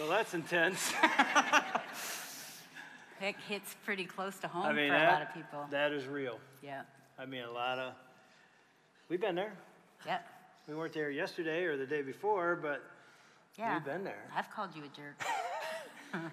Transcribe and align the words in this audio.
So 0.00 0.08
that's 0.08 0.32
intense. 0.32 0.92
It 3.22 3.36
hits 3.50 3.76
pretty 3.84 4.06
close 4.06 4.38
to 4.38 4.48
home 4.48 4.64
I 4.64 4.72
mean, 4.72 4.88
for 4.88 4.96
a 4.96 5.04
lot 5.04 5.20
of 5.20 5.34
people. 5.34 5.66
that 5.70 5.92
is 5.92 6.06
real. 6.06 6.38
Yeah. 6.62 6.84
I 7.18 7.26
mean, 7.26 7.42
a 7.42 7.50
lot 7.50 7.78
of, 7.78 7.92
we've 9.10 9.20
been 9.20 9.34
there. 9.34 9.52
Yep. 10.06 10.26
We 10.66 10.74
weren't 10.74 10.94
there 10.94 11.10
yesterday 11.10 11.64
or 11.64 11.76
the 11.76 11.84
day 11.84 12.00
before, 12.00 12.56
but 12.56 12.82
Yeah. 13.58 13.74
We've 13.74 13.84
been 13.84 14.04
there. 14.04 14.24
I've 14.34 14.50
called 14.50 14.70
you 14.74 14.84
a 14.84 14.96
jerk. 14.96 15.22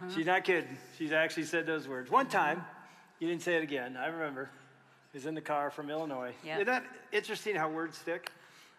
she's 0.16 0.26
not 0.26 0.46
kidding. 0.46 0.78
She's 0.98 1.12
actually 1.12 1.44
said 1.44 1.66
those 1.66 1.90
words. 1.90 2.10
One 2.10 2.30
time, 2.30 2.64
you 3.20 3.28
didn't 3.28 3.42
say 3.42 3.58
it 3.58 3.64
again. 3.64 3.98
I 3.98 4.08
remember. 4.08 4.50
He 5.12 5.18
was 5.18 5.26
in 5.26 5.36
the 5.36 5.42
car 5.42 5.70
from 5.70 5.90
Illinois. 5.90 6.34
Yeah. 6.42 6.54
Isn't 6.56 6.68
that 6.68 6.86
interesting 7.12 7.58
how 7.58 7.68
words 7.70 7.98
stick? 7.98 8.32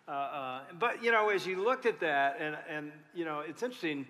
Uh, 0.09 0.13
uh, 0.13 0.61
but, 0.79 1.05
you 1.05 1.13
know, 1.13 1.29
as 1.29 1.47
you 1.47 1.63
looked 1.63 1.85
at 1.85 2.01
that, 2.01 2.39
and, 2.41 2.57
and, 2.71 2.91
you 3.15 3.27
know, 3.27 3.41
it's 3.41 3.63
interesting, 3.63 4.07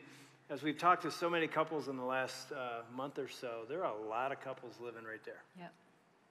as 0.51 0.63
we've 0.63 0.79
talked 0.79 1.03
to 1.03 1.11
so 1.11 1.29
many 1.29 1.47
couples 1.47 1.89
in 1.89 1.97
the 1.97 2.05
last 2.05 2.53
uh, 2.53 2.81
month 2.95 3.19
or 3.19 3.29
so, 3.29 3.63
there 3.69 3.85
are 3.85 3.93
a 3.95 4.09
lot 4.09 4.33
of 4.33 4.41
couples 4.41 4.75
living 4.81 5.05
right 5.05 5.23
there. 5.25 5.43
Yep. 5.59 5.73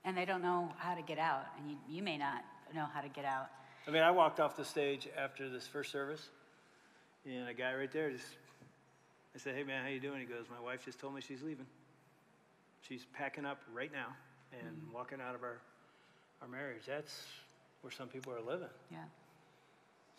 And 0.06 0.18
they 0.18 0.26
don't 0.26 0.42
know 0.42 0.72
how 0.78 0.96
to 0.96 1.02
get 1.02 1.20
out, 1.20 1.46
and 1.60 1.70
you, 1.70 1.78
you 1.90 2.02
may 2.02 2.18
not 2.18 2.44
know 2.74 2.86
how 2.94 3.02
to 3.02 3.10
get 3.10 3.26
out. 3.26 3.48
I 3.88 3.92
mean, 3.92 4.04
I 4.04 4.12
walked 4.12 4.40
off 4.40 4.56
the 4.56 4.66
stage 4.66 5.08
after 5.18 5.50
this 5.50 5.68
first 5.68 5.92
service, 5.92 6.30
and 7.26 7.48
a 7.48 7.54
guy 7.54 7.74
right 7.74 7.92
there 7.92 8.10
just, 8.12 8.26
I 9.36 9.40
said, 9.40 9.56
"Hey 9.56 9.64
man, 9.64 9.84
how 9.84 9.90
you 9.90 10.00
doing?" 10.00 10.20
He 10.20 10.26
goes, 10.26 10.46
"My 10.50 10.64
wife 10.64 10.84
just 10.86 11.00
told 11.00 11.14
me 11.14 11.22
she's 11.22 11.42
leaving. 11.42 11.66
She's 12.82 13.06
packing 13.14 13.46
up 13.46 13.60
right 13.74 13.92
now 13.92 14.08
and 14.54 14.78
walking 14.94 15.20
out 15.22 15.36
of 15.36 15.44
our 15.44 15.60
our 16.42 16.48
marriage." 16.48 16.84
That's 16.88 17.26
where 17.82 17.92
some 17.92 18.08
people 18.08 18.34
are 18.34 18.42
living, 18.42 18.70
Yeah. 18.92 18.98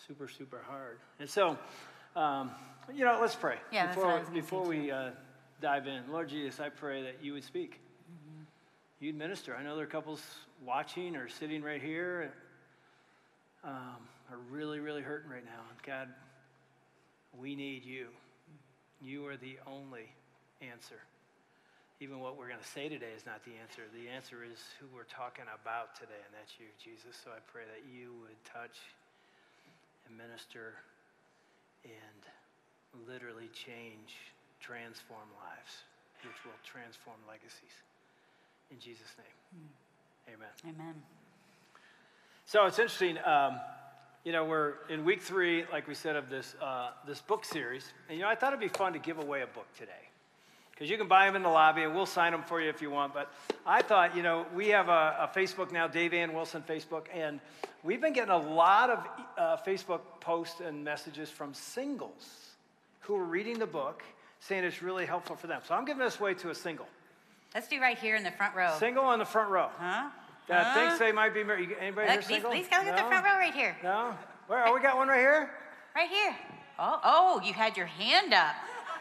super 0.07 0.29
super 0.29 0.63
hard. 0.67 0.99
And 1.19 1.29
so, 1.29 1.59
um, 2.17 2.51
you 2.95 3.05
know, 3.05 3.19
let's 3.21 3.35
pray 3.35 3.57
Yeah, 3.71 3.89
before 3.89 4.05
what 4.07 4.15
I 4.15 4.19
was 4.19 4.29
gonna 4.29 4.41
before 4.41 4.65
we 4.65 4.91
uh, 4.91 5.11
dive 5.61 5.87
in. 5.87 6.03
Lord 6.11 6.29
Jesus, 6.29 6.61
I 6.61 6.69
pray 6.69 7.03
that 7.03 7.17
you 7.23 7.33
would 7.35 7.45
speak. 7.45 7.81
You'd 9.01 9.17
minister. 9.17 9.55
I 9.55 9.63
know 9.63 9.77
there 9.77 9.85
are 9.85 9.89
couples 9.89 10.23
watching 10.65 11.15
or 11.15 11.29
sitting 11.29 11.63
right 11.63 11.81
here 11.81 12.33
um, 13.63 14.03
are 14.31 14.39
really, 14.51 14.81
really 14.81 15.03
hurting 15.03 15.31
right 15.31 15.45
now. 15.45 15.63
God, 15.87 16.09
we 17.39 17.55
need 17.55 17.85
you. 17.85 18.09
You 19.01 19.27
are 19.27 19.37
the 19.37 19.59
only 19.67 20.11
answer. 20.61 20.99
Even 22.01 22.21
what 22.21 22.37
we're 22.37 22.49
going 22.49 22.61
to 22.61 22.73
say 22.75 22.89
today 22.89 23.11
is 23.17 23.27
not 23.27 23.45
the 23.45 23.53
answer. 23.61 23.83
The 23.95 24.09
answer 24.09 24.43
is 24.43 24.59
who 24.81 24.87
we're 24.95 25.11
talking 25.11 25.45
about 25.51 25.95
today, 25.95 26.19
and 26.27 26.35
that's 26.35 26.55
you, 26.59 26.67
Jesus. 26.83 27.19
So 27.23 27.31
I 27.31 27.39
pray 27.51 27.63
that 27.67 27.87
you 27.91 28.15
would 28.23 28.39
touch 28.43 28.79
and 30.07 30.17
minister 30.17 30.75
and 31.85 33.07
literally 33.07 33.49
change, 33.53 34.17
transform 34.61 35.29
lives, 35.39 35.85
which 36.23 36.45
will 36.45 36.59
transform 36.65 37.17
legacies. 37.29 37.75
In 38.71 38.79
Jesus' 38.79 39.15
name, 39.17 39.69
amen. 40.35 40.75
Amen. 40.75 40.95
So 42.45 42.67
it's 42.67 42.79
interesting. 42.79 43.19
Um, 43.25 43.61
you 44.25 44.33
know, 44.33 44.45
we're 44.45 44.75
in 44.91 45.05
week 45.05 45.23
three, 45.23 45.65
like 45.73 45.89
we 45.89 45.95
said, 45.95 46.17
of 46.17 46.29
this 46.29 46.55
uh, 46.61 46.91
this 47.07 47.21
book 47.21 47.45
series, 47.45 47.93
and 48.09 48.19
you 48.19 48.25
know, 48.25 48.31
I 48.31 48.35
thought 48.35 48.53
it'd 48.53 48.61
be 48.61 48.69
fun 48.69 48.93
to 48.93 48.99
give 48.99 49.19
away 49.19 49.43
a 49.43 49.47
book 49.47 49.67
today, 49.77 50.08
because 50.79 50.89
you 50.93 50.97
can 50.97 51.09
buy 51.09 51.27
them 51.27 51.35
in 51.35 51.43
the 51.43 51.49
lobby, 51.49 51.83
and 51.83 51.93
we'll 51.93 52.07
sign 52.07 52.31
them 52.31 52.45
for 52.45 52.61
you 52.61 52.69
if 52.69 52.81
you 52.81 52.89
want. 52.89 53.13
But 53.13 53.33
I 53.67 53.83
thought, 53.83 54.17
you 54.17 54.23
know, 54.23 54.47
we 54.55 54.69
have 54.69 54.89
a, 54.89 55.17
a 55.29 55.31
Facebook 55.37 55.73
now, 55.73 55.89
Dave 55.89 56.15
Ann 56.15 56.33
Wilson 56.33 56.63
Facebook, 56.63 57.07
and 57.13 57.41
we've 57.83 58.01
been 58.01 58.13
getting 58.13 58.31
a 58.31 58.39
lot 58.39 58.89
of 58.89 59.05
uh, 59.37 59.57
Facebook 59.67 60.03
posts 60.21 60.61
and 60.61 60.85
messages 60.85 61.31
from 61.31 61.53
singles 61.53 62.51
who 63.01 63.17
are 63.17 63.25
reading 63.25 63.59
the 63.59 63.67
book, 63.67 64.05
saying 64.39 64.63
it's 64.63 64.81
really 64.81 65.05
helpful 65.05 65.35
for 65.35 65.49
them. 65.49 65.63
So 65.67 65.75
I'm 65.75 65.85
giving 65.85 66.05
this 66.05 66.21
away 66.21 66.35
to 66.35 66.51
a 66.51 66.55
single, 66.55 66.87
Let's 67.57 67.67
do 67.67 67.81
right 67.81 67.99
here 67.99 68.15
in 68.15 68.23
the 68.23 68.31
front 68.31 68.55
row. 68.55 68.77
single 68.79 69.05
on 69.05 69.19
the 69.19 69.25
front 69.25 69.51
row. 69.51 69.71
Huh? 69.79 70.11
That 70.47 70.65
Huh? 70.67 70.75
thinks 70.75 70.99
they 71.01 71.11
might 71.11 71.35
be 71.35 71.43
married. 71.43 71.71
Anybody 71.81 72.07
here 72.07 72.17
Look, 72.19 72.27
these, 72.29 72.37
single? 72.37 72.53
these 72.53 72.69
guys 72.69 72.87
at 72.87 72.97
the 72.97 73.03
front 73.03 73.25
row 73.25 73.33
right 73.33 73.53
here. 73.55 73.77
No? 73.83 74.17
Where? 74.47 74.65
Oh, 74.69 74.75
we 74.75 74.81
got 74.81 74.97
one 74.97 75.09
right 75.09 75.19
here? 75.19 75.51
Right 75.97 76.09
here. 76.09 76.37
Oh, 76.79 77.01
oh, 77.03 77.41
you 77.45 77.53
had 77.53 77.77
your 77.77 77.87
hand 77.87 78.33
up. 78.33 78.55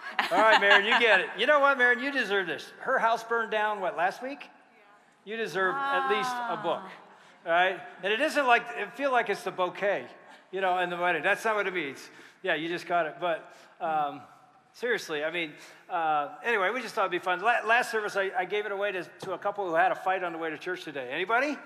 All 0.31 0.37
right, 0.37 0.59
Marin, 0.59 0.85
you 0.85 0.99
get 0.99 1.19
it. 1.19 1.27
You 1.37 1.45
know 1.45 1.59
what, 1.59 1.77
Marin? 1.77 1.99
You 1.99 2.11
deserve 2.11 2.47
this. 2.47 2.71
Her 2.79 2.99
house 2.99 3.23
burned 3.23 3.51
down, 3.51 3.79
what, 3.79 3.95
last 3.95 4.21
week? 4.21 4.49
You 5.25 5.35
deserve 5.37 5.75
at 5.75 6.09
least 6.09 6.31
a 6.49 6.57
book. 6.57 6.83
All 7.45 7.51
right? 7.51 7.79
And 8.03 8.13
it 8.13 8.21
isn't 8.21 8.47
like, 8.47 8.63
it 8.77 8.93
feel 8.93 9.11
like 9.11 9.29
it's 9.29 9.43
the 9.43 9.51
bouquet, 9.51 10.05
you 10.51 10.61
know, 10.61 10.77
in 10.79 10.89
the 10.89 10.97
wedding. 10.97 11.23
That's 11.23 11.43
not 11.45 11.55
what 11.55 11.67
it 11.67 11.73
means. 11.73 12.09
Yeah, 12.43 12.55
you 12.55 12.67
just 12.67 12.87
got 12.87 13.05
it. 13.05 13.15
But 13.19 13.53
um, 13.81 14.21
seriously, 14.73 15.23
I 15.23 15.31
mean, 15.31 15.53
uh, 15.89 16.29
anyway, 16.43 16.69
we 16.73 16.81
just 16.81 16.95
thought 16.95 17.01
it'd 17.01 17.11
be 17.11 17.19
fun. 17.19 17.41
La- 17.41 17.65
last 17.65 17.91
service, 17.91 18.15
I, 18.15 18.31
I 18.37 18.45
gave 18.45 18.65
it 18.65 18.71
away 18.71 18.91
to, 18.93 19.03
to 19.03 19.33
a 19.33 19.37
couple 19.37 19.67
who 19.67 19.75
had 19.75 19.91
a 19.91 19.95
fight 19.95 20.23
on 20.23 20.31
the 20.31 20.37
way 20.37 20.49
to 20.49 20.57
church 20.57 20.83
today. 20.83 21.09
Anybody? 21.11 21.57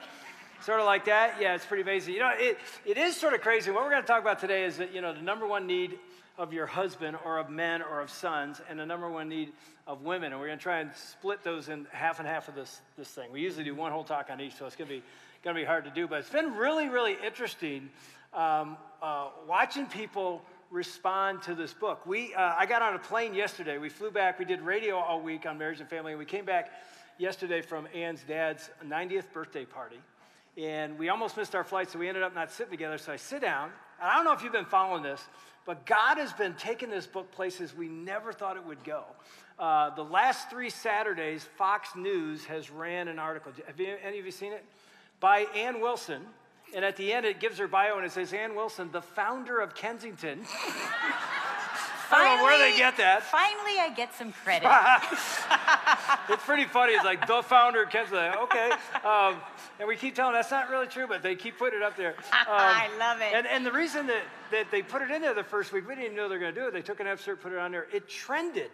Sort 0.63 0.79
of 0.79 0.85
like 0.85 1.05
that? 1.05 1.41
Yeah, 1.41 1.55
it's 1.55 1.65
pretty 1.65 1.81
amazing. 1.81 2.13
You 2.13 2.19
know, 2.19 2.31
it, 2.35 2.59
it 2.85 2.95
is 2.95 3.15
sort 3.15 3.33
of 3.33 3.41
crazy. 3.41 3.71
What 3.71 3.83
we're 3.83 3.89
going 3.89 4.03
to 4.03 4.07
talk 4.07 4.21
about 4.21 4.39
today 4.39 4.63
is 4.63 4.77
that, 4.77 4.93
you 4.93 5.01
know, 5.01 5.11
the 5.11 5.21
number 5.21 5.47
one 5.47 5.65
need 5.65 5.97
of 6.37 6.53
your 6.53 6.67
husband 6.67 7.17
or 7.25 7.39
of 7.39 7.49
men 7.49 7.81
or 7.81 7.99
of 7.99 8.11
sons 8.11 8.61
and 8.69 8.79
the 8.79 8.85
number 8.85 9.09
one 9.09 9.27
need 9.27 9.53
of 9.87 10.03
women. 10.03 10.31
And 10.31 10.39
we're 10.39 10.45
going 10.45 10.59
to 10.59 10.63
try 10.63 10.81
and 10.81 10.91
split 10.93 11.43
those 11.43 11.69
in 11.69 11.87
half 11.91 12.19
and 12.19 12.27
half 12.27 12.47
of 12.47 12.53
this, 12.53 12.79
this 12.95 13.07
thing. 13.07 13.31
We 13.31 13.41
usually 13.41 13.63
do 13.63 13.73
one 13.73 13.91
whole 13.91 14.03
talk 14.03 14.29
on 14.29 14.39
each, 14.39 14.53
so 14.53 14.67
it's 14.67 14.75
going 14.75 14.87
to 14.87 14.97
be, 14.97 15.03
going 15.43 15.55
to 15.55 15.61
be 15.61 15.65
hard 15.65 15.83
to 15.85 15.89
do. 15.89 16.07
But 16.07 16.19
it's 16.19 16.29
been 16.29 16.53
really, 16.53 16.89
really 16.89 17.17
interesting 17.25 17.89
um, 18.31 18.77
uh, 19.01 19.29
watching 19.47 19.87
people 19.87 20.43
respond 20.69 21.41
to 21.41 21.55
this 21.55 21.73
book. 21.73 22.05
We, 22.05 22.35
uh, 22.35 22.53
I 22.55 22.67
got 22.67 22.83
on 22.83 22.93
a 22.93 22.99
plane 22.99 23.33
yesterday. 23.33 23.79
We 23.79 23.89
flew 23.89 24.11
back. 24.11 24.37
We 24.37 24.45
did 24.45 24.61
radio 24.61 24.97
all 24.97 25.21
week 25.21 25.47
on 25.47 25.57
marriage 25.57 25.79
and 25.79 25.89
family. 25.89 26.11
And 26.11 26.19
we 26.19 26.25
came 26.25 26.45
back 26.45 26.69
yesterday 27.17 27.61
from 27.61 27.87
Ann's 27.95 28.21
dad's 28.27 28.69
90th 28.85 29.31
birthday 29.33 29.65
party. 29.65 29.97
And 30.57 30.99
we 30.99 31.09
almost 31.09 31.37
missed 31.37 31.55
our 31.55 31.63
flight, 31.63 31.89
so 31.89 31.99
we 31.99 32.07
ended 32.07 32.23
up 32.23 32.35
not 32.35 32.51
sitting 32.51 32.71
together. 32.71 32.97
So 32.97 33.13
I 33.13 33.15
sit 33.15 33.41
down, 33.41 33.69
and 34.01 34.09
I 34.09 34.15
don't 34.15 34.25
know 34.25 34.33
if 34.33 34.43
you've 34.43 34.51
been 34.51 34.65
following 34.65 35.01
this, 35.03 35.21
but 35.65 35.85
God 35.85 36.17
has 36.17 36.33
been 36.33 36.53
taking 36.55 36.89
this 36.89 37.07
book 37.07 37.31
places 37.31 37.75
we 37.75 37.87
never 37.87 38.33
thought 38.33 38.57
it 38.57 38.65
would 38.65 38.83
go. 38.83 39.03
Uh, 39.57 39.93
the 39.95 40.03
last 40.03 40.49
three 40.49 40.69
Saturdays, 40.69 41.47
Fox 41.57 41.95
News 41.95 42.45
has 42.45 42.71
ran 42.71 43.07
an 43.07 43.19
article. 43.19 43.51
Have 43.67 43.79
you, 43.79 43.95
any 44.03 44.19
of 44.19 44.25
you 44.25 44.31
seen 44.31 44.53
it? 44.53 44.65
By 45.19 45.41
Ann 45.55 45.79
Wilson. 45.79 46.23
And 46.73 46.83
at 46.83 46.95
the 46.97 47.13
end, 47.13 47.25
it 47.25 47.39
gives 47.39 47.57
her 47.59 47.67
bio 47.67 47.97
and 47.97 48.05
it 48.05 48.11
says, 48.11 48.33
Ann 48.33 48.55
Wilson, 48.55 48.91
the 48.91 49.01
founder 49.01 49.59
of 49.59 49.75
Kensington. 49.75 50.45
I 52.11 52.23
don't 52.23 52.37
know 52.37 52.43
where 52.43 52.59
they 52.59 52.77
get 52.77 52.97
that. 52.97 53.23
Finally, 53.23 53.79
I 53.79 53.89
get 53.95 54.13
some 54.15 54.31
credit. 54.31 54.69
it's 56.29 56.43
pretty 56.43 56.65
funny. 56.65 56.93
It's 56.93 57.05
like 57.05 57.25
the 57.27 57.41
founder 57.41 57.83
of 57.83 57.89
Kensington. 57.89 58.33
Okay. 58.43 58.71
Um, 59.03 59.35
and 59.79 59.87
we 59.87 59.95
keep 59.95 60.15
telling 60.15 60.33
them 60.33 60.39
that's 60.39 60.51
not 60.51 60.69
really 60.69 60.87
true, 60.87 61.07
but 61.07 61.23
they 61.23 61.35
keep 61.35 61.57
putting 61.57 61.79
it 61.79 61.83
up 61.83 61.95
there. 61.97 62.15
Um, 62.41 62.57
I 62.57 62.89
love 62.97 63.21
it. 63.21 63.33
And, 63.33 63.45
and 63.47 63.65
the 63.65 63.71
reason 63.71 64.07
that, 64.07 64.23
that 64.51 64.71
they 64.71 64.81
put 64.81 65.01
it 65.01 65.11
in 65.11 65.21
there 65.21 65.33
the 65.33 65.43
first 65.43 65.71
week, 65.71 65.87
we 65.87 65.93
didn't 65.93 66.05
even 66.05 66.17
know 66.17 66.27
they 66.27 66.35
were 66.35 66.41
going 66.41 66.53
to 66.53 66.59
do 66.59 66.67
it. 66.67 66.73
They 66.73 66.81
took 66.81 66.99
an 66.99 67.07
excerpt, 67.07 67.43
put 67.43 67.53
it 67.53 67.59
on 67.59 67.71
there. 67.71 67.87
It 67.93 68.09
trended. 68.09 68.71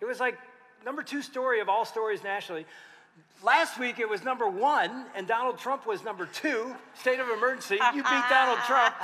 It 0.00 0.04
was 0.04 0.20
like 0.20 0.36
number 0.84 1.02
two 1.02 1.22
story 1.22 1.60
of 1.60 1.68
all 1.68 1.84
stories 1.84 2.22
nationally. 2.22 2.66
Last 3.42 3.78
week 3.78 3.98
it 3.98 4.08
was 4.08 4.24
number 4.24 4.48
one, 4.48 5.04
and 5.14 5.26
Donald 5.26 5.58
Trump 5.58 5.86
was 5.86 6.02
number 6.02 6.24
two. 6.26 6.74
State 6.94 7.20
of 7.20 7.28
emergency. 7.28 7.78
You 7.94 8.02
beat 8.02 8.24
Donald 8.30 8.58
Trump, 8.66 8.94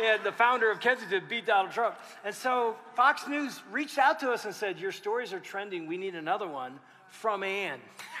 and 0.00 0.22
the 0.22 0.32
founder 0.32 0.70
of 0.70 0.78
Kensington 0.78 1.22
beat 1.28 1.46
Donald 1.46 1.72
Trump. 1.72 1.96
And 2.24 2.34
so 2.34 2.76
Fox 2.94 3.26
News 3.26 3.62
reached 3.72 3.96
out 3.96 4.20
to 4.20 4.30
us 4.30 4.44
and 4.44 4.54
said, 4.54 4.78
Your 4.78 4.92
stories 4.92 5.32
are 5.32 5.40
trending. 5.40 5.86
We 5.86 5.96
need 5.96 6.14
another 6.14 6.46
one 6.46 6.78
from 7.08 7.42
Ann, 7.42 7.80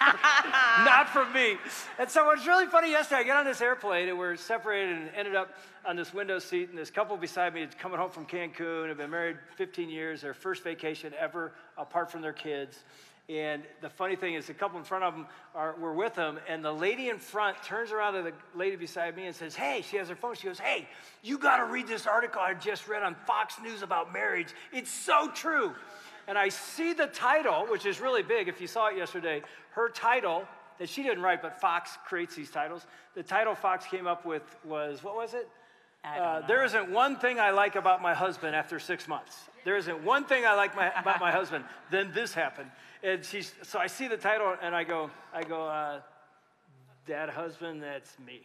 not 0.84 1.10
from 1.10 1.32
me. 1.32 1.56
And 1.98 2.08
so 2.08 2.30
it 2.30 2.38
was 2.38 2.46
really 2.46 2.66
funny 2.66 2.90
yesterday. 2.90 3.20
I 3.20 3.24
get 3.24 3.36
on 3.36 3.44
this 3.44 3.60
airplane, 3.60 4.08
and 4.08 4.18
we're 4.18 4.36
separated 4.36 4.96
and 4.96 5.10
ended 5.14 5.36
up 5.36 5.50
on 5.86 5.96
this 5.96 6.14
window 6.14 6.38
seat, 6.38 6.70
and 6.70 6.78
this 6.78 6.90
couple 6.90 7.16
beside 7.16 7.54
me 7.54 7.62
is 7.62 7.74
coming 7.74 7.98
home 7.98 8.10
from 8.10 8.26
Cancun, 8.26 8.88
have 8.88 8.96
been 8.96 9.10
married 9.10 9.36
15 9.56 9.90
years, 9.90 10.22
their 10.22 10.34
first 10.34 10.64
vacation 10.64 11.12
ever 11.18 11.52
apart 11.76 12.10
from 12.10 12.22
their 12.22 12.32
kids. 12.32 12.84
And 13.28 13.62
the 13.82 13.90
funny 13.90 14.16
thing 14.16 14.34
is, 14.34 14.46
the 14.46 14.54
couple 14.54 14.78
in 14.78 14.84
front 14.84 15.04
of 15.04 15.14
them 15.14 15.26
are, 15.54 15.74
were 15.78 15.92
with 15.92 16.14
them, 16.14 16.38
and 16.48 16.64
the 16.64 16.72
lady 16.72 17.10
in 17.10 17.18
front 17.18 17.62
turns 17.62 17.92
around 17.92 18.14
to 18.14 18.22
the 18.22 18.32
lady 18.54 18.76
beside 18.76 19.14
me 19.16 19.26
and 19.26 19.36
says, 19.36 19.54
Hey, 19.54 19.84
she 19.88 19.98
has 19.98 20.08
her 20.08 20.16
phone. 20.16 20.34
She 20.34 20.46
goes, 20.46 20.58
Hey, 20.58 20.88
you 21.22 21.36
got 21.36 21.58
to 21.58 21.66
read 21.66 21.86
this 21.86 22.06
article 22.06 22.40
I 22.40 22.54
just 22.54 22.88
read 22.88 23.02
on 23.02 23.14
Fox 23.26 23.56
News 23.62 23.82
about 23.82 24.14
marriage. 24.14 24.48
It's 24.72 24.90
so 24.90 25.30
true. 25.34 25.74
And 26.26 26.38
I 26.38 26.48
see 26.48 26.94
the 26.94 27.06
title, 27.06 27.66
which 27.66 27.84
is 27.84 28.00
really 28.00 28.22
big. 28.22 28.48
If 28.48 28.60
you 28.62 28.66
saw 28.66 28.88
it 28.88 28.96
yesterday, 28.96 29.42
her 29.72 29.90
title 29.90 30.44
that 30.78 30.88
she 30.88 31.02
didn't 31.02 31.22
write, 31.22 31.42
but 31.42 31.60
Fox 31.60 31.98
creates 32.06 32.34
these 32.34 32.50
titles. 32.50 32.86
The 33.14 33.22
title 33.22 33.54
Fox 33.54 33.84
came 33.86 34.06
up 34.06 34.24
with 34.24 34.42
was 34.64 35.02
what 35.02 35.16
was 35.16 35.34
it? 35.34 35.48
Uh, 36.04 36.46
there 36.46 36.64
isn't 36.64 36.90
one 36.90 37.16
thing 37.16 37.38
I 37.38 37.50
like 37.50 37.76
about 37.76 38.00
my 38.00 38.14
husband 38.14 38.54
after 38.54 38.78
six 38.78 39.08
months. 39.08 39.36
There 39.64 39.76
isn't 39.76 40.04
one 40.04 40.24
thing 40.24 40.46
I 40.46 40.54
like 40.54 40.74
my, 40.74 40.90
about 40.98 41.20
my 41.20 41.30
husband. 41.30 41.64
Then 41.90 42.12
this 42.14 42.32
happened, 42.32 42.70
and 43.02 43.24
she's 43.24 43.52
so 43.62 43.78
I 43.78 43.88
see 43.88 44.08
the 44.08 44.16
title 44.16 44.56
and 44.62 44.74
I 44.74 44.84
go, 44.84 45.10
I 45.34 45.42
go, 45.42 45.66
uh, 45.66 46.00
that 47.06 47.30
husband, 47.30 47.82
that's 47.82 48.16
me. 48.24 48.40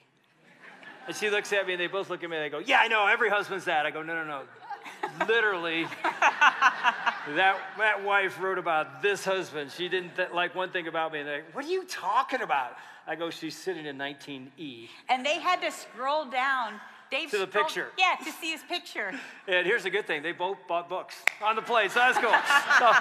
And 1.07 1.15
she 1.15 1.29
looks 1.29 1.51
at 1.51 1.67
me 1.67 1.73
and 1.73 1.81
they 1.81 1.87
both 1.87 2.09
look 2.09 2.23
at 2.23 2.29
me 2.29 2.37
and 2.37 2.45
they 2.45 2.49
go, 2.49 2.59
yeah, 2.59 2.79
I 2.81 2.87
know, 2.87 3.05
every 3.07 3.29
husband's 3.29 3.65
that. 3.65 3.85
I 3.85 3.91
go, 3.91 4.01
no, 4.01 4.15
no, 4.15 4.23
no, 4.23 4.43
literally, 5.27 5.83
that, 6.03 7.57
that 7.77 8.03
wife 8.03 8.39
wrote 8.41 8.57
about 8.57 9.01
this 9.01 9.25
husband. 9.25 9.71
She 9.71 9.89
didn't 9.89 10.15
th- 10.15 10.29
like 10.33 10.55
one 10.55 10.71
thing 10.71 10.87
about 10.87 11.11
me. 11.11 11.19
And 11.19 11.29
like, 11.29 11.55
what 11.55 11.65
are 11.65 11.69
you 11.69 11.85
talking 11.85 12.41
about? 12.41 12.77
I 13.05 13.15
go, 13.15 13.29
she's 13.29 13.55
sitting 13.55 13.85
in 13.85 13.97
19E. 13.97 14.87
And 15.09 15.25
they 15.25 15.39
had 15.39 15.61
to 15.61 15.71
scroll 15.71 16.25
down. 16.25 16.79
Dave 17.13 17.29
To 17.29 17.37
the 17.37 17.47
scrolled- 17.47 17.67
picture. 17.67 17.87
Yeah, 17.97 18.15
to 18.25 18.31
see 18.31 18.51
his 18.51 18.61
picture. 18.63 19.13
And 19.47 19.65
here's 19.67 19.83
the 19.83 19.89
good 19.91 20.07
thing: 20.07 20.23
they 20.23 20.31
both 20.31 20.57
bought 20.67 20.89
books 20.89 21.15
on 21.43 21.55
the 21.55 21.61
plane, 21.61 21.89
so 21.89 21.99
that's 21.99 22.17
cool. 22.17 22.31
so, 22.79 22.91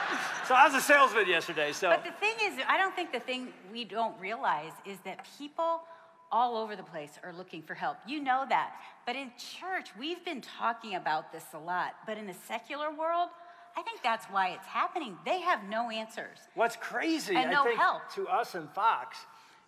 so 0.46 0.54
I 0.54 0.66
was 0.66 0.74
a 0.74 0.80
salesman 0.80 1.26
yesterday. 1.26 1.72
So 1.72 1.88
But 1.90 2.04
the 2.04 2.12
thing 2.12 2.34
is, 2.42 2.58
I 2.68 2.76
don't 2.76 2.94
think 2.94 3.10
the 3.12 3.20
thing 3.20 3.48
we 3.72 3.84
don't 3.84 4.18
realize 4.20 4.72
is 4.84 4.98
that 5.04 5.26
people 5.38 5.80
all 6.30 6.56
over 6.56 6.76
the 6.76 6.82
place 6.82 7.12
are 7.24 7.32
looking 7.32 7.62
for 7.62 7.74
help. 7.74 7.96
You 8.06 8.22
know 8.22 8.44
that. 8.48 8.72
But 9.06 9.16
in 9.16 9.30
church, 9.38 9.88
we've 9.98 10.22
been 10.24 10.40
talking 10.40 10.94
about 10.94 11.32
this 11.32 11.44
a 11.54 11.58
lot. 11.58 11.94
But 12.06 12.16
in 12.18 12.26
the 12.26 12.34
secular 12.48 12.90
world, 12.90 13.28
I 13.76 13.82
think 13.82 14.02
that's 14.02 14.26
why 14.26 14.50
it's 14.50 14.66
happening. 14.66 15.16
They 15.24 15.40
have 15.40 15.64
no 15.68 15.90
answers. 15.90 16.38
what's 16.54 16.76
crazy, 16.76 17.34
And 17.36 17.50
I 17.50 17.52
no 17.52 17.64
think, 17.64 17.78
help. 17.78 18.02
to 18.14 18.28
us 18.28 18.54
and 18.54 18.70
Fox, 18.70 19.18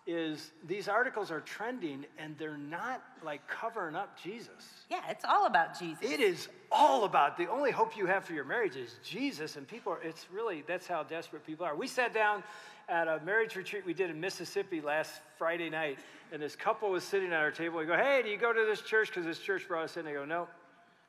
is 0.07 0.51
these 0.67 0.87
articles 0.87 1.31
are 1.31 1.41
trending 1.41 2.05
and 2.19 2.37
they're 2.37 2.57
not 2.57 3.01
like 3.23 3.47
covering 3.47 3.95
up 3.95 4.19
Jesus. 4.21 4.85
Yeah, 4.89 5.01
it's 5.09 5.25
all 5.25 5.47
about 5.47 5.77
Jesus. 5.79 6.03
It 6.03 6.19
is 6.19 6.47
all 6.71 7.05
about 7.05 7.37
the 7.37 7.49
only 7.49 7.71
hope 7.71 7.97
you 7.97 8.05
have 8.05 8.23
for 8.23 8.33
your 8.33 8.45
marriage 8.45 8.75
is 8.75 8.99
Jesus, 9.03 9.55
and 9.55 9.67
people 9.67 9.93
are. 9.93 10.01
It's 10.03 10.27
really 10.31 10.63
that's 10.67 10.87
how 10.87 11.03
desperate 11.03 11.45
people 11.45 11.65
are. 11.65 11.75
We 11.75 11.87
sat 11.87 12.13
down 12.13 12.43
at 12.87 13.07
a 13.07 13.19
marriage 13.25 13.55
retreat 13.55 13.83
we 13.83 13.95
did 13.95 14.11
in 14.11 14.19
Mississippi 14.19 14.79
last 14.79 15.21
Friday 15.39 15.71
night, 15.71 15.97
and 16.31 16.39
this 16.39 16.55
couple 16.55 16.91
was 16.91 17.03
sitting 17.03 17.29
at 17.29 17.39
our 17.39 17.51
table. 17.51 17.79
We 17.79 17.85
go, 17.85 17.97
"Hey, 17.97 18.21
do 18.23 18.29
you 18.29 18.37
go 18.37 18.53
to 18.53 18.65
this 18.65 18.81
church? 18.81 19.07
Because 19.07 19.25
this 19.25 19.39
church 19.39 19.67
brought 19.67 19.85
us 19.85 19.97
in." 19.97 20.05
They 20.05 20.13
go, 20.13 20.25
"No." 20.25 20.47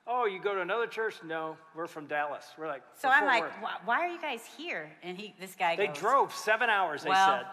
Oh, 0.09 0.25
you 0.25 0.39
go 0.39 0.55
to 0.55 0.61
another 0.61 0.87
church? 0.87 1.17
No, 1.27 1.57
we're 1.75 1.89
from 1.89 2.07
Dallas. 2.07 2.45
We're 2.57 2.69
like, 2.69 2.83
So 2.97 3.09
I'm 3.09 3.27
like, 3.27 3.43
why, 3.85 4.05
are 4.05 4.07
you 4.07 4.21
guys 4.21 4.41
here? 4.57 4.89
And 5.03 5.19
he, 5.19 5.35
this 5.41 5.57
guy 5.57 5.75
they 5.75 5.89
goes, 5.89 5.99
drove 5.99 6.33
seven 6.33 6.71
hours. 6.71 7.03
They 7.03 7.09
well, 7.11 7.39
said. 7.39 7.47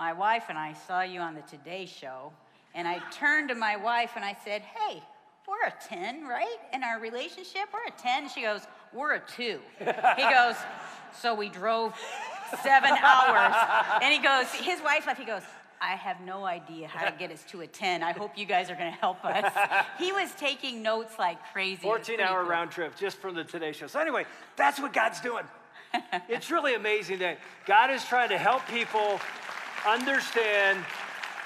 My 0.00 0.14
wife 0.14 0.44
and 0.48 0.56
I 0.56 0.72
saw 0.72 1.02
you 1.02 1.20
on 1.20 1.34
the 1.34 1.42
Today 1.42 1.84
Show, 1.84 2.32
and 2.74 2.88
I 2.88 3.00
turned 3.12 3.50
to 3.50 3.54
my 3.54 3.76
wife 3.76 4.12
and 4.16 4.24
I 4.24 4.34
said, 4.42 4.62
"Hey, 4.62 5.02
we're 5.46 5.68
a 5.68 5.74
ten, 5.88 6.26
right? 6.26 6.56
In 6.72 6.82
our 6.82 6.98
relationship, 6.98 7.68
we're 7.70 7.86
a 7.86 8.00
10. 8.00 8.30
She 8.30 8.40
goes, 8.40 8.62
"We're 8.94 9.16
a 9.16 9.20
two. 9.20 9.60
He 9.78 10.22
goes, 10.22 10.56
"So 11.12 11.34
we 11.34 11.50
drove 11.50 11.94
seven 12.62 12.92
hours." 13.02 13.54
And 14.02 14.10
he 14.14 14.20
goes, 14.20 14.46
his 14.66 14.80
wife 14.82 15.06
left. 15.06 15.20
He 15.20 15.26
goes. 15.26 15.42
I 15.82 15.96
have 15.96 16.20
no 16.20 16.44
idea 16.44 16.88
how 16.88 17.06
to 17.06 17.16
get 17.16 17.30
us 17.30 17.42
to 17.44 17.62
a 17.62 17.66
10. 17.66 18.02
I 18.02 18.12
hope 18.12 18.36
you 18.36 18.44
guys 18.44 18.68
are 18.68 18.74
going 18.74 18.92
to 18.92 18.98
help 18.98 19.24
us. 19.24 19.50
He 19.98 20.12
was 20.12 20.30
taking 20.34 20.82
notes 20.82 21.14
like 21.18 21.38
crazy. 21.54 21.80
14 21.80 22.20
hour 22.20 22.42
cool. 22.42 22.50
round 22.50 22.70
trip 22.70 22.94
just 22.96 23.16
from 23.16 23.34
the 23.34 23.44
Today 23.44 23.72
Show. 23.72 23.86
So, 23.86 23.98
anyway, 23.98 24.26
that's 24.56 24.78
what 24.78 24.92
God's 24.92 25.22
doing. 25.22 25.44
it's 26.28 26.50
really 26.50 26.74
amazing 26.74 27.20
that 27.20 27.38
God 27.64 27.90
is 27.90 28.04
trying 28.04 28.28
to 28.28 28.36
help 28.36 28.60
people 28.66 29.18
understand 29.86 30.78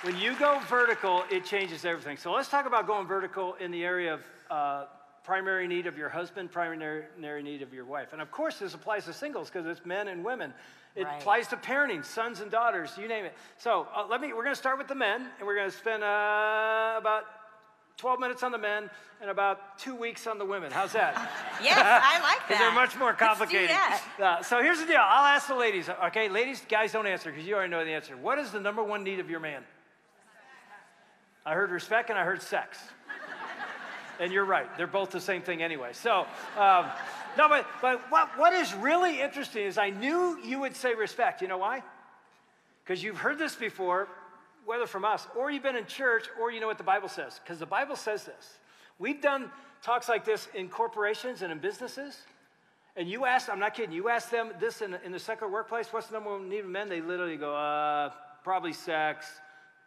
when 0.03 0.17
you 0.19 0.35
go 0.37 0.61
vertical, 0.69 1.25
it 1.31 1.45
changes 1.45 1.85
everything. 1.85 2.17
So, 2.17 2.33
let's 2.33 2.49
talk 2.49 2.67
about 2.67 2.87
going 2.87 3.07
vertical 3.07 3.55
in 3.55 3.71
the 3.71 3.85
area 3.85 4.15
of 4.15 4.21
uh, 4.51 4.85
primary 5.23 5.67
need 5.67 5.87
of 5.87 5.97
your 5.97 6.11
husband, 6.11 6.53
primary 6.53 7.05
need 7.43 7.63
of 7.63 7.73
your 7.73 7.87
wife. 7.87 8.13
And 8.13 8.21
of 8.21 8.31
course, 8.31 8.59
this 8.59 8.75
applies 8.75 9.07
to 9.07 9.13
singles 9.13 9.49
because 9.51 9.67
it's 9.67 9.87
men 9.87 10.09
and 10.09 10.23
women. 10.25 10.53
It 10.95 11.05
Right. 11.05 11.19
applies 11.19 11.49
to 11.49 11.57
parenting, 11.57 12.05
sons 12.05 12.41
and 12.41 12.51
daughters, 12.51 12.97
you 12.99 13.09
name 13.09 13.25
it. 13.25 13.35
So, 13.57 13.89
uh, 13.97 14.07
let 14.09 14.21
me, 14.21 14.29
we're 14.33 14.45
going 14.45 14.55
to 14.55 14.61
start 14.61 14.79
with 14.79 14.87
the 14.89 14.95
men, 14.95 15.27
and 15.39 15.47
we're 15.47 15.57
going 15.57 15.71
to 15.71 15.77
spend 15.77 16.05
uh, 16.05 16.95
about 16.99 17.25
12 17.97 18.21
minutes 18.21 18.43
on 18.43 18.53
the 18.53 18.59
men 18.59 18.91
and 19.21 19.31
about 19.31 19.79
two 19.79 19.95
weeks 19.95 20.27
on 20.27 20.39
the 20.39 20.45
women. 20.45 20.71
How's 20.71 20.93
that? 20.93 21.15
Yes, 21.63 21.79
I 21.79 22.21
like 22.21 22.23
that. 22.23 22.45
Because 22.49 22.59
they're 22.59 22.73
much 22.73 22.99
more 22.99 23.13
complicated. 23.13 23.77
Uh, 24.21 24.43
so 24.43 24.61
here's 24.61 24.81
the 24.81 24.87
deal. 24.87 25.01
I'll 25.01 25.25
ask 25.25 25.47
the 25.47 25.55
ladies. 25.55 25.89
Okay, 26.07 26.29
ladies, 26.29 26.63
guys, 26.69 26.93
don't 26.93 27.07
answer 27.07 27.31
because 27.31 27.47
you 27.47 27.55
already 27.55 27.71
know 27.71 27.85
the 27.85 27.93
answer. 27.93 28.17
What 28.17 28.39
is 28.39 28.51
the 28.51 28.61
number 28.61 28.83
one 28.83 29.05
need 29.05 29.21
of 29.21 29.31
your 29.31 29.41
man? 29.41 29.63
I 31.47 31.55
heard 31.55 31.71
respect 31.71 32.11
and 32.11 32.19
I 32.19 32.25
heard 32.25 32.43
sex. 32.43 32.79
and 34.21 34.33
you're 34.33 34.45
right. 34.45 34.67
They're 34.77 34.87
both 34.87 35.11
the 35.11 35.21
same 35.21 35.43
thing 35.43 35.63
anyway. 35.63 35.91
So, 35.93 36.27
um, 36.59 36.87
no, 37.39 37.49
but, 37.49 37.67
but 37.81 38.01
what, 38.11 38.37
what 38.37 38.53
is 38.53 38.75
really 38.75 39.21
interesting 39.21 39.65
is 39.65 39.79
I 39.79 39.91
knew 39.91 40.39
you 40.45 40.61
would 40.61 40.75
say 40.75 40.95
respect. 40.95 41.41
You 41.41 41.49
know 41.49 41.59
why? 41.59 41.83
Because 42.85 43.03
you've 43.03 43.19
heard 43.19 43.39
this 43.39 43.55
before, 43.55 44.09
whether 44.65 44.87
from 44.87 45.05
us, 45.05 45.27
or 45.37 45.51
you've 45.51 45.63
been 45.63 45.77
in 45.77 45.87
church, 45.87 46.27
or 46.41 46.51
you 46.51 46.61
know 46.61 46.67
what 46.67 46.79
the 46.79 46.85
Bible 46.85 47.09
says. 47.09 47.41
Because 47.43 47.59
the 47.59 47.67
Bible 47.67 47.97
says 47.97 48.25
this. 48.25 48.59
We've 48.99 49.21
done 49.21 49.51
talks 49.83 50.09
like 50.09 50.25
this 50.25 50.49
in 50.55 50.69
corporations 50.69 51.43
and 51.43 51.53
in 51.53 51.59
businesses. 51.59 52.19
And 52.97 53.09
you 53.09 53.25
ask, 53.25 53.49
I'm 53.49 53.59
not 53.59 53.75
kidding, 53.75 53.95
you 53.95 54.09
ask 54.09 54.31
them 54.31 54.53
this 54.61 54.81
in, 54.81 54.97
in 55.05 55.13
the 55.13 55.19
secular 55.19 55.53
workplace, 55.53 55.89
what's 55.93 56.07
the 56.07 56.15
number 56.15 56.31
one 56.31 56.49
need 56.49 56.61
of 56.61 56.67
men? 56.67 56.89
They 56.89 57.01
literally 57.01 57.37
go, 57.37 57.55
uh, 57.55 58.11
probably 58.45 58.73
sex. 58.73 59.27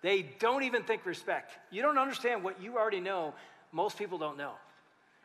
They 0.02 0.24
don't 0.40 0.64
even 0.64 0.84
think 0.84 1.06
respect. 1.06 1.54
You 1.72 1.82
don't 1.82 1.98
understand 1.98 2.44
what 2.44 2.62
you 2.62 2.78
already 2.78 3.00
know, 3.00 3.34
most 3.72 3.98
people 3.98 4.18
don't 4.18 4.38
know. 4.38 4.54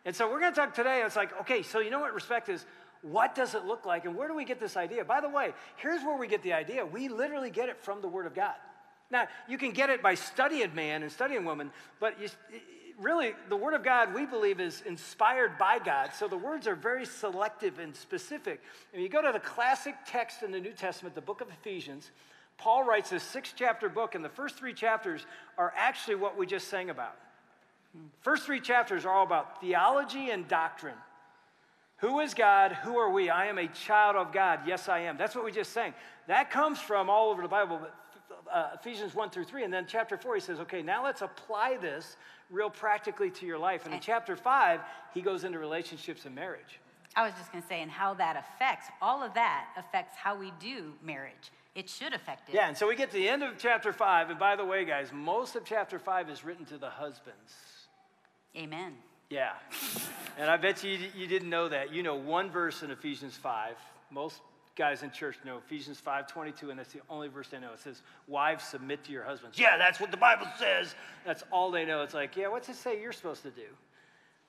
And 0.04 0.14
so 0.14 0.30
we're 0.30 0.40
to 0.40 0.52
talk 0.52 0.74
today. 0.74 1.02
It's 1.04 1.16
like, 1.16 1.38
okay, 1.40 1.62
so 1.62 1.80
you 1.80 1.90
know 1.90 2.00
what 2.00 2.14
respect 2.14 2.48
is? 2.48 2.66
What 3.02 3.34
does 3.34 3.54
it 3.54 3.64
look 3.64 3.84
like? 3.84 4.04
And 4.04 4.16
where 4.16 4.28
do 4.28 4.34
we 4.34 4.44
get 4.44 4.60
this 4.60 4.76
idea? 4.76 5.04
By 5.04 5.20
the 5.20 5.28
way, 5.28 5.52
here's 5.76 6.02
where 6.02 6.16
we 6.16 6.28
get 6.28 6.42
the 6.42 6.52
idea. 6.52 6.86
We 6.86 7.08
literally 7.08 7.50
get 7.50 7.68
it 7.68 7.82
from 7.82 8.00
the 8.00 8.08
Word 8.08 8.26
of 8.26 8.34
God. 8.34 8.54
Now, 9.12 9.28
you 9.46 9.58
can 9.58 9.70
get 9.70 9.90
it 9.90 10.02
by 10.02 10.14
studying 10.14 10.74
man 10.74 11.02
and 11.02 11.12
studying 11.12 11.44
woman, 11.44 11.70
but 12.00 12.20
you, 12.20 12.28
really, 12.98 13.34
the 13.48 13.56
Word 13.56 13.74
of 13.74 13.84
God, 13.84 14.14
we 14.14 14.26
believe, 14.26 14.58
is 14.58 14.82
inspired 14.86 15.58
by 15.58 15.78
God. 15.78 16.10
So 16.14 16.26
the 16.26 16.36
words 16.36 16.66
are 16.66 16.74
very 16.74 17.04
selective 17.04 17.78
and 17.78 17.94
specific. 17.94 18.60
And 18.92 19.02
you 19.02 19.08
go 19.08 19.22
to 19.22 19.30
the 19.30 19.38
classic 19.38 19.94
text 20.06 20.42
in 20.42 20.50
the 20.50 20.60
New 20.60 20.72
Testament, 20.72 21.14
the 21.14 21.20
book 21.20 21.40
of 21.42 21.48
Ephesians, 21.50 22.10
Paul 22.58 22.84
writes 22.84 23.10
this 23.10 23.22
six 23.24 23.52
chapter 23.56 23.88
book, 23.88 24.14
and 24.14 24.24
the 24.24 24.28
first 24.28 24.56
three 24.56 24.72
chapters 24.72 25.26
are 25.58 25.72
actually 25.76 26.14
what 26.14 26.38
we 26.38 26.46
just 26.46 26.68
sang 26.68 26.90
about. 26.90 27.16
First 28.20 28.46
three 28.46 28.60
chapters 28.60 29.04
are 29.04 29.12
all 29.12 29.24
about 29.24 29.60
theology 29.60 30.30
and 30.30 30.46
doctrine. 30.46 30.94
Who 31.98 32.20
is 32.20 32.34
God? 32.34 32.72
Who 32.72 32.96
are 32.96 33.10
we? 33.10 33.30
I 33.30 33.46
am 33.46 33.58
a 33.58 33.66
child 33.66 34.16
of 34.16 34.32
God. 34.32 34.60
Yes, 34.66 34.88
I 34.88 35.00
am. 35.00 35.16
That's 35.16 35.34
what 35.34 35.44
we 35.44 35.52
just 35.52 35.72
sang. 35.72 35.92
That 36.28 36.50
comes 36.50 36.78
from 36.78 37.10
all 37.10 37.30
over 37.30 37.42
the 37.42 37.48
Bible, 37.48 37.78
but 37.80 37.94
uh, 38.52 38.70
Ephesians 38.74 39.14
1 39.14 39.30
through 39.30 39.44
3. 39.44 39.64
And 39.64 39.72
then 39.72 39.86
chapter 39.88 40.16
4, 40.16 40.34
he 40.34 40.40
says, 40.40 40.60
okay, 40.60 40.82
now 40.82 41.04
let's 41.04 41.22
apply 41.22 41.78
this 41.80 42.16
real 42.50 42.70
practically 42.70 43.30
to 43.30 43.46
your 43.46 43.58
life. 43.58 43.84
And 43.84 43.94
in 43.94 44.00
chapter 44.00 44.36
5, 44.36 44.80
he 45.14 45.22
goes 45.22 45.44
into 45.44 45.58
relationships 45.58 46.26
and 46.26 46.34
marriage. 46.34 46.80
I 47.14 47.24
was 47.24 47.34
just 47.38 47.52
going 47.52 47.62
to 47.62 47.68
say, 47.68 47.82
and 47.82 47.90
how 47.90 48.14
that 48.14 48.36
affects, 48.36 48.86
all 49.00 49.22
of 49.22 49.34
that 49.34 49.66
affects 49.76 50.16
how 50.16 50.36
we 50.36 50.52
do 50.60 50.92
marriage. 51.04 51.50
It 51.74 51.88
should 51.88 52.12
affect 52.12 52.48
it. 52.48 52.54
Yeah, 52.54 52.68
and 52.68 52.76
so 52.76 52.86
we 52.86 52.96
get 52.96 53.10
to 53.10 53.16
the 53.16 53.28
end 53.28 53.42
of 53.42 53.56
chapter 53.58 53.92
5. 53.92 54.30
And 54.30 54.38
by 54.38 54.56
the 54.56 54.64
way, 54.64 54.84
guys, 54.84 55.10
most 55.12 55.56
of 55.56 55.64
chapter 55.64 55.98
5 55.98 56.28
is 56.28 56.44
written 56.44 56.64
to 56.66 56.78
the 56.78 56.90
husbands. 56.90 57.54
Amen. 58.56 58.94
Yeah. 59.30 59.52
And 60.38 60.50
I 60.50 60.58
bet 60.58 60.84
you, 60.84 60.98
you 61.16 61.26
didn't 61.26 61.48
know 61.48 61.68
that. 61.70 61.92
You 61.92 62.02
know 62.02 62.16
one 62.16 62.50
verse 62.50 62.82
in 62.82 62.90
Ephesians 62.90 63.34
5. 63.36 63.76
Most 64.10 64.40
guys 64.76 65.02
in 65.02 65.10
church 65.10 65.36
know 65.44 65.58
Ephesians 65.58 65.98
5 65.98 66.26
22, 66.26 66.70
and 66.70 66.78
that's 66.78 66.92
the 66.92 67.00
only 67.10 67.28
verse 67.28 67.48
they 67.48 67.58
know. 67.58 67.72
It 67.72 67.80
says, 67.80 68.02
Wives, 68.26 68.64
submit 68.64 69.04
to 69.04 69.12
your 69.12 69.24
husbands. 69.24 69.58
Yeah, 69.58 69.76
that's 69.76 70.00
what 70.00 70.10
the 70.10 70.16
Bible 70.16 70.46
says. 70.58 70.94
That's 71.24 71.44
all 71.50 71.70
they 71.70 71.84
know. 71.84 72.02
It's 72.02 72.14
like, 72.14 72.36
yeah, 72.36 72.48
what's 72.48 72.68
it 72.68 72.76
say 72.76 73.00
you're 73.00 73.12
supposed 73.12 73.42
to 73.42 73.50
do? 73.50 73.68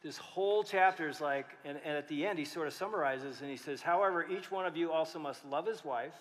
This 0.04 0.18
whole 0.18 0.64
chapter 0.64 1.08
is 1.08 1.22
like, 1.22 1.48
and, 1.64 1.78
and 1.86 1.98
at 1.98 2.08
the 2.08 2.26
end, 2.26 2.38
he 2.38 2.46
sort 2.46 2.68
of 2.68 2.74
summarizes 2.74 3.42
and 3.42 3.50
he 3.50 3.58
says, 3.58 3.82
However, 3.82 4.26
each 4.30 4.52
one 4.52 4.66
of 4.66 4.76
you 4.76 4.92
also 4.92 5.20
must 5.20 5.46
love 5.46 5.66
his 5.66 5.86
wife 5.86 6.16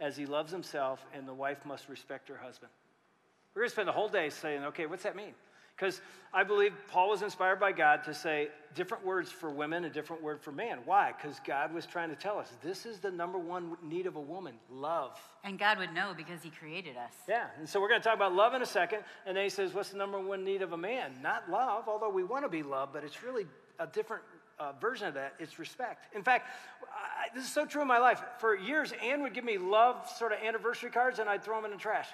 as 0.00 0.16
he 0.16 0.26
loves 0.26 0.52
himself, 0.52 1.04
and 1.12 1.26
the 1.26 1.34
wife 1.34 1.64
must 1.66 1.88
respect 1.88 2.28
her 2.28 2.36
husband. 2.36 2.70
We're 3.54 3.64
to 3.64 3.70
spend 3.70 3.88
the 3.88 3.92
whole 3.92 4.08
day 4.08 4.30
saying, 4.30 4.62
okay, 4.66 4.86
what's 4.86 5.02
that 5.02 5.16
mean? 5.16 5.34
Because 5.78 6.00
I 6.32 6.42
believe 6.42 6.72
Paul 6.88 7.10
was 7.10 7.22
inspired 7.22 7.60
by 7.60 7.70
God 7.70 8.02
to 8.04 8.12
say 8.12 8.48
different 8.74 9.04
words 9.04 9.30
for 9.30 9.48
women 9.48 9.84
a 9.84 9.90
different 9.90 10.22
word 10.22 10.40
for 10.40 10.50
man. 10.50 10.80
Why? 10.84 11.12
Because 11.16 11.40
God 11.46 11.72
was 11.72 11.86
trying 11.86 12.10
to 12.10 12.16
tell 12.16 12.38
us 12.38 12.52
this 12.62 12.84
is 12.84 12.98
the 12.98 13.10
number 13.10 13.38
one 13.38 13.76
need 13.82 14.06
of 14.06 14.16
a 14.16 14.20
woman 14.20 14.54
love. 14.70 15.18
And 15.44 15.58
God 15.58 15.78
would 15.78 15.94
know 15.94 16.14
because 16.16 16.42
He 16.42 16.50
created 16.50 16.96
us. 16.96 17.12
Yeah, 17.28 17.46
and 17.58 17.68
so 17.68 17.80
we're 17.80 17.88
going 17.88 18.00
to 18.00 18.04
talk 18.04 18.16
about 18.16 18.34
love 18.34 18.54
in 18.54 18.62
a 18.62 18.66
second. 18.66 19.04
And 19.24 19.36
then 19.36 19.44
he 19.44 19.50
says, 19.50 19.72
What's 19.72 19.90
the 19.90 19.98
number 19.98 20.18
one 20.18 20.44
need 20.44 20.62
of 20.62 20.72
a 20.72 20.76
man? 20.76 21.12
Not 21.22 21.48
love, 21.48 21.84
although 21.86 22.10
we 22.10 22.24
want 22.24 22.44
to 22.44 22.48
be 22.48 22.64
loved, 22.64 22.92
but 22.92 23.04
it's 23.04 23.22
really 23.22 23.46
a 23.78 23.86
different 23.86 24.24
uh, 24.58 24.72
version 24.80 25.06
of 25.06 25.14
that. 25.14 25.34
It's 25.38 25.60
respect. 25.60 26.14
In 26.14 26.24
fact, 26.24 26.48
I, 26.82 27.34
this 27.34 27.44
is 27.44 27.52
so 27.52 27.64
true 27.64 27.82
in 27.82 27.88
my 27.88 27.98
life. 27.98 28.20
For 28.38 28.56
years, 28.56 28.92
Ann 29.02 29.22
would 29.22 29.32
give 29.32 29.44
me 29.44 29.58
love 29.58 30.08
sort 30.18 30.32
of 30.32 30.38
anniversary 30.40 30.90
cards, 30.90 31.20
and 31.20 31.28
I'd 31.28 31.44
throw 31.44 31.56
them 31.56 31.66
in 31.66 31.70
the 31.70 31.76
trash. 31.76 32.08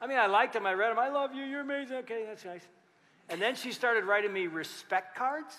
I 0.00 0.06
mean, 0.06 0.18
I 0.18 0.26
liked 0.26 0.52
them. 0.52 0.66
I 0.66 0.74
read 0.74 0.90
them. 0.90 0.98
I 0.98 1.08
love 1.08 1.34
you. 1.34 1.44
You're 1.44 1.62
amazing. 1.62 1.96
Okay, 1.98 2.24
that's 2.26 2.44
nice. 2.44 2.66
And 3.28 3.40
then 3.40 3.54
she 3.54 3.72
started 3.72 4.04
writing 4.04 4.32
me 4.32 4.46
respect 4.46 5.16
cards. 5.16 5.56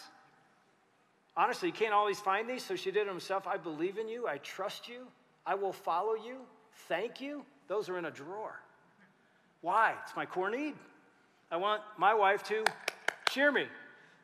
Honestly, 1.36 1.70
you 1.70 1.74
can't 1.74 1.94
always 1.94 2.20
find 2.20 2.50
these, 2.50 2.64
so 2.64 2.76
she 2.76 2.92
did 2.92 3.08
them 3.08 3.16
herself. 3.16 3.46
I 3.46 3.58
believe 3.58 3.98
in 3.98 4.08
you. 4.08 4.28
I 4.28 4.38
trust 4.38 4.88
you. 4.88 5.08
I 5.46 5.56
will 5.56 5.74
follow 5.74 6.14
you. 6.14 6.38
Thank 6.88 7.22
you. 7.22 7.44
Those 7.68 7.90
are 7.90 7.98
in 7.98 8.06
a 8.06 8.12
drawer. 8.12 8.60
Why? 9.62 9.94
It's 10.04 10.16
my 10.16 10.26
core 10.26 10.50
need. 10.50 10.76
I 11.52 11.58
want 11.58 11.82
my 11.98 12.14
wife 12.14 12.44
to 12.44 12.64
cheer 13.30 13.52
me. 13.52 13.66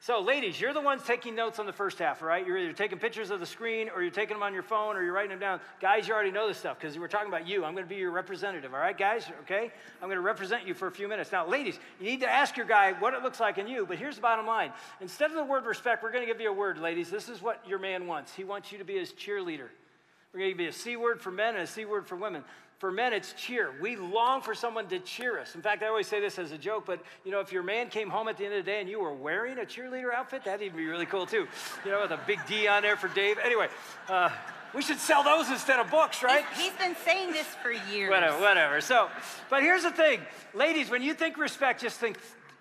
So, 0.05 0.19
ladies, 0.19 0.59
you're 0.59 0.73
the 0.73 0.81
ones 0.81 1.01
taking 1.07 1.33
notes 1.33 1.59
on 1.59 1.65
the 1.65 1.71
first 1.71 1.97
half, 1.97 2.21
right? 2.21 2.45
You're 2.45 2.57
either 2.57 2.73
taking 2.73 2.99
pictures 2.99 3.31
of 3.31 3.39
the 3.39 3.45
screen 3.45 3.87
or 3.87 4.01
you're 4.01 4.11
taking 4.11 4.35
them 4.35 4.43
on 4.43 4.53
your 4.53 4.61
phone 4.61 4.97
or 4.97 5.01
you're 5.01 5.13
writing 5.13 5.29
them 5.29 5.39
down. 5.39 5.61
Guys, 5.79 6.09
you 6.09 6.13
already 6.13 6.29
know 6.29 6.45
this 6.45 6.57
stuff 6.57 6.77
because 6.77 6.99
we're 6.99 7.07
talking 7.07 7.29
about 7.29 7.47
you. 7.47 7.63
I'm 7.63 7.71
going 7.71 7.85
to 7.85 7.89
be 7.89 7.95
your 7.95 8.11
representative, 8.11 8.73
all 8.73 8.81
right, 8.81 8.97
guys? 8.97 9.25
Okay? 9.43 9.71
I'm 10.01 10.09
going 10.09 10.17
to 10.17 10.21
represent 10.21 10.67
you 10.67 10.73
for 10.73 10.87
a 10.87 10.91
few 10.91 11.07
minutes. 11.07 11.31
Now, 11.31 11.47
ladies, 11.47 11.79
you 12.01 12.05
need 12.05 12.19
to 12.19 12.29
ask 12.29 12.57
your 12.57 12.65
guy 12.65 12.91
what 12.99 13.13
it 13.13 13.23
looks 13.23 13.39
like 13.39 13.57
in 13.57 13.65
you, 13.65 13.85
but 13.85 13.97
here's 13.97 14.17
the 14.17 14.21
bottom 14.21 14.45
line. 14.45 14.73
Instead 14.99 15.29
of 15.29 15.37
the 15.37 15.45
word 15.45 15.65
respect, 15.65 16.03
we're 16.03 16.11
going 16.11 16.27
to 16.27 16.29
give 16.29 16.41
you 16.41 16.49
a 16.49 16.53
word, 16.53 16.79
ladies. 16.79 17.09
This 17.09 17.29
is 17.29 17.41
what 17.41 17.65
your 17.65 17.79
man 17.79 18.05
wants. 18.05 18.35
He 18.35 18.43
wants 18.43 18.73
you 18.73 18.79
to 18.79 18.83
be 18.83 18.95
his 18.95 19.13
cheerleader. 19.13 19.69
We're 20.33 20.39
going 20.39 20.51
to 20.51 20.57
give 20.57 20.59
you 20.59 20.67
a 20.67 20.73
C 20.73 20.97
word 20.97 21.21
for 21.21 21.31
men 21.31 21.53
and 21.53 21.63
a 21.63 21.67
C 21.67 21.85
word 21.85 22.07
for 22.07 22.17
women. 22.17 22.43
For 22.83 22.91
men, 22.91 23.13
it's 23.13 23.31
cheer. 23.37 23.71
We 23.79 23.95
long 23.95 24.41
for 24.41 24.53
someone 24.53 24.87
to 24.87 24.99
cheer 24.99 25.39
us. 25.39 25.55
In 25.55 25.61
fact, 25.61 25.83
I 25.83 25.87
always 25.87 26.05
say 26.05 26.19
this 26.19 26.37
as 26.37 26.51
a 26.51 26.57
joke, 26.57 26.83
but 26.85 26.99
you 27.23 27.31
know, 27.31 27.39
if 27.39 27.49
your 27.49 27.63
man 27.63 27.87
came 27.87 28.09
home 28.09 28.27
at 28.27 28.35
the 28.35 28.43
end 28.43 28.55
of 28.55 28.65
the 28.65 28.69
day 28.69 28.81
and 28.81 28.89
you 28.89 28.99
were 28.99 29.13
wearing 29.13 29.57
a 29.59 29.61
cheerleader 29.61 30.13
outfit, 30.13 30.43
that'd 30.43 30.61
even 30.61 30.75
be 30.75 30.85
really 30.85 31.05
cool 31.05 31.25
too. 31.25 31.47
You 31.85 31.91
know, 31.91 32.01
with 32.01 32.11
a 32.11 32.19
big 32.27 32.45
D 32.45 32.67
on 32.67 32.81
there 32.81 32.97
for 32.97 33.07
Dave. 33.07 33.37
Anyway, 33.41 33.69
uh, 34.09 34.31
we 34.75 34.81
should 34.81 34.99
sell 34.99 35.23
those 35.23 35.49
instead 35.49 35.79
of 35.79 35.89
books, 35.89 36.23
right? 36.23 36.43
He's, 36.55 36.71
he's 36.71 36.73
been 36.73 36.93
saying 37.05 37.31
this 37.31 37.47
for 37.63 37.71
years. 37.71 38.09
Whatever, 38.09 38.41
whatever. 38.41 38.81
So, 38.81 39.07
but 39.49 39.63
here's 39.63 39.83
the 39.83 39.91
thing, 39.91 40.19
ladies, 40.53 40.89
when 40.89 41.01
you 41.01 41.13
think 41.13 41.37
respect, 41.37 41.79
just 41.79 42.01
think 42.01 42.17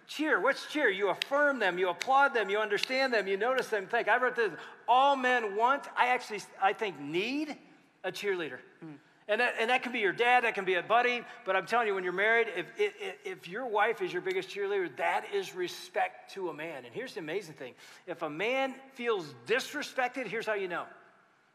cheer. 0.07 0.41
What's 0.41 0.69
cheer? 0.69 0.89
You 0.89 1.09
affirm 1.09 1.59
them, 1.59 1.81
you 1.81 1.89
applaud 1.89 2.33
them, 2.33 2.49
you 2.49 2.61
understand 2.61 3.13
them, 3.13 3.27
you 3.27 3.37
notice 3.37 3.67
them. 3.67 3.89
Think. 3.89 4.07
I 4.07 4.23
wrote 4.23 4.37
this. 4.37 4.53
All 4.87 5.17
men 5.17 5.57
want. 5.57 5.89
I 5.97 6.11
actually, 6.11 6.43
I 6.63 6.75
think, 6.75 7.01
need 7.01 7.57
a 8.05 8.13
cheerleader. 8.13 8.59
Mm. 8.85 8.99
And 9.33 9.41
that, 9.41 9.55
and 9.59 9.71
that 9.71 9.83
can 9.83 9.93
be 9.93 10.01
your 10.01 10.13
dad, 10.13 10.45
that 10.45 10.55
can 10.55 10.67
be 10.67 10.75
a 10.75 10.83
buddy, 10.83 11.23
but 11.47 11.57
I'm 11.57 11.65
telling 11.65 11.87
you, 11.87 11.95
when 11.95 12.05
you're 12.05 12.13
married, 12.13 12.49
if, 12.55 12.67
if, 12.77 12.93
if 13.25 13.49
your 13.49 13.67
wife 13.67 14.03
is 14.03 14.13
your 14.13 14.21
biggest 14.21 14.51
cheerleader, 14.51 14.95
that 14.99 15.25
is 15.33 15.55
respect 15.55 16.35
to 16.35 16.51
a 16.51 16.53
man. 16.55 16.85
And 16.85 16.93
here's 16.93 17.15
the 17.15 17.21
amazing 17.21 17.55
thing 17.55 17.73
if 18.07 18.21
a 18.21 18.29
man 18.29 18.75
feels 18.93 19.35
disrespected, 19.47 20.27
here's 20.27 20.45
how 20.45 20.53
you 20.53 20.69
know. 20.69 20.85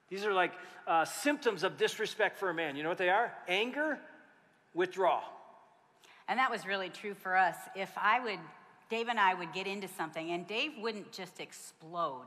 These 0.10 0.25
are 0.25 0.34
like 0.34 0.53
uh, 0.88 1.05
symptoms 1.05 1.62
of 1.62 1.77
disrespect 1.77 2.39
for 2.39 2.50
a 2.50 2.53
man. 2.53 2.75
You 2.75 2.81
know 2.81 2.89
what 2.89 2.98
they 2.98 3.10
are? 3.10 3.31
Anger, 3.48 4.00
withdrawal. 4.74 5.22
And 6.27 6.39
that 6.39 6.50
was 6.50 6.65
really 6.65 6.89
true 6.89 7.13
for 7.13 7.38
us. 7.38 7.57
If 7.75 7.91
I 7.96 8.19
would, 8.22 8.39
Dave 8.89 9.07
and 9.07 9.19
I 9.19 9.36
would 9.36 9.53
get 9.53 9.67
into 9.67 9.88
something, 9.88 10.31
and 10.31 10.48
Dave 10.48 10.72
wouldn't 10.79 11.12
just 11.12 11.39
explode. 11.39 12.25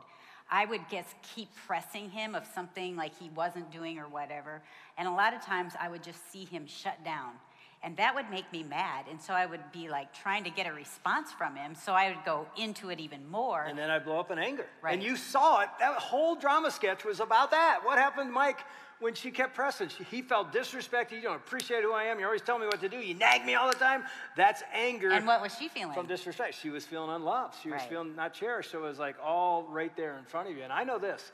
I 0.51 0.65
would 0.65 0.83
just 0.91 1.15
keep 1.35 1.49
pressing 1.67 2.11
him 2.11 2.35
of 2.35 2.45
something 2.55 2.97
like 2.97 3.17
he 3.19 3.31
wasn't 3.31 3.71
doing 3.71 3.99
or 3.99 4.09
whatever. 4.09 4.63
And 4.99 5.07
a 5.07 5.13
lot 5.13 5.33
of 5.33 5.43
times 5.43 5.75
I 5.81 5.89
would 5.89 6.03
just 6.03 6.31
see 6.33 6.45
him 6.45 6.67
shut 6.67 7.05
down. 7.05 7.33
And 7.83 7.97
that 7.97 8.15
would 8.15 8.29
make 8.31 8.51
me 8.53 8.63
mad. 8.63 9.07
And 9.11 9.21
so 9.21 9.33
I 9.33 9.47
would 9.47 9.73
be 9.73 9.89
like 9.89 10.13
trying 10.13 10.45
to 10.45 10.51
get 10.51 10.67
a 10.67 10.73
response 10.73 11.33
from 11.33 11.57
him. 11.57 11.75
So 11.75 11.95
I 11.95 12.11
would 12.11 12.25
go 12.27 12.47
into 12.57 12.91
it 12.91 13.01
even 13.01 13.27
more. 13.31 13.63
And 13.63 13.79
then 13.79 13.91
I'd 13.91 14.05
blow 14.05 14.21
up 14.21 14.31
in 14.31 14.39
anger. 14.39 14.67
Right. 14.83 14.93
And 14.95 15.03
you 15.03 15.17
saw 15.17 15.61
it. 15.63 15.69
That 15.79 15.95
whole 15.95 16.35
drama 16.37 16.71
sketch 16.71 17.05
was 17.05 17.21
about 17.21 17.53
that. 17.53 17.81
What 17.83 17.99
happened, 17.99 18.33
Mike? 18.33 18.59
when 19.01 19.15
she 19.15 19.31
kept 19.31 19.55
pressing. 19.55 19.89
She, 19.89 20.05
he 20.05 20.21
felt 20.23 20.53
disrespected. 20.53 21.13
You 21.13 21.23
don't 21.23 21.37
appreciate 21.37 21.83
who 21.83 21.93
I 21.93 22.05
am. 22.05 22.21
You 22.21 22.27
always 22.27 22.43
tell 22.43 22.59
me 22.59 22.67
what 22.67 22.81
to 22.83 22.89
do. 22.91 22.99
You 22.99 23.15
nag 23.15 23.47
me 23.47 23.55
all 23.55 23.67
the 23.67 23.79
time. 23.79 24.05
That's 24.37 24.63
anger. 24.75 25.11
And 25.11 25.27
what 25.27 25.41
was 25.41 25.57
she 25.57 25.69
feeling? 25.69 25.95
From 25.95 26.07
disrespect. 26.07 26.55
She 26.61 26.69
was 26.69 26.85
feeling 26.85 27.11
unloved. 27.11 27.55
She 27.63 27.71
was 27.71 27.81
Right. 27.81 27.89
feeling 27.89 28.15
not 28.15 28.35
cherished. 28.35 28.71
So 28.71 28.79
it 28.79 28.83
was 28.83 28.99
like 28.99 29.17
all 29.25 29.63
right 29.65 29.95
there 29.97 30.19
in 30.19 30.25
front 30.25 30.51
of 30.51 30.57
you. 30.57 30.63
And 30.63 30.73
I 30.73 30.85
know 30.85 30.99
this 30.99 31.33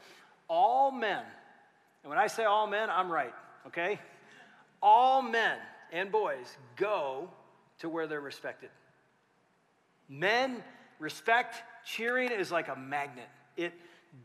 all 0.49 0.93
men, 0.93 1.25
and 2.05 2.09
when 2.11 2.19
I 2.19 2.29
say 2.29 2.45
all 2.45 2.69
men, 2.69 2.89
I'm 2.89 3.11
right, 3.11 3.35
okay? 3.67 3.99
All 4.81 5.21
men 5.23 5.59
and 5.93 6.11
boys 6.11 6.57
go 6.77 7.29
to 7.79 7.89
where 7.89 8.07
they're 8.07 8.21
respected. 8.21 8.71
Men, 10.09 10.63
respect, 10.99 11.63
cheering 11.85 12.31
is 12.31 12.51
like 12.51 12.69
a 12.69 12.77
magnet. 12.77 13.29
It 13.57 13.73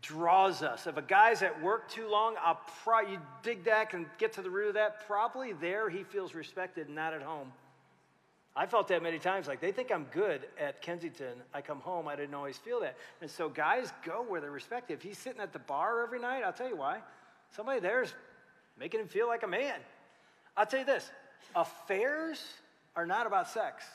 draws 0.02 0.64
us. 0.64 0.88
If 0.88 0.98
a 0.98 1.02
guy's 1.02 1.42
at 1.42 1.62
work 1.62 1.90
too 1.90 2.08
long, 2.08 2.36
I'll 2.44 2.62
pro- 2.84 3.02
you 3.02 3.20
dig 3.44 3.66
that 3.66 3.94
and 3.94 4.06
get 4.18 4.34
to 4.34 4.42
the 4.42 4.50
root 4.50 4.70
of 4.70 4.74
that. 4.76 5.06
Probably 5.08 5.54
there 5.54 5.90
he 5.90 6.04
feels 6.04 6.34
respected, 6.34 6.90
not 6.90 7.14
at 7.14 7.22
home. 7.22 7.52
I 8.56 8.66
felt 8.66 8.90
that 8.90 9.02
many 9.02 9.18
times. 9.18 9.48
Like 9.48 9.62
they 9.62 9.72
think 9.72 9.92
I'm 9.92 10.06
good 10.12 10.42
at 10.60 10.82
Kensington. 10.82 11.34
I 11.54 11.62
come 11.62 11.80
home, 11.80 12.08
I 12.08 12.16
didn't 12.16 12.36
always 12.36 12.58
feel 12.58 12.82
that. 12.82 12.98
And 13.22 13.30
so 13.30 13.48
guys 13.50 13.94
go 14.04 14.26
where 14.28 14.42
they're 14.42 14.52
respected. 14.52 14.94
If 14.94 15.02
he's 15.02 15.18
sitting 15.18 15.42
at 15.42 15.54
the 15.54 15.60
bar 15.60 16.04
every 16.04 16.20
night, 16.20 16.44
I'll 16.44 16.54
tell 16.54 16.70
you 16.70 16.76
why. 16.76 17.00
Somebody 17.56 17.80
there's 17.80 18.14
making 18.78 19.00
him 19.00 19.08
feel 19.08 19.28
like 19.28 19.44
a 19.44 19.48
man. 19.48 19.80
I'll 20.58 20.66
tell 20.66 20.80
you 20.80 20.86
this 20.86 21.10
affairs 21.56 22.42
are 22.96 23.06
not 23.06 23.28
about 23.28 23.50
sex. 23.50 23.86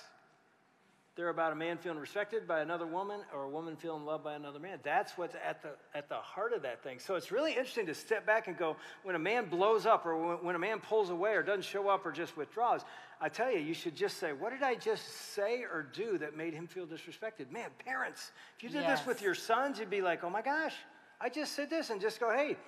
They're 1.17 1.31
about 1.31 1.53
a 1.53 1.57
man 1.57 1.79
feeling 1.79 1.99
respected 1.99 2.47
by 2.47 2.61
another 2.61 2.87
woman 2.87 3.21
or 3.35 3.45
a 3.45 3.49
woman 3.49 3.75
feeling 3.75 4.05
loved 4.05 4.23
by 4.23 4.35
another 4.35 4.59
man. 4.59 4.81
That's 4.83 5.17
what's 5.17 5.35
at 5.35 5.63
the, 5.63 5.71
at 5.95 6.11
the 6.11 6.17
heart 6.17 6.53
of 6.53 6.61
that 6.63 6.83
thing. 6.83 6.99
So 6.99 7.15
it's 7.15 7.33
really 7.33 7.53
interesting 7.53 7.87
to 7.87 7.95
step 7.95 8.27
back 8.27 8.49
and 8.49 8.57
go, 8.57 8.77
when 9.03 9.15
a 9.15 9.19
man 9.19 9.47
blows 9.47 9.87
up 9.87 10.05
or 10.05 10.15
when, 10.15 10.45
when 10.45 10.57
a 10.57 10.59
man 10.59 10.79
pulls 10.79 11.09
away 11.09 11.33
or 11.33 11.43
doesn't 11.43 11.65
show 11.65 11.89
up 11.89 12.05
or 12.05 12.13
just 12.13 12.37
withdraws, 12.37 12.83
I 13.19 13.31
tell 13.31 13.51
you, 13.51 13.61
you 13.61 13.73
should 13.73 13.97
just 13.97 14.19
say, 14.19 14.35
what 14.35 14.53
did 14.53 14.63
I 14.63 14.75
just 14.75 15.33
say 15.33 15.63
or 15.63 15.87
do 15.91 16.19
that 16.19 16.37
made 16.37 16.53
him 16.53 16.67
feel 16.67 16.87
disrespected? 16.87 17.51
Man, 17.51 17.71
parents, 17.83 18.31
if 18.59 18.65
you 18.65 18.69
did 18.69 18.83
Yes. 18.83 18.99
this 18.99 19.07
with 19.07 19.23
your 19.23 19.35
sons, 19.35 19.79
you'd 19.79 19.89
be 19.89 20.03
like, 20.03 20.23
oh 20.23 20.29
my 20.29 20.43
gosh, 20.43 20.75
I 21.19 21.31
just 21.31 21.55
said 21.55 21.71
this, 21.71 21.89
and 21.89 21.99
just 21.99 22.21
go, 22.21 22.31
hey, 22.31 22.59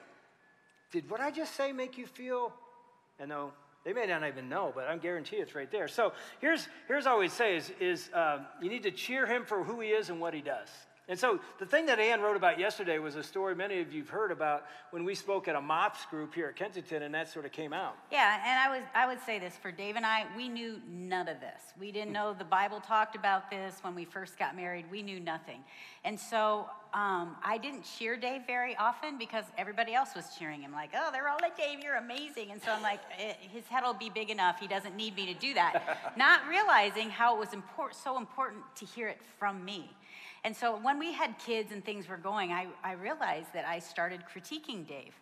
did 0.91 1.11
what 1.11 1.21
I 1.21 1.31
just 1.31 1.55
say 1.55 1.73
make 1.73 1.99
you 1.99 2.07
feel? 2.07 2.55
And 3.19 3.29
no, 3.29 3.53
they 3.89 3.95
may 3.95 4.05
not 4.05 4.23
even 4.29 4.51
know, 4.51 4.71
but 4.75 4.87
I 4.87 4.99
guarantee 4.99 5.37
it's 5.37 5.55
right 5.55 5.71
there. 5.71 5.89
So 5.89 6.13
here's 6.43 6.69
here's 6.89 7.07
all 7.07 7.19
we 7.19 7.29
say 7.29 7.57
is 7.57 7.73
is 7.81 8.11
um, 8.13 8.45
you 8.61 8.69
need 8.69 8.83
to 8.83 8.91
cheer 8.91 9.25
him 9.25 9.47
for 9.47 9.65
who 9.65 9.81
he 9.81 9.89
is 9.89 10.11
and 10.11 10.21
what 10.21 10.35
he 10.35 10.43
does. 10.43 10.69
And 11.09 11.19
so 11.19 11.41
the 11.59 11.65
thing 11.65 11.87
that 11.87 11.99
Ann 11.99 12.21
wrote 12.21 12.37
about 12.37 12.59
yesterday 12.59 12.99
was 12.99 13.17
a 13.17 13.23
story 13.23 13.55
many 13.55 13.81
of 13.81 13.93
you've 13.93 14.11
heard 14.11 14.31
about 14.31 14.67
when 14.91 15.05
we 15.05 15.15
spoke 15.15 15.49
at 15.49 15.57
a 15.57 15.61
MOPS 15.61 16.05
group 16.07 16.35
here 16.35 16.49
at 16.49 16.57
Kensington, 16.57 17.03
and 17.03 17.15
that 17.15 17.31
sort 17.31 17.47
of 17.47 17.53
came 17.53 17.73
out. 17.73 17.97
Yeah, 18.13 18.39
and 18.45 18.61
I 18.61 18.79
was 18.79 18.87
I 18.95 19.07
would 19.07 19.19
say 19.25 19.39
this 19.39 19.57
for 19.57 19.73
Dave 19.73 19.97
and 19.97 20.05
I, 20.05 20.27
we 20.37 20.51
knew 20.51 20.81
none 20.87 21.27
of 21.29 21.41
this. 21.41 21.73
We 21.81 21.93
didn't 21.93 22.13
know 22.13 22.35
the 22.35 22.45
Bible 22.45 22.81
talked 22.81 23.17
about 23.17 23.51
this 23.51 23.79
when 23.81 23.95
we 23.95 24.05
first 24.05 24.39
got 24.39 24.55
married. 24.55 24.85
We 24.91 25.03
knew 25.03 25.19
nothing, 25.19 25.65
and 26.05 26.21
so 26.21 26.67
um, 26.93 27.37
I 27.43 27.59
didn't 27.61 27.85
cheer 27.85 28.19
Dave 28.19 28.43
very 28.47 28.77
often 28.77 29.17
because 29.17 29.45
everybody 29.57 29.95
else 29.95 30.11
was 30.15 30.37
cheering 30.39 30.61
him, 30.61 30.73
like, 30.73 30.91
"Oh, 30.95 31.09
they're 31.11 31.29
all 31.29 31.39
like 31.41 31.57
Dave, 31.57 31.81
you're 31.83 31.97
amazing." 31.97 32.51
And 32.51 32.63
so 32.63 32.71
I'm 32.71 32.83
like, 32.83 33.01
eh, 33.19 33.33
his 33.51 33.67
head 33.69 33.83
will 33.83 33.95
be 33.95 34.11
big 34.11 34.29
enough. 34.29 34.61
He 34.61 34.69
doesn't 34.69 34.95
need 34.95 35.17
me 35.17 35.33
to 35.33 35.41
do 35.41 35.55
that. 35.55 36.13
Not 36.19 36.47
realizing 36.49 37.09
how 37.09 37.35
it 37.35 37.39
was 37.39 37.55
import- 37.55 37.95
so 37.95 38.19
important 38.19 38.63
to 38.77 38.85
hear 38.85 39.09
it 39.09 39.21
from 39.39 39.65
me. 39.65 39.91
And 40.45 40.57
so 40.57 40.79
when 40.79 40.99
we 40.99 41.13
had 41.13 41.39
kids 41.39 41.73
and 41.73 41.85
things 41.85 42.09
were 42.09 42.17
going, 42.17 42.53
I, 42.53 42.67
I 42.83 42.93
realized 42.93 43.53
that 43.55 43.65
I 43.67 43.79
started 43.79 44.23
critiquing 44.33 44.87
Dave. 44.87 45.15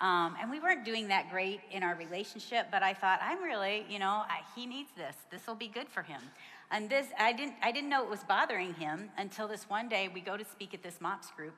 Um, 0.00 0.34
and 0.40 0.50
we 0.50 0.58
weren't 0.58 0.84
doing 0.84 1.08
that 1.08 1.30
great 1.30 1.60
in 1.70 1.82
our 1.82 1.94
relationship, 1.94 2.66
but 2.70 2.82
I 2.82 2.94
thought, 2.94 3.20
I'm 3.22 3.42
really, 3.42 3.86
you 3.88 3.98
know, 3.98 4.24
I, 4.28 4.40
he 4.56 4.66
needs 4.66 4.90
this. 4.96 5.14
This 5.30 5.46
will 5.46 5.54
be 5.54 5.68
good 5.68 5.88
for 5.88 6.02
him. 6.02 6.20
And 6.70 6.90
this, 6.90 7.06
I 7.18 7.32
didn't, 7.32 7.54
I 7.62 7.70
didn't 7.70 7.90
know 7.90 8.02
it 8.02 8.10
was 8.10 8.24
bothering 8.24 8.74
him 8.74 9.10
until 9.16 9.46
this 9.46 9.68
one 9.70 9.88
day 9.88 10.08
we 10.12 10.20
go 10.20 10.36
to 10.36 10.44
speak 10.44 10.74
at 10.74 10.82
this 10.82 11.00
MOPS 11.00 11.30
group. 11.30 11.54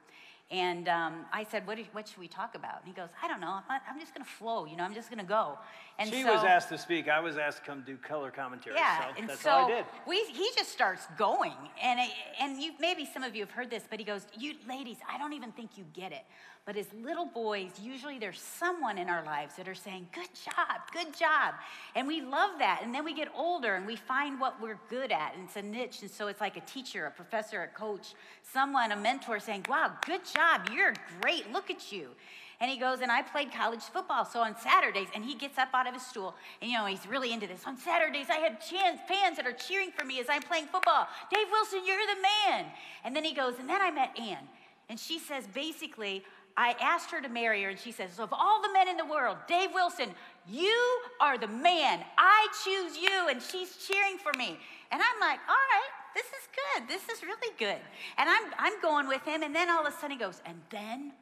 And 0.51 0.89
um, 0.89 1.25
I 1.33 1.43
said, 1.43 1.67
what, 1.67 1.77
do- 1.77 1.85
what 1.93 2.07
should 2.07 2.19
we 2.19 2.29
talk 2.29 2.55
about? 2.55 2.79
And 2.79 2.87
he 2.87 2.95
goes, 2.95 3.09
I 3.21 3.27
don't 3.27 3.41
know. 3.41 3.59
I'm, 3.69 3.81
I'm 3.91 3.99
just 3.99 4.15
going 4.15 4.25
to 4.25 4.31
flow, 4.31 4.65
you 4.65 4.77
know, 4.77 4.85
I'm 4.85 4.95
just 4.95 5.11
going 5.11 5.19
to 5.19 5.27
go. 5.27 5.59
And 5.99 6.09
she 6.09 6.23
so, 6.23 6.35
was 6.35 6.45
asked 6.45 6.69
to 6.69 6.79
speak. 6.79 7.09
I 7.09 7.21
was 7.21 7.37
asked 7.39 7.59
to 7.59 7.65
come 7.65 7.83
do 7.85 7.97
color 7.97 8.31
commentary. 8.31 8.77
yeah, 8.77 9.01
so 9.01 9.15
and 9.19 9.29
that's 9.29 9.41
so 9.41 9.51
all 9.51 9.65
I 9.65 9.69
did. 9.69 9.85
we 10.07 10.23
he 10.27 10.49
just 10.55 10.71
starts 10.71 11.07
going, 11.17 11.55
and 11.83 11.99
it, 11.99 12.11
and 12.39 12.63
you 12.63 12.73
maybe 12.79 13.07
some 13.07 13.23
of 13.23 13.35
you 13.35 13.43
have 13.43 13.51
heard 13.51 13.71
this, 13.71 13.85
but 13.89 13.99
he 13.99 14.05
goes, 14.05 14.27
"You 14.39 14.55
ladies, 14.69 14.99
I 15.11 15.17
don't 15.17 15.33
even 15.33 15.53
think 15.53 15.79
you 15.79 15.85
get 15.95 16.13
it." 16.13 16.25
But 16.67 16.77
as 16.77 16.87
little 17.03 17.27
boys, 17.27 17.71
usually 17.81 18.19
there's 18.19 18.41
someone 18.41 18.99
in 18.99 19.09
our 19.09 19.25
lives 19.25 19.55
that 19.57 19.69
are 19.69 19.75
saying, 19.75 20.09
"Good 20.13 20.29
job, 20.45 20.81
good 20.93 21.17
job," 21.17 21.55
and 21.95 22.07
we 22.07 22.21
love 22.21 22.59
that. 22.59 22.81
And 22.83 22.95
then 22.95 23.03
we 23.03 23.15
get 23.15 23.29
older 23.35 23.77
and 23.77 23.87
we 23.87 23.97
find 23.97 24.39
what 24.39 24.61
we're 24.61 24.79
good 24.91 25.13
at, 25.13 25.35
and 25.35 25.45
it's 25.45 25.57
a 25.57 25.63
niche. 25.63 26.03
And 26.03 26.11
so 26.11 26.27
it's 26.27 26.43
like 26.43 26.59
a 26.59 26.63
teacher, 26.63 27.07
a 27.07 27.11
professor, 27.11 27.63
a 27.63 27.69
coach, 27.69 28.13
someone, 28.43 28.93
a 28.93 28.97
mentor 28.97 29.41
saying, 29.41 29.65
"Wow, 29.67 29.93
good 30.05 30.27
job, 30.27 30.36
you're 30.73 30.95
great. 31.21 31.53
Look 31.53 31.71
at 31.71 31.93
you." 31.93 32.11
And 32.59 32.71
he 32.71 32.79
goes, 32.79 33.01
and 33.03 33.13
I 33.13 33.21
played 33.21 33.53
college 33.53 33.83
football. 33.83 34.25
So 34.25 34.41
on 34.41 34.57
Saturdays, 34.59 35.09
and 35.15 35.23
he 35.23 35.35
gets 35.35 35.59
up 35.59 35.69
out 35.75 35.87
of 35.87 35.93
his 35.93 36.07
stool, 36.07 36.35
and 36.63 36.71
you 36.71 36.79
know, 36.79 36.87
he's 36.87 37.07
really 37.07 37.33
into 37.33 37.47
this. 37.47 37.63
On 37.67 37.77
Saturdays, 37.77 38.29
I 38.31 38.37
have 38.37 38.63
fans 38.63 39.37
that 39.37 39.47
are 39.47 39.53
cheering 39.53 39.91
for 39.91 40.05
me 40.05 40.21
as 40.21 40.27
I'm 40.31 40.43
playing 40.43 40.67
football. 40.67 41.07
Dave 41.31 41.47
Wilson, 41.51 41.81
you're 41.85 41.99
the 41.99 42.23
man. 42.23 42.67
And 43.05 43.15
then 43.15 43.25
he 43.25 43.35
goes, 43.35 43.55
and 43.59 43.69
then 43.69 43.83
I 43.83 43.91
met 43.91 44.19
Ann. 44.19 44.49
And 44.89 44.99
she 44.99 45.19
says, 45.19 45.47
basically, 45.53 46.25
I 46.57 46.75
asked 46.81 47.11
her 47.11 47.21
to 47.21 47.29
marry 47.29 47.63
her, 47.65 47.69
and 47.69 47.79
she 47.79 47.93
says, 47.93 48.13
so 48.15 48.23
Of 48.23 48.33
all 48.33 48.63
the 48.63 48.73
men 48.73 48.89
in 48.89 48.97
the 48.97 49.05
world, 49.05 49.37
Dave 49.47 49.71
Wilson, 49.75 50.09
you 50.49 51.01
are 51.21 51.37
the 51.37 51.49
man. 51.49 52.01
I 52.17 52.49
choose 52.65 52.97
you. 52.97 53.29
And 53.29 53.43
she's 53.43 53.77
cheering 53.77 54.17
for 54.17 54.33
me. 54.39 54.59
And 54.91 55.03
I'm 55.03 55.21
like, 55.21 55.41
All 55.47 55.55
right, 55.55 55.91
this 56.17 56.27
is 56.27 56.49
good. 56.61 56.89
This 56.89 57.09
is 57.15 57.23
really 57.23 57.55
good. 57.59 57.77
And 58.19 58.29
I'm, 58.29 58.45
I'm 58.59 58.81
going 58.81 59.07
with 59.07 59.23
him. 59.23 59.43
And 59.43 59.55
then 59.55 59.69
all 59.71 59.87
of 59.87 59.93
a 59.93 59.97
sudden 59.97 60.13
he 60.13 60.17
goes, 60.19 60.41
And 60.47 60.57
then 60.71 61.13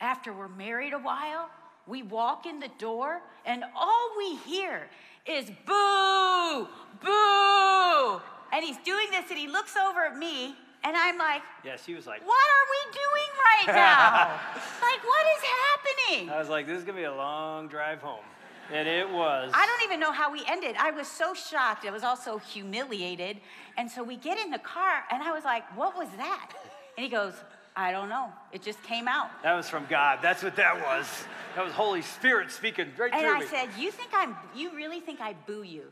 after 0.00 0.32
we're 0.32 0.48
married 0.48 0.94
a 0.94 0.98
while, 0.98 1.50
we 1.86 2.02
walk 2.02 2.46
in 2.46 2.58
the 2.58 2.70
door 2.78 3.20
and 3.44 3.62
all 3.76 4.08
we 4.16 4.36
hear 4.36 4.88
is 5.26 5.50
boo, 5.66 6.66
boo. 7.00 8.20
And 8.52 8.64
he's 8.64 8.78
doing 8.78 9.08
this 9.10 9.28
and 9.30 9.38
he 9.38 9.48
looks 9.48 9.76
over 9.76 10.04
at 10.04 10.16
me 10.16 10.54
And 10.84 10.96
I'm 10.96 11.18
like, 11.18 11.42
Yeah, 11.64 11.76
she 11.76 11.94
was 11.94 12.06
like, 12.06 12.20
what 12.26 12.46
are 12.56 12.66
we 12.74 12.80
doing 12.92 13.30
right 13.50 13.74
now? 13.84 14.40
like, 14.80 15.02
what 15.04 15.26
is 15.36 15.42
happening? 15.60 16.30
I 16.30 16.38
was 16.38 16.48
like, 16.48 16.66
this 16.66 16.78
is 16.78 16.84
gonna 16.84 16.98
be 16.98 17.04
a 17.04 17.14
long 17.14 17.68
drive 17.68 18.00
home. 18.00 18.24
And 18.70 18.88
it 18.88 19.08
was. 19.08 19.50
I 19.54 19.66
don't 19.66 19.82
even 19.84 20.00
know 20.00 20.12
how 20.12 20.32
we 20.32 20.42
ended. 20.46 20.76
I 20.78 20.90
was 20.90 21.08
so 21.08 21.34
shocked. 21.34 21.84
I 21.86 21.90
was 21.90 22.04
also 22.04 22.38
humiliated. 22.38 23.38
And 23.76 23.90
so 23.90 24.02
we 24.02 24.16
get 24.16 24.38
in 24.38 24.50
the 24.50 24.58
car, 24.58 25.04
and 25.10 25.22
I 25.22 25.32
was 25.32 25.44
like, 25.44 25.64
what 25.76 25.96
was 25.96 26.08
that? 26.16 26.52
And 26.96 27.04
he 27.04 27.10
goes, 27.10 27.34
I 27.74 27.90
don't 27.90 28.08
know. 28.08 28.30
It 28.52 28.62
just 28.62 28.82
came 28.82 29.08
out. 29.08 29.30
That 29.42 29.54
was 29.54 29.68
from 29.68 29.86
God. 29.88 30.18
That's 30.22 30.42
what 30.42 30.56
that 30.56 30.74
was. 30.74 31.06
That 31.54 31.64
was 31.64 31.72
Holy 31.72 32.02
Spirit 32.02 32.50
speaking 32.50 32.88
right 32.98 33.12
And 33.12 33.26
I 33.26 33.40
me. 33.40 33.46
said, 33.46 33.68
You 33.78 33.90
think 33.90 34.10
I'm, 34.14 34.36
you 34.54 34.74
really 34.74 35.00
think 35.00 35.20
I 35.20 35.34
boo 35.46 35.62
you? 35.62 35.84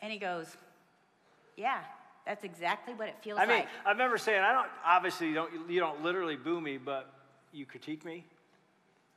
And 0.00 0.12
he 0.12 0.18
goes, 0.18 0.46
Yeah, 1.56 1.80
that's 2.26 2.44
exactly 2.44 2.94
what 2.94 3.08
it 3.08 3.16
feels 3.22 3.36
like. 3.38 3.48
I 3.48 3.50
mean, 3.50 3.60
like. 3.60 3.68
I 3.86 3.90
remember 3.90 4.16
saying, 4.16 4.40
I 4.40 4.52
don't, 4.52 4.68
obviously, 4.84 5.28
you 5.28 5.34
don't, 5.34 5.70
you 5.70 5.80
don't 5.80 6.02
literally 6.02 6.36
boo 6.36 6.60
me, 6.60 6.78
but 6.78 7.10
you 7.52 7.66
critique 7.66 8.04
me. 8.04 8.24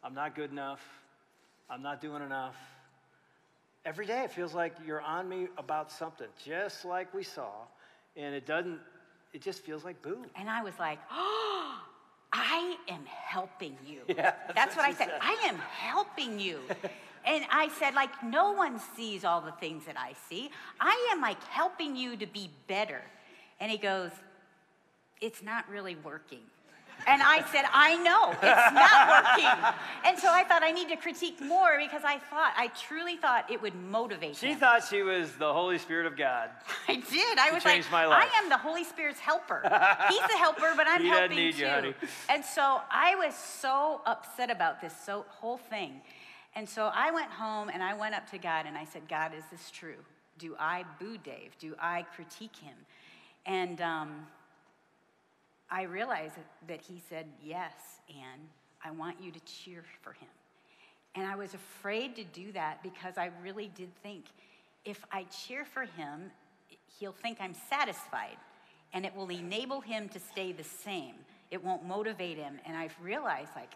I'm 0.04 0.14
not 0.14 0.36
good 0.36 0.52
enough. 0.52 0.82
I'm 1.70 1.82
not 1.82 2.02
doing 2.02 2.24
enough. 2.24 2.56
Every 3.84 4.06
day 4.06 4.24
it 4.24 4.32
feels 4.32 4.54
like 4.54 4.76
you're 4.86 5.02
on 5.02 5.28
me 5.28 5.48
about 5.58 5.92
something, 5.92 6.28
just 6.46 6.86
like 6.86 7.14
we 7.14 7.24
saw. 7.24 7.50
And 8.16 8.36
it 8.36 8.46
doesn't, 8.46 8.80
it 9.34 9.42
just 9.42 9.64
feels 9.64 9.84
like 9.84 10.02
boo. 10.02 10.24
And 10.36 10.50
I 10.50 10.62
was 10.62 10.74
like, 10.80 11.00
Oh, 11.12 11.80
I 12.34 12.78
am 12.88 13.06
helping 13.06 13.78
you. 13.86 14.02
Yeah, 14.08 14.34
that's, 14.48 14.54
that's 14.56 14.76
what 14.76 14.88
what 14.88 14.96
I 14.96 14.98
said. 14.98 15.08
said. 15.10 15.20
I 15.22 15.48
am 15.48 15.56
helping 15.56 16.40
you. 16.40 16.60
and 17.26 17.44
I 17.52 17.70
said, 17.80 17.94
like, 17.96 18.24
no 18.24 18.52
one 18.52 18.80
sees 18.96 19.26
all 19.26 19.42
the 19.42 19.52
things 19.54 19.86
that 19.86 19.98
I 19.98 20.14
see. 20.30 20.50
I 20.80 21.10
am 21.14 21.22
like 21.22 21.42
helping 21.46 21.96
you 21.96 22.16
to 22.18 22.28
be 22.28 22.50
better. 22.68 23.02
And 23.60 23.72
he 23.72 23.78
goes, 23.78 24.12
It's 25.22 25.42
not 25.42 25.68
really 25.70 25.96
working. 25.96 26.42
And 27.08 27.22
I 27.24 27.44
said, 27.52 27.66
I 27.74 27.96
know, 27.98 28.32
it's 28.32 28.74
not 28.74 29.10
working. 29.38 29.74
And 30.06 30.18
so 30.20 30.30
I 30.32 30.44
thought 30.44 30.64
I 30.64 30.72
need 30.72 30.90
to 30.90 30.96
critique 30.96 31.42
more 31.42 31.78
because 31.78 32.04
I 32.06 32.18
thought, 32.20 32.54
I 32.58 32.68
truly 32.68 33.18
thought 33.18 33.50
it 33.50 33.62
would 33.62 33.76
motivate 33.76 34.36
She 34.36 34.48
him. 34.54 34.60
thought 34.60 34.84
she 34.88 35.02
was 35.02 35.32
the 35.34 35.52
Holy 35.54 35.78
Spirit 35.78 36.06
of 36.06 36.16
God. 36.18 36.50
I 36.88 36.96
did. 36.96 37.38
I 37.40 37.52
was 37.52 37.66
like, 37.66 37.74
changed 37.76 37.92
my 37.92 38.06
life. 38.06 38.30
I 38.34 38.40
am 38.44 38.50
the 38.50 38.58
Holy 38.58 38.84
Spirit's 38.84 39.20
helper. 39.20 39.62
He's 40.10 40.22
the 40.22 40.38
helper, 40.38 40.74
but 40.76 40.88
I'm 40.88 41.02
He 41.02 41.08
helping 41.08 41.38
need 41.38 41.56
too. 41.56 41.62
you, 41.62 41.68
honey. 41.68 41.94
And 42.30 42.44
so 42.46 42.82
I 42.92 43.16
was 43.16 43.36
so 43.36 44.02
upset 44.06 44.50
about 44.52 44.82
this 44.82 44.94
so 45.06 45.26
whole 45.30 45.58
thing. 45.58 46.02
And 46.56 46.68
so 46.68 46.92
I 46.94 47.12
went 47.12 47.32
home 47.32 47.70
and 47.74 47.82
I 47.82 47.94
went 47.94 48.14
up 48.16 48.30
to 48.32 48.38
God 48.38 48.66
and 48.66 48.78
I 48.78 48.86
said, 48.86 49.04
God, 49.08 49.32
is 49.38 49.44
this 49.52 49.72
true? 49.72 49.96
Do 50.38 50.56
I 50.60 50.84
boo 51.00 51.18
Dave? 51.18 51.52
Do 51.60 51.76
I 51.80 52.04
critique 52.16 52.56
him? 52.58 52.76
And 53.46 53.80
um, 53.82 54.28
I 55.72 55.84
realized 55.84 56.36
that- 56.68 56.82
he 56.82 57.00
said, 57.00 57.32
Yes, 57.42 58.02
Ann, 58.10 58.50
I 58.84 58.92
want 58.92 59.22
you 59.22 59.32
to 59.32 59.40
cheer 59.42 59.84
for 60.02 60.14
him. 60.14 60.30
And 61.16 61.26
I 61.26 61.36
was 61.36 61.54
afraid 61.54 62.16
to 62.18 62.24
do 62.24 62.52
that 62.52 62.84
because 62.84 63.18
I 63.18 63.32
really 63.42 63.70
did 63.70 63.96
think 64.04 64.26
if 64.86 65.04
I 65.12 65.24
cheer 65.26 65.66
for 65.66 65.86
him, 65.86 66.32
he'll 67.00 67.12
think 67.12 67.40
I'm 67.40 67.54
satisfied 67.54 68.38
and 68.94 69.06
it 69.06 69.16
will 69.16 69.30
enable 69.30 69.82
him 69.82 70.10
to 70.10 70.20
stay 70.20 70.52
the 70.52 70.64
same. 70.64 71.16
It 71.50 71.64
won't 71.64 71.86
motivate 71.86 72.38
him. 72.38 72.60
And 72.66 72.76
I've 72.76 72.96
realized, 73.02 73.52
like, 73.56 73.74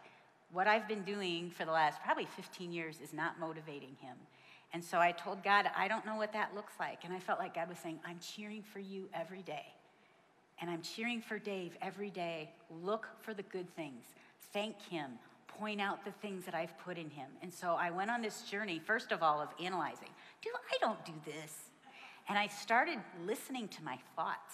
what 0.51 0.67
I've 0.67 0.87
been 0.87 1.03
doing 1.03 1.51
for 1.51 1.65
the 1.65 1.71
last 1.71 2.01
probably 2.01 2.25
15 2.25 2.71
years 2.71 2.99
is 3.01 3.13
not 3.13 3.39
motivating 3.39 3.95
him. 4.01 4.17
And 4.73 4.83
so 4.83 4.99
I 4.99 5.11
told 5.11 5.43
God, 5.43 5.69
I 5.75 5.87
don't 5.87 6.05
know 6.05 6.15
what 6.15 6.33
that 6.33 6.55
looks 6.55 6.73
like. 6.79 7.03
And 7.03 7.13
I 7.13 7.19
felt 7.19 7.39
like 7.39 7.55
God 7.55 7.69
was 7.69 7.77
saying, 7.79 7.99
I'm 8.05 8.19
cheering 8.19 8.63
for 8.63 8.79
you 8.79 9.09
every 9.13 9.41
day. 9.41 9.74
And 10.61 10.69
I'm 10.69 10.81
cheering 10.81 11.21
for 11.21 11.37
Dave 11.37 11.77
every 11.81 12.09
day. 12.09 12.49
Look 12.83 13.07
for 13.21 13.33
the 13.33 13.43
good 13.43 13.73
things, 13.75 14.03
thank 14.53 14.81
him, 14.89 15.11
point 15.47 15.81
out 15.81 16.03
the 16.05 16.11
things 16.11 16.45
that 16.45 16.55
I've 16.55 16.77
put 16.79 16.97
in 16.97 17.09
him. 17.09 17.27
And 17.41 17.53
so 17.53 17.75
I 17.79 17.91
went 17.91 18.09
on 18.09 18.21
this 18.21 18.41
journey, 18.43 18.81
first 18.83 19.11
of 19.11 19.21
all, 19.21 19.41
of 19.41 19.49
analyzing 19.63 20.09
do 20.41 20.49
I 20.53 20.77
don't 20.79 21.03
do 21.05 21.13
this. 21.25 21.69
And 22.27 22.37
I 22.37 22.47
started 22.47 22.99
listening 23.25 23.67
to 23.69 23.83
my 23.83 23.97
thoughts. 24.15 24.53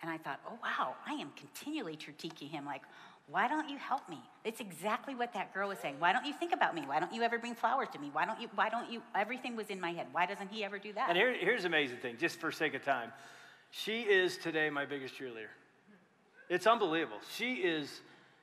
And 0.00 0.10
I 0.10 0.16
thought, 0.16 0.40
oh, 0.48 0.58
wow, 0.62 0.94
I 1.06 1.14
am 1.14 1.30
continually 1.36 1.96
critiquing 1.96 2.48
him. 2.48 2.64
Like, 2.64 2.82
why 3.30 3.48
don't 3.48 3.68
you 3.68 3.76
help 3.76 4.08
me? 4.08 4.20
It's 4.44 4.60
exactly 4.60 5.14
what 5.14 5.32
that 5.34 5.52
girl 5.52 5.68
was 5.68 5.78
saying. 5.80 5.96
Why 5.98 6.12
don't 6.12 6.24
you 6.24 6.32
think 6.32 6.52
about 6.52 6.74
me? 6.74 6.82
Why 6.86 7.00
don't 7.00 7.12
you 7.12 7.22
ever 7.22 7.38
bring 7.38 7.54
flowers 7.54 7.88
to 7.92 7.98
me? 7.98 8.10
Why 8.12 8.24
don't 8.24 8.40
you, 8.40 8.48
why 8.54 8.68
don't 8.68 8.90
you, 8.90 9.02
everything 9.14 9.56
was 9.56 9.70
in 9.70 9.80
my 9.80 9.90
head. 9.90 10.06
Why 10.12 10.24
doesn't 10.24 10.50
he 10.50 10.64
ever 10.64 10.78
do 10.78 10.92
that? 10.92 11.08
And 11.08 11.18
here, 11.18 11.34
here's 11.34 11.64
amazing 11.64 11.98
thing, 11.98 12.16
just 12.16 12.38
for 12.38 12.52
sake 12.52 12.74
of 12.74 12.84
time. 12.84 13.12
She 13.70 14.02
is 14.02 14.36
today 14.36 14.70
my 14.70 14.86
biggest 14.86 15.14
cheerleader. 15.18 15.50
It's 16.48 16.66
unbelievable. 16.66 17.18
She 17.36 17.56
is, 17.56 18.00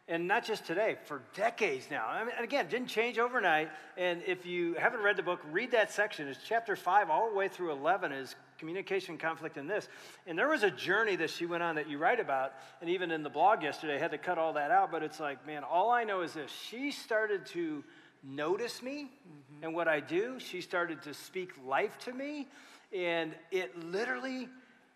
and 0.08 0.28
not 0.28 0.46
just 0.46 0.66
today, 0.66 0.98
for 1.06 1.24
decades 1.34 1.88
now. 1.90 2.06
I 2.08 2.24
mean, 2.24 2.34
and 2.36 2.44
again, 2.44 2.68
didn't 2.70 2.88
change 2.88 3.18
overnight. 3.18 3.70
And 3.98 4.22
if 4.28 4.46
you 4.46 4.76
haven't 4.76 5.02
read 5.02 5.18
the 5.18 5.24
book, 5.24 5.40
read 5.52 5.72
that 5.72 5.92
section. 5.92 6.28
It's 6.28 6.40
chapter 6.48 6.76
five 6.76 7.10
all 7.10 7.30
the 7.30 7.36
way 7.36 7.48
through 7.48 7.72
11 7.72 8.12
is 8.12 8.36
communication, 8.60 9.18
conflict, 9.18 9.58
and 9.58 9.68
this. 9.68 9.88
And 10.28 10.38
there 10.38 10.48
was 10.48 10.62
a 10.62 10.70
journey 10.70 11.16
that 11.16 11.32
she 11.32 11.48
went 11.48 11.64
on 11.64 11.76
that 11.76 11.90
you 11.90 11.98
write 11.98 12.20
about. 12.20 12.54
And 12.80 12.90
even 12.92 13.10
in 13.10 13.24
the 13.24 13.30
blog 13.30 13.64
yesterday, 13.64 13.96
I 13.96 14.00
had 14.00 14.12
to 14.12 14.20
cut 14.20 14.38
all 14.38 14.54
that 14.54 14.70
out. 14.70 14.92
But 14.92 15.02
it's 15.02 15.20
like, 15.20 15.46
man, 15.48 15.64
all 15.64 15.90
I 15.90 16.04
know 16.04 16.22
is 16.22 16.34
this. 16.34 16.52
She 16.70 16.92
started 16.92 17.48
to 17.48 17.84
notice 18.24 18.84
me 18.84 19.10
mm-hmm. 19.10 19.64
and 19.64 19.74
what 19.74 19.88
I 19.88 20.00
do. 20.00 20.40
She 20.40 20.62
started 20.62 21.02
to 21.04 21.14
speak 21.16 21.54
life 21.66 21.98
to 22.00 22.14
me. 22.14 22.48
And 22.94 23.34
it 23.52 23.84
literally 23.84 24.48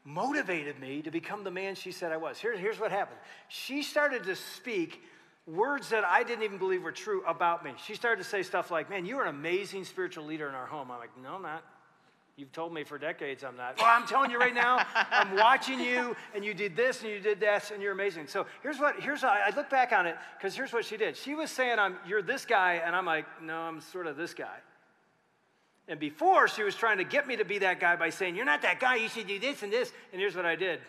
motivated 0.10 0.80
me 0.80 1.02
to 1.04 1.12
become 1.12 1.44
the 1.44 1.52
man 1.52 1.76
she 1.76 1.92
said 1.92 2.12
I 2.12 2.18
was. 2.18 2.40
Here, 2.40 2.58
here's 2.58 2.80
what 2.80 2.92
happened. 2.92 3.20
She 3.48 3.84
started 3.84 4.24
to 4.24 4.36
speak 4.36 5.04
words 5.46 5.90
that 5.90 6.04
I 6.04 6.24
didn't 6.24 6.44
even 6.44 6.58
believe 6.58 6.84
were 6.84 6.92
true 6.92 7.24
about 7.26 7.64
me. 7.64 7.72
She 7.86 7.96
started 7.96 8.24
to 8.24 8.30
say 8.30 8.44
stuff 8.44 8.72
like, 8.72 8.90
Man, 8.90 9.06
you're 9.06 9.22
an 9.22 9.30
amazing 9.30 9.86
spiritual 9.86 10.26
leader 10.26 10.50
in 10.50 10.56
our 10.56 10.66
home. 10.66 10.92
I'm 10.92 11.00
like, 11.00 11.16
No, 11.22 11.36
I'm 11.36 11.42
not. 11.42 11.64
You've 12.38 12.52
told 12.54 12.74
me 12.74 12.86
for 12.86 12.98
decades 12.98 13.44
I'm 13.44 13.58
not. 13.58 13.78
Well, 13.78 13.88
I'm 13.88 14.08
telling 14.08 14.32
you 14.32 14.40
right 14.40 14.54
now, 14.54 14.86
I'm 14.96 15.36
watching 15.36 15.80
you, 15.80 16.16
and 16.34 16.44
you 16.44 16.54
did 16.54 16.76
this 16.76 17.02
and 17.02 17.12
you 17.12 17.20
did 17.20 17.42
that, 17.42 17.70
and 17.70 17.84
you're 17.84 17.92
amazing. 17.92 18.28
So 18.28 18.46
here's 18.64 18.80
what, 18.80 19.00
here's 19.00 19.22
how 19.22 19.30
I 19.30 19.52
look 19.56 19.70
back 19.70 19.92
on 19.92 20.08
it, 20.08 20.16
because 20.38 20.56
here's 20.56 20.72
what 20.72 20.86
she 20.86 20.96
did. 20.96 21.18
She 21.18 21.36
was 21.36 21.52
saying, 21.52 21.78
I'm, 21.78 21.98
You're 22.08 22.22
this 22.22 22.46
guy, 22.46 22.82
and 22.84 22.96
I'm 22.96 23.06
like, 23.06 23.26
No, 23.44 23.60
I'm 23.60 23.82
sort 23.82 24.08
of 24.08 24.18
this 24.18 24.34
guy. 24.34 24.58
And 25.90 26.00
before, 26.00 26.48
she 26.48 26.62
was 26.62 26.76
trying 26.76 27.00
to 27.00 27.04
get 27.04 27.28
me 27.28 27.36
to 27.38 27.44
be 27.44 27.58
that 27.58 27.80
guy 27.80 27.96
by 27.96 28.12
saying, 28.12 28.36
You're 28.36 28.46
not 28.46 28.62
that 28.62 28.80
guy, 28.80 28.96
you 28.96 29.10
should 29.10 29.28
do 29.28 29.40
this 29.40 29.64
and 29.64 29.74
this. 29.74 29.92
And 30.14 30.22
here's 30.22 30.36
what 30.36 30.46
I 30.46 30.56
did 30.56 30.80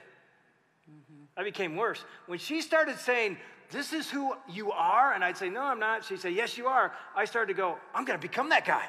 I 1.36 1.42
became 1.42 1.74
worse. 1.74 2.04
When 2.26 2.38
she 2.38 2.60
started 2.60 2.98
saying, 2.98 3.38
This 3.70 3.94
is 3.94 4.10
who 4.10 4.34
you 4.46 4.70
are, 4.70 5.14
and 5.14 5.24
I'd 5.24 5.38
say, 5.38 5.48
No, 5.48 5.62
I'm 5.62 5.80
not. 5.80 6.04
She'd 6.04 6.20
say, 6.20 6.30
Yes, 6.30 6.58
you 6.58 6.66
are. 6.66 6.92
I 7.16 7.24
started 7.24 7.54
to 7.54 7.56
go, 7.56 7.78
I'm 7.94 8.04
going 8.04 8.18
to 8.18 8.22
become 8.22 8.50
that 8.50 8.66
guy. 8.66 8.84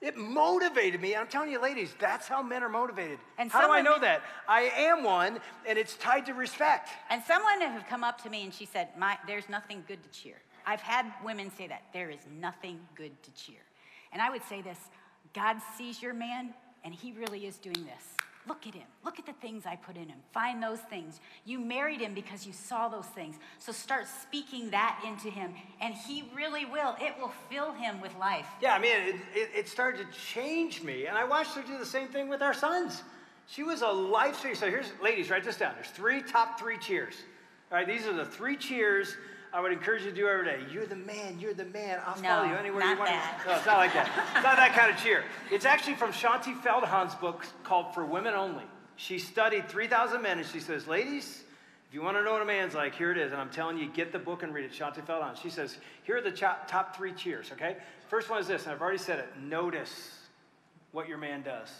It 0.00 0.16
motivated 0.16 1.00
me. 1.00 1.14
I'm 1.14 1.26
telling 1.26 1.50
you, 1.50 1.60
ladies, 1.60 1.94
that's 1.98 2.28
how 2.28 2.42
men 2.42 2.62
are 2.62 2.68
motivated. 2.68 3.18
And 3.38 3.50
how 3.50 3.66
do 3.66 3.72
I 3.72 3.80
know 3.80 3.98
that? 3.98 4.22
I 4.46 4.62
am 4.76 5.02
one, 5.02 5.38
and 5.66 5.78
it's 5.78 5.96
tied 5.96 6.26
to 6.26 6.34
respect. 6.34 6.90
And 7.08 7.22
someone 7.24 7.60
have 7.62 7.86
come 7.88 8.04
up 8.04 8.22
to 8.22 8.30
me 8.30 8.42
and 8.44 8.54
she 8.54 8.64
said, 8.64 8.88
My, 8.96 9.18
There's 9.26 9.50
nothing 9.50 9.84
good 9.86 10.02
to 10.02 10.08
cheer. 10.18 10.36
I've 10.64 10.80
had 10.80 11.06
women 11.22 11.50
say 11.56 11.68
that. 11.68 11.82
There 11.92 12.08
is 12.08 12.20
nothing 12.40 12.80
good 12.94 13.22
to 13.22 13.30
cheer. 13.32 13.60
And 14.12 14.22
I 14.22 14.30
would 14.30 14.42
say 14.48 14.62
this 14.62 14.78
God 15.36 15.58
sees 15.76 16.00
your 16.00 16.14
man, 16.14 16.54
and 16.82 16.94
he 16.94 17.12
really 17.12 17.46
is 17.46 17.58
doing 17.58 17.84
this. 17.84 18.04
Look 18.48 18.66
at 18.66 18.74
him. 18.74 18.86
Look 19.04 19.18
at 19.18 19.26
the 19.26 19.34
things 19.34 19.66
I 19.66 19.76
put 19.76 19.96
in 19.96 20.08
him. 20.08 20.16
Find 20.32 20.62
those 20.62 20.78
things. 20.80 21.20
You 21.44 21.58
married 21.58 22.00
him 22.00 22.14
because 22.14 22.46
you 22.46 22.54
saw 22.54 22.88
those 22.88 23.04
things. 23.06 23.36
So 23.58 23.70
start 23.70 24.06
speaking 24.22 24.70
that 24.70 25.02
into 25.06 25.28
him, 25.28 25.52
and 25.82 25.94
he 25.94 26.24
really 26.34 26.64
will. 26.64 26.96
It 26.98 27.14
will 27.20 27.32
fill 27.50 27.72
him 27.72 28.00
with 28.00 28.16
life. 28.16 28.46
Yeah, 28.62 28.74
I 28.74 28.78
mean, 28.78 28.92
it, 28.96 29.16
it, 29.34 29.50
it 29.54 29.68
started 29.68 30.06
to 30.10 30.18
change 30.18 30.82
me. 30.82 31.06
And 31.06 31.18
I 31.18 31.24
watched 31.24 31.54
her 31.54 31.62
do 31.62 31.76
the 31.76 31.84
same 31.84 32.08
thing 32.08 32.28
with 32.28 32.40
our 32.40 32.54
sons. 32.54 33.02
She 33.46 33.62
was 33.62 33.82
a 33.82 33.88
life 33.88 34.40
changer. 34.42 34.58
So 34.58 34.70
here's, 34.70 34.90
ladies, 35.02 35.28
write 35.28 35.44
this 35.44 35.58
down. 35.58 35.74
There's 35.74 35.90
three 35.90 36.22
top 36.22 36.58
three 36.58 36.78
cheers. 36.78 37.14
All 37.70 37.76
right, 37.76 37.86
these 37.86 38.06
are 38.06 38.14
the 38.14 38.24
three 38.24 38.56
cheers 38.56 39.16
I 39.56 39.60
would 39.60 39.72
encourage 39.72 40.02
you 40.02 40.10
to 40.10 40.14
do 40.14 40.28
every 40.28 40.44
day. 40.44 40.58
You're 40.70 40.84
the 40.84 40.96
man, 40.96 41.40
you're 41.40 41.54
the 41.54 41.64
man. 41.64 41.98
I'll 42.04 42.20
No, 42.20 42.28
follow 42.28 42.44
you 42.44 42.54
anywhere 42.56 42.82
you 42.84 42.98
want 42.98 43.06
that. 43.08 43.40
to. 43.42 43.48
No, 43.48 43.56
it's 43.56 43.64
not 43.64 43.78
like 43.78 43.94
that. 43.94 44.06
It's 44.34 44.44
not 44.44 44.56
that 44.58 44.74
kind 44.74 44.90
of 44.94 45.02
cheer. 45.02 45.24
It's 45.50 45.64
actually 45.64 45.94
from 45.94 46.12
Shaunti 46.12 46.60
Feldhahn's 46.60 47.14
book 47.14 47.42
called 47.64 47.94
For 47.94 48.04
Women 48.04 48.34
Only. 48.34 48.64
She 48.96 49.18
studied 49.18 49.66
3,000 49.70 50.20
men 50.20 50.36
and 50.40 50.46
she 50.46 50.60
says, 50.60 50.86
ladies, 50.86 51.42
if 51.88 51.94
you 51.94 52.02
want 52.02 52.18
to 52.18 52.22
know 52.22 52.34
what 52.34 52.42
a 52.42 52.44
man's 52.44 52.74
like, 52.74 52.94
here 52.96 53.10
it 53.10 53.16
is. 53.16 53.32
And 53.32 53.40
I'm 53.40 53.48
telling 53.48 53.78
you, 53.78 53.88
get 53.88 54.12
the 54.12 54.18
book 54.18 54.42
and 54.42 54.52
read 54.52 54.66
it. 54.66 54.72
Shaunti 54.72 55.02
Feldhahn. 55.06 55.40
She 55.42 55.48
says, 55.48 55.78
here 56.02 56.18
are 56.18 56.20
the 56.20 56.30
top, 56.32 56.68
top 56.68 56.94
three 56.94 57.12
cheers, 57.12 57.50
okay? 57.52 57.78
First 58.10 58.28
one 58.28 58.38
is 58.38 58.46
this, 58.46 58.64
and 58.64 58.72
I've 58.72 58.82
already 58.82 58.98
said 58.98 59.20
it. 59.20 59.28
Notice 59.42 60.18
what 60.92 61.08
your 61.08 61.16
man 61.16 61.40
does. 61.42 61.70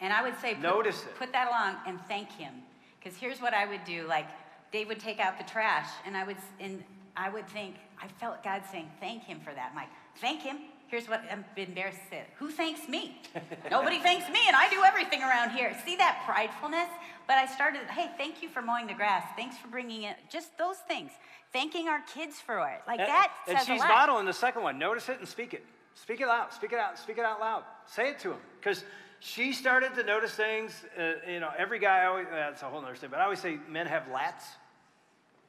And 0.00 0.12
I 0.12 0.22
would 0.22 0.38
say, 0.40 0.54
put, 0.54 0.62
Notice 0.62 1.02
it. 1.02 1.16
put 1.18 1.32
that 1.32 1.48
along 1.48 1.74
and 1.88 1.98
thank 2.06 2.30
him. 2.30 2.54
Because 3.02 3.18
here's 3.18 3.40
what 3.42 3.52
I 3.52 3.66
would 3.66 3.84
do: 3.84 4.06
like 4.06 4.26
Dave 4.74 4.88
would 4.88 4.98
take 4.98 5.20
out 5.20 5.38
the 5.38 5.44
trash, 5.44 5.86
and 6.04 6.16
I 6.16 6.24
would 6.24 6.36
and 6.58 6.82
I 7.16 7.30
would 7.30 7.46
think 7.50 7.76
I 8.02 8.08
felt 8.18 8.42
God 8.42 8.62
saying, 8.72 8.90
"Thank 8.98 9.22
him 9.22 9.38
for 9.38 9.54
that." 9.54 9.68
I'm 9.70 9.76
like, 9.76 9.88
"Thank 10.16 10.42
him. 10.42 10.58
here's 10.88 11.08
what 11.08 11.22
I'm 11.30 11.44
embarrassed 11.56 12.00
to 12.02 12.08
say. 12.10 12.24
Who 12.38 12.50
thanks 12.50 12.88
me? 12.88 13.20
Nobody 13.70 14.00
thanks 14.00 14.28
me, 14.28 14.40
and 14.48 14.56
I 14.56 14.68
do 14.68 14.82
everything 14.82 15.22
around 15.22 15.50
here. 15.50 15.76
See 15.84 15.96
that 15.96 16.22
pridefulness? 16.26 16.88
But 17.26 17.38
I 17.38 17.46
started, 17.46 17.82
hey, 17.88 18.10
thank 18.16 18.42
you 18.42 18.48
for 18.48 18.62
mowing 18.62 18.86
the 18.86 18.94
grass. 18.94 19.24
Thanks 19.34 19.56
for 19.56 19.66
bringing 19.68 20.02
it. 20.02 20.16
Just 20.30 20.56
those 20.58 20.76
things. 20.86 21.10
Thanking 21.52 21.88
our 21.88 22.00
kids 22.14 22.36
for 22.40 22.58
it. 22.68 22.82
Like 22.86 23.00
and, 23.00 23.08
that 23.08 23.32
and 23.48 23.58
says 23.58 23.66
she's 23.66 23.80
a 23.80 23.84
lot. 23.84 24.08
modeling 24.08 24.26
the 24.26 24.32
second 24.32 24.62
one. 24.62 24.78
Notice 24.78 25.08
it 25.08 25.18
and 25.18 25.26
speak 25.26 25.54
it. 25.54 25.64
Speak 25.94 26.20
it 26.20 26.28
out. 26.28 26.52
Speak 26.52 26.72
it 26.72 26.78
out. 26.78 26.98
Speak 26.98 27.18
it 27.18 27.24
out 27.24 27.40
loud. 27.40 27.64
Say 27.86 28.10
it 28.10 28.18
to 28.20 28.32
him. 28.32 28.38
Because 28.60 28.84
she 29.18 29.52
started 29.52 29.94
to 29.94 30.04
notice 30.04 30.32
things. 30.32 30.84
Uh, 30.96 31.12
you 31.28 31.40
know, 31.40 31.50
every 31.56 31.78
guy 31.78 32.04
always, 32.04 32.26
that's 32.30 32.62
a 32.62 32.66
whole 32.66 32.84
other 32.84 32.94
thing, 32.94 33.10
but 33.10 33.20
I 33.20 33.24
always 33.24 33.40
say 33.40 33.58
men 33.68 33.86
have 33.86 34.04
lats. 34.12 34.44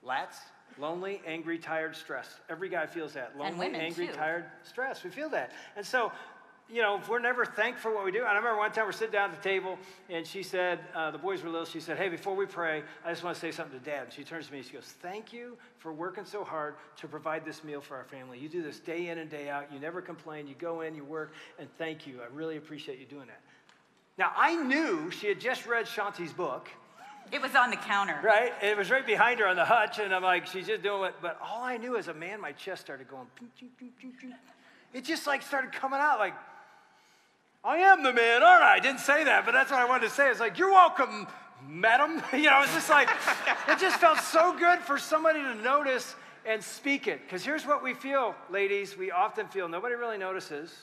Lats. 0.06 0.38
Lonely, 0.78 1.22
angry, 1.26 1.58
tired, 1.58 1.96
stressed. 1.96 2.38
Every 2.50 2.68
guy 2.68 2.86
feels 2.86 3.14
that. 3.14 3.38
Lonely, 3.38 3.58
women, 3.58 3.82
angry, 3.82 4.08
too. 4.08 4.14
tired, 4.14 4.46
stressed. 4.64 5.04
We 5.06 5.10
feel 5.10 5.30
that. 5.30 5.52
And 5.78 5.86
so, 5.86 6.12
you 6.70 6.82
know, 6.82 6.98
if 6.98 7.08
we're 7.08 7.20
never 7.20 7.46
thankful 7.46 7.92
for 7.92 7.96
what 7.96 8.04
we 8.04 8.12
do. 8.12 8.20
And 8.20 8.28
I 8.28 8.36
remember 8.36 8.58
one 8.58 8.72
time 8.72 8.86
we're 8.86 8.92
sitting 8.92 9.14
down 9.14 9.30
at 9.32 9.42
the 9.42 9.50
table, 9.50 9.78
and 10.10 10.26
she 10.26 10.44
said, 10.44 10.80
uh, 10.94 11.12
the 11.12 11.18
boys 11.18 11.44
were 11.44 11.50
little, 11.50 11.66
she 11.66 11.80
said, 11.80 11.98
hey, 11.98 12.10
before 12.10 12.36
we 12.36 12.46
pray, 12.46 12.84
I 13.06 13.12
just 13.12 13.24
want 13.24 13.36
to 13.36 13.40
say 13.40 13.52
something 13.52 13.80
to 13.80 13.86
dad. 13.86 14.06
And 14.06 14.14
she 14.14 14.24
turns 14.24 14.48
to 14.48 14.52
me 14.52 14.60
and 14.60 14.68
she 14.68 14.74
goes, 14.74 14.84
thank 15.02 15.32
you 15.32 15.58
for 15.78 15.94
working 15.94 16.26
so 16.26 16.44
hard 16.44 16.76
to 16.98 17.08
provide 17.08 17.46
this 17.46 17.64
meal 17.64 17.80
for 17.80 17.96
our 17.96 18.04
family. 18.04 18.40
You 18.40 18.50
do 18.50 18.64
this 18.64 18.80
day 18.80 19.10
in 19.10 19.20
and 19.20 19.30
day 19.30 19.50
out. 19.50 19.72
You 19.72 19.80
never 19.80 20.02
complain. 20.02 20.48
You 20.48 20.56
go 20.56 20.82
in, 20.82 20.96
you 20.96 21.04
work, 21.04 21.34
and 21.60 21.70
thank 21.78 22.08
you. 22.08 22.20
I 22.22 22.34
really 22.36 22.58
appreciate 22.58 23.00
you 23.00 23.06
doing 23.06 23.28
that. 23.28 23.42
Now, 24.18 24.32
I 24.36 24.56
knew 24.56 25.12
she 25.12 25.28
had 25.28 25.40
just 25.40 25.68
read 25.68 25.86
Shaunti's 25.86 26.34
book, 26.34 26.70
It 27.32 27.42
was 27.42 27.56
on 27.56 27.70
the 27.70 27.76
counter. 27.78 28.20
right? 28.24 28.54
And 28.62 28.70
it 28.70 28.78
was 28.78 28.92
right 28.92 29.06
behind 29.06 29.40
her 29.40 29.48
on 29.48 29.56
the 29.56 29.66
hutch, 29.66 30.00
and 30.00 30.14
I'm 30.14 30.24
like, 30.24 30.46
she's 30.46 30.68
just 30.68 30.84
doing 30.84 31.06
it. 31.06 31.16
But 31.22 31.40
all 31.42 31.64
I 31.64 31.78
knew 31.78 31.98
as 31.98 32.08
a 32.08 32.14
man, 32.14 32.40
my 32.40 32.52
chest 32.52 32.82
started 32.82 33.08
going, 33.08 33.28
ping, 33.36 33.50
ping, 33.58 33.92
ping, 34.00 34.34
it 34.94 35.04
just 35.04 35.28
like 35.28 35.42
started 35.42 35.74
coming 35.74 36.00
out 36.00 36.20
like, 36.20 36.34
I 37.64 37.78
am 37.78 38.04
the 38.04 38.14
man, 38.14 38.44
aren't 38.44 38.64
I? 38.64 38.76
I 38.76 38.80
didn't 38.80 39.00
say 39.00 39.24
that, 39.24 39.44
but 39.44 39.52
that's 39.52 39.72
what 39.72 39.80
I 39.80 39.86
wanted 39.86 40.08
to 40.08 40.14
say. 40.14 40.30
It's 40.30 40.40
like, 40.40 40.58
you're 40.58 40.72
welcome, 40.72 41.28
madam. 41.68 42.22
You 42.32 42.44
know, 42.44 42.62
it's 42.62 42.74
just 42.74 42.90
like, 42.90 43.10
it 43.68 43.80
just 43.80 44.00
felt 44.00 44.20
so 44.20 44.56
good 44.58 44.80
for 44.80 44.98
somebody 44.98 45.42
to 45.42 45.56
notice 45.56 46.16
and 46.46 46.64
speak 46.64 47.08
it. 47.08 47.22
Because 47.26 47.44
here's 47.44 47.66
what 47.66 47.84
we 47.84 47.94
feel, 47.96 48.36
ladies. 48.52 48.96
We 48.96 49.10
often 49.12 49.48
feel 49.48 49.68
nobody 49.68 49.96
really 49.96 50.18
notices. 50.18 50.74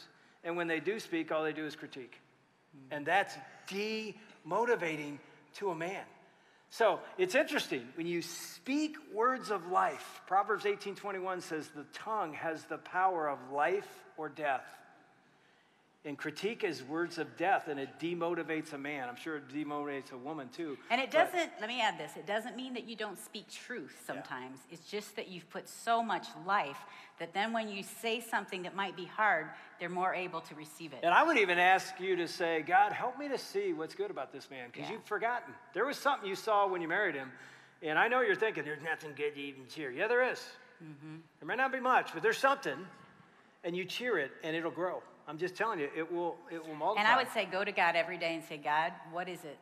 And 0.44 0.56
when 0.56 0.66
they 0.66 0.80
do 0.80 0.98
speak, 0.98 1.30
all 1.30 1.44
they 1.44 1.52
do 1.52 1.64
is 1.64 1.76
critique. 1.76 2.20
And 2.90 3.06
that's 3.06 3.36
demotivating 3.68 5.18
to 5.54 5.70
a 5.70 5.74
man. 5.74 6.02
So 6.72 7.00
it's 7.18 7.34
interesting 7.34 7.86
when 7.96 8.06
you 8.06 8.22
speak 8.22 8.96
words 9.12 9.50
of 9.50 9.66
life. 9.66 10.22
Proverbs 10.26 10.64
18:21 10.64 11.42
says 11.42 11.68
the 11.68 11.84
tongue 11.92 12.32
has 12.32 12.64
the 12.64 12.78
power 12.78 13.28
of 13.28 13.52
life 13.52 13.86
or 14.16 14.30
death. 14.30 14.64
And 16.04 16.18
critique 16.18 16.64
is 16.64 16.82
words 16.82 17.18
of 17.18 17.36
death, 17.36 17.68
and 17.68 17.78
it 17.78 17.88
demotivates 18.00 18.72
a 18.72 18.78
man. 18.78 19.08
I'm 19.08 19.14
sure 19.14 19.36
it 19.36 19.48
demotivates 19.48 20.10
a 20.10 20.16
woman 20.16 20.48
too. 20.48 20.76
And 20.90 21.00
it 21.00 21.12
doesn't, 21.12 21.52
let 21.60 21.68
me 21.68 21.80
add 21.80 21.96
this, 21.96 22.16
it 22.16 22.26
doesn't 22.26 22.56
mean 22.56 22.74
that 22.74 22.88
you 22.88 22.96
don't 22.96 23.16
speak 23.16 23.48
truth 23.48 23.94
sometimes. 24.04 24.58
It's 24.72 24.84
just 24.90 25.14
that 25.14 25.28
you've 25.28 25.48
put 25.48 25.68
so 25.68 26.02
much 26.02 26.26
life 26.44 26.78
that 27.20 27.32
then 27.32 27.52
when 27.52 27.68
you 27.68 27.84
say 27.84 28.18
something 28.20 28.62
that 28.64 28.74
might 28.74 28.96
be 28.96 29.04
hard, 29.04 29.46
they're 29.78 29.88
more 29.88 30.12
able 30.12 30.40
to 30.40 30.56
receive 30.56 30.92
it. 30.92 31.00
And 31.04 31.14
I 31.14 31.22
would 31.22 31.38
even 31.38 31.60
ask 31.60 32.00
you 32.00 32.16
to 32.16 32.26
say, 32.26 32.62
God, 32.62 32.92
help 32.92 33.16
me 33.16 33.28
to 33.28 33.38
see 33.38 33.72
what's 33.72 33.94
good 33.94 34.10
about 34.10 34.32
this 34.32 34.50
man, 34.50 34.70
because 34.72 34.88
Yeah. 34.88 34.94
you've 34.96 35.04
forgotten. 35.04 35.54
There 35.72 35.86
was 35.86 35.96
something 35.98 36.28
you 36.28 36.34
saw 36.34 36.66
when 36.66 36.82
you 36.82 36.88
married 36.88 37.14
him, 37.14 37.30
and 37.80 37.96
I 37.96 38.08
know 38.08 38.22
you're 38.22 38.34
thinking, 38.34 38.64
there's 38.64 38.82
nothing 38.82 39.12
good 39.14 39.36
to 39.36 39.40
even 39.40 39.68
cheer. 39.68 39.92
Yeah, 39.92 40.08
there 40.08 40.24
is. 40.24 40.40
Mm-hmm. 40.82 41.16
There 41.38 41.46
may 41.46 41.54
not 41.54 41.70
be 41.70 41.78
much, 41.78 42.12
but 42.12 42.24
there's 42.24 42.38
something, 42.38 42.88
and 43.62 43.76
you 43.76 43.84
cheer 43.84 44.18
it, 44.18 44.32
and 44.42 44.56
it'll 44.56 44.72
grow. 44.72 45.00
I'm 45.28 45.38
just 45.38 45.54
telling 45.54 45.78
you, 45.78 45.88
it 45.96 46.10
will, 46.10 46.36
it 46.50 46.66
will 46.66 46.74
multiply. 46.74 47.02
And 47.02 47.08
I 47.08 47.16
would 47.16 47.32
say, 47.32 47.46
go 47.46 47.64
to 47.64 47.72
God 47.72 47.96
every 47.96 48.18
day 48.18 48.34
and 48.34 48.44
say, 48.44 48.56
God, 48.56 48.92
what 49.10 49.28
is 49.28 49.44
it? 49.44 49.58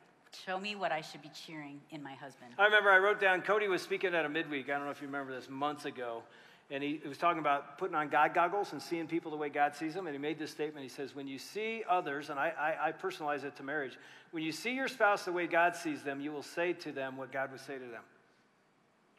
Show 0.47 0.59
me 0.59 0.77
what 0.77 0.93
I 0.93 1.01
should 1.01 1.23
be 1.23 1.31
cheering 1.31 1.81
in 1.91 2.03
my 2.03 2.15
husband. 2.15 2.53
I 2.59 2.65
remember 2.65 2.91
I 2.91 2.99
wrote 2.99 3.21
down, 3.21 3.43
Cody 3.43 3.69
was 3.69 3.83
speaking 3.83 4.15
at 4.15 4.25
a 4.25 4.29
midweek. 4.29 4.71
I 4.71 4.75
don't 4.75 4.85
know 4.85 4.91
if 4.91 5.01
you 5.01 5.09
remember 5.09 5.35
this 5.35 5.49
months 5.49 5.85
ago. 5.85 6.23
And 6.71 6.85
he, 6.85 7.01
he 7.03 7.09
was 7.09 7.19
talking 7.19 7.41
about 7.41 7.79
putting 7.79 7.97
on 7.97 8.09
God 8.09 8.33
goggles 8.33 8.73
and 8.73 8.81
seeing 8.81 9.09
people 9.09 9.33
the 9.33 9.37
way 9.37 9.49
God 9.49 9.75
sees 9.75 9.93
them. 9.93 10.07
And 10.07 10.15
he 10.15 10.21
made 10.21 10.39
this 10.39 10.53
statement. 10.53 10.85
He 10.85 10.89
says, 10.89 11.17
When 11.17 11.27
you 11.27 11.37
see 11.37 11.83
others, 11.89 12.31
and 12.31 12.39
I, 12.39 12.53
I, 12.57 12.89
I 12.89 12.93
personalize 12.93 13.43
it 13.43 13.57
to 13.57 13.65
marriage, 13.65 13.99
when 14.31 14.45
you 14.45 14.53
see 14.53 14.73
your 14.73 14.87
spouse 14.87 15.25
the 15.25 15.33
way 15.33 15.49
God 15.49 15.75
sees 15.75 16.03
them, 16.03 16.21
you 16.21 16.31
will 16.31 16.45
say 16.45 16.73
to 16.75 16.93
them 16.93 17.17
what 17.17 17.33
God 17.33 17.51
would 17.51 17.61
say 17.61 17.75
to 17.75 17.81
them. 17.81 18.03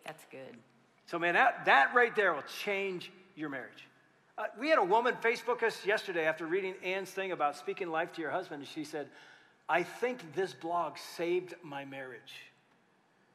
That's 0.05 0.25
good. 0.31 0.57
So, 1.07 1.19
man, 1.19 1.33
that, 1.33 1.65
that 1.65 1.93
right 1.93 2.15
there 2.15 2.33
will 2.33 2.43
change 2.63 3.11
your 3.35 3.49
marriage. 3.49 3.85
Uh, 4.37 4.45
we 4.59 4.69
had 4.69 4.79
a 4.79 4.83
woman 4.83 5.15
Facebook 5.21 5.61
us 5.63 5.85
yesterday 5.85 6.25
after 6.25 6.45
reading 6.45 6.73
Ann's 6.83 7.09
thing 7.11 7.31
about 7.31 7.57
speaking 7.57 7.89
life 7.89 8.13
to 8.13 8.21
your 8.21 8.31
husband. 8.31 8.61
And 8.61 8.69
she 8.69 8.83
said, 8.83 9.07
I 9.67 9.83
think 9.83 10.33
this 10.33 10.53
blog 10.53 10.97
saved 10.97 11.53
my 11.63 11.85
marriage. 11.85 12.33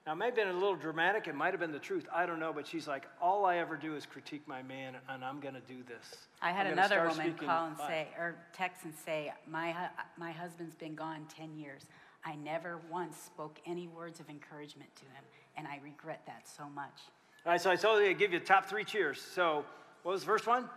Now, 0.07 0.13
it 0.13 0.17
may 0.17 0.27
have 0.27 0.37
been 0.37 0.49
a 0.49 0.53
little 0.53 0.77
dramatic. 0.77 1.27
It 1.27 1.35
might 1.35 1.51
have 1.51 1.59
been 1.59 1.73
the 1.73 1.81
truth. 1.81 2.07
I 2.15 2.27
don't 2.27 2.39
know. 2.39 2.53
But 2.53 2.67
she's 2.67 2.87
like, 2.87 3.07
all 3.21 3.45
I 3.45 3.57
ever 3.57 3.77
do 3.77 3.97
is 3.97 4.07
critique 4.07 4.47
my 4.47 4.63
man, 4.63 4.95
and 5.09 5.25
I'm 5.25 5.41
going 5.41 5.55
to 5.55 5.61
do 5.61 5.83
this. 5.89 6.17
I 6.41 6.53
had 6.53 6.69
another 6.69 7.09
woman 7.09 7.35
call 7.35 7.67
and 7.67 7.79
life." 7.79 7.89
say, 7.89 8.09
or 8.17 8.37
text 8.53 8.85
and 8.85 8.95
say, 9.05 9.33
my, 9.51 9.75
my 10.17 10.31
husband's 10.31 10.77
been 10.77 10.95
gone 10.95 11.27
10 11.37 11.57
years. 11.57 11.87
I 12.25 12.37
never 12.37 12.79
once 12.91 13.17
spoke 13.17 13.59
any 13.67 13.89
words 13.89 14.21
of 14.21 14.31
encouragement 14.31 14.95
to 14.97 15.03
him, 15.03 15.25
and 15.57 15.67
I 15.67 15.81
regret 15.83 16.23
that 16.27 16.47
so 16.47 16.69
much. 16.69 17.01
All 17.45 17.53
right, 17.53 17.61
so 17.61 17.71
I 17.71 17.77
told 17.77 18.01
you 18.01 18.09
I'd 18.09 18.19
give 18.19 18.33
you 18.33 18.39
top 18.39 18.67
three 18.67 18.85
cheers. 18.85 19.21
So, 19.21 19.65
what 20.03 20.13
was 20.13 20.21
the 20.23 20.27
first 20.27 20.47
one? 20.47 20.69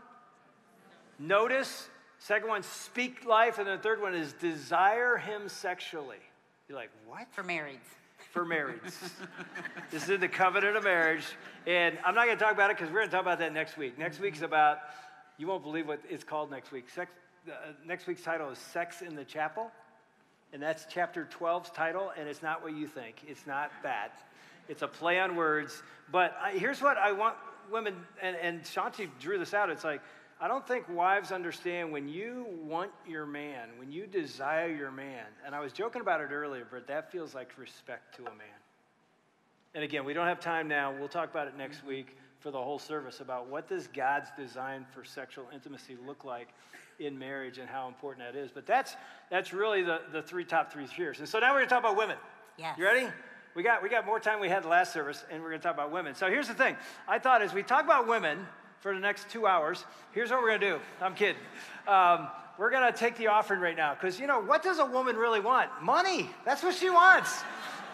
Notice. 1.20 1.90
Second 2.18 2.48
one, 2.48 2.64
speak 2.64 3.26
life. 3.26 3.60
And 3.60 3.68
the 3.68 3.78
third 3.78 4.02
one 4.02 4.16
is 4.16 4.34
desire 4.34 5.18
him 5.18 5.50
sexually. 5.50 6.18
You're 6.68 6.78
like, 6.78 6.92
what? 7.08 7.28
For 7.32 7.44
marrieds. 7.44 7.78
For 8.32 8.46
marriage. 8.46 8.80
this 9.92 10.08
is 10.08 10.20
the 10.20 10.28
covenant 10.28 10.78
of 10.78 10.84
marriage. 10.84 11.24
And 11.68 11.98
I'm 12.06 12.16
not 12.16 12.26
going 12.26 12.38
to 12.38 12.44
talk 12.44 12.54
about 12.54 12.72
it 12.72 12.78
because 12.78 12.92
we're 12.92 13.00
going 13.00 13.10
to 13.10 13.16
talk 13.16 13.24
about 13.24 13.40
that 13.40 13.54
next 13.54 13.78
week. 13.78 13.98
Next 13.98 14.20
week's 14.20 14.42
about, 14.42 14.80
you 15.38 15.48
won't 15.48 15.64
believe 15.64 15.88
what 15.88 16.02
it's 16.10 16.24
called 16.24 16.52
next 16.52 16.72
week. 16.72 16.90
Sex, 16.90 17.12
uh, 17.48 17.54
next 17.86 18.08
week's 18.08 18.22
title 18.22 18.50
is 18.50 18.58
Sex 18.58 19.02
in 19.02 19.16
the 19.16 19.24
Chapel. 19.24 19.72
And 20.52 20.62
that's 20.62 20.86
chapter 20.90 21.28
12's 21.40 21.70
title, 21.72 22.12
and 22.18 22.28
it's 22.28 22.42
not 22.42 22.64
what 22.64 22.76
you 22.76 22.88
think. 22.88 23.18
It's 23.28 23.46
not 23.46 23.72
that. 23.84 24.20
It's 24.68 24.82
a 24.82 24.88
play 24.88 25.20
on 25.20 25.36
words. 25.36 25.84
But 26.12 26.36
I, 26.42 26.52
here's 26.52 26.82
what 26.82 26.98
I 26.98 27.12
want 27.12 27.36
women, 27.72 27.96
and, 28.22 28.36
and 28.36 28.64
Shaunti 28.64 29.10
drew 29.20 29.38
this 29.38 29.54
out. 29.54 29.70
It's 29.70 29.84
like, 29.84 30.02
I 30.42 30.48
don't 30.48 30.66
think 30.66 30.88
wives 30.88 31.32
understand 31.34 31.92
when 31.92 32.08
you 32.08 32.46
want 32.64 32.92
your 33.06 33.26
man, 33.26 33.70
when 33.78 33.92
you 33.92 34.08
desire 34.08 34.70
your 34.70 34.92
man, 34.92 35.26
and 35.46 35.54
I 35.54 35.60
was 35.60 35.74
joking 35.74 36.02
about 36.02 36.22
it 36.22 36.32
earlier, 36.32 36.66
but 36.70 36.88
that 36.88 37.12
feels 37.12 37.36
like 37.36 37.58
respect 37.58 38.16
to 38.16 38.22
a 38.22 38.32
man. 38.36 38.60
And 39.76 39.84
again, 39.84 40.06
we 40.06 40.14
don't 40.14 40.28
have 40.28 40.40
time 40.40 40.68
now. 40.68 40.94
We'll 40.98 41.10
talk 41.10 41.30
about 41.30 41.48
it 41.48 41.58
next 41.58 41.80
mm-hmm. 41.80 41.90
week 41.90 42.18
for 42.40 42.52
the 42.52 42.58
whole 42.58 42.80
service 42.80 43.20
about 43.20 43.48
what 43.48 43.68
does 43.68 43.88
God's 43.88 44.30
design 44.38 44.86
for 44.94 45.04
sexual 45.04 45.46
intimacy 45.54 45.98
look 46.08 46.24
like 46.24 46.48
in 47.00 47.20
marriage 47.20 47.58
and 47.58 47.70
how 47.70 47.88
important 47.88 48.26
that 48.26 48.40
is. 48.40 48.50
But 48.50 48.66
that's 48.66 48.96
that's 49.30 49.54
really 49.54 49.84
the, 49.84 50.02
the 50.12 50.22
three 50.22 50.46
top 50.46 50.72
three 50.72 50.88
cheers. 50.88 51.20
And 51.20 51.28
so 51.28 51.40
now 51.40 51.54
we're 51.54 51.60
gonna 51.60 51.70
talk 51.70 51.80
about 51.80 51.98
women. 51.98 52.18
Yes. 52.58 52.78
You 52.78 52.86
ready? 52.86 53.08
We 53.56 53.64
got 53.64 53.84
we 53.84 53.90
got 53.90 54.06
more 54.06 54.20
time 54.20 54.40
we 54.40 54.50
had 54.50 54.64
last 54.64 54.94
service, 54.94 55.26
and 55.30 55.44
we're 55.44 55.50
gonna 55.50 55.62
talk 55.62 55.74
about 55.74 55.92
women. 55.92 56.16
So 56.16 56.30
here's 56.30 56.48
the 56.48 56.54
thing. 56.54 56.78
I 57.08 57.20
thought 57.20 57.42
as 57.42 57.54
we 57.54 57.62
talk 57.62 57.84
about 57.84 58.08
women 58.08 58.46
for 58.80 58.94
the 58.94 59.00
next 59.00 59.30
two 59.30 59.46
hours, 59.46 59.86
here's 60.12 60.32
what 60.32 60.42
we're 60.42 60.58
gonna 60.58 60.78
do. 60.78 60.80
I'm 61.02 61.16
kidding. 61.16 61.42
Um, 61.88 62.28
we're 62.58 62.72
gonna 62.72 62.92
take 62.92 63.16
the 63.18 63.28
offering 63.28 63.62
right 63.62 63.78
now, 63.78 63.94
because 63.94 64.20
you 64.20 64.28
know, 64.28 64.40
what 64.40 64.64
does 64.64 64.80
a 64.80 64.86
woman 64.86 65.16
really 65.16 65.40
want? 65.40 65.70
Money. 65.82 66.30
That's 66.46 66.64
what 66.64 66.76
she 66.76 66.90
wants. 66.90 67.44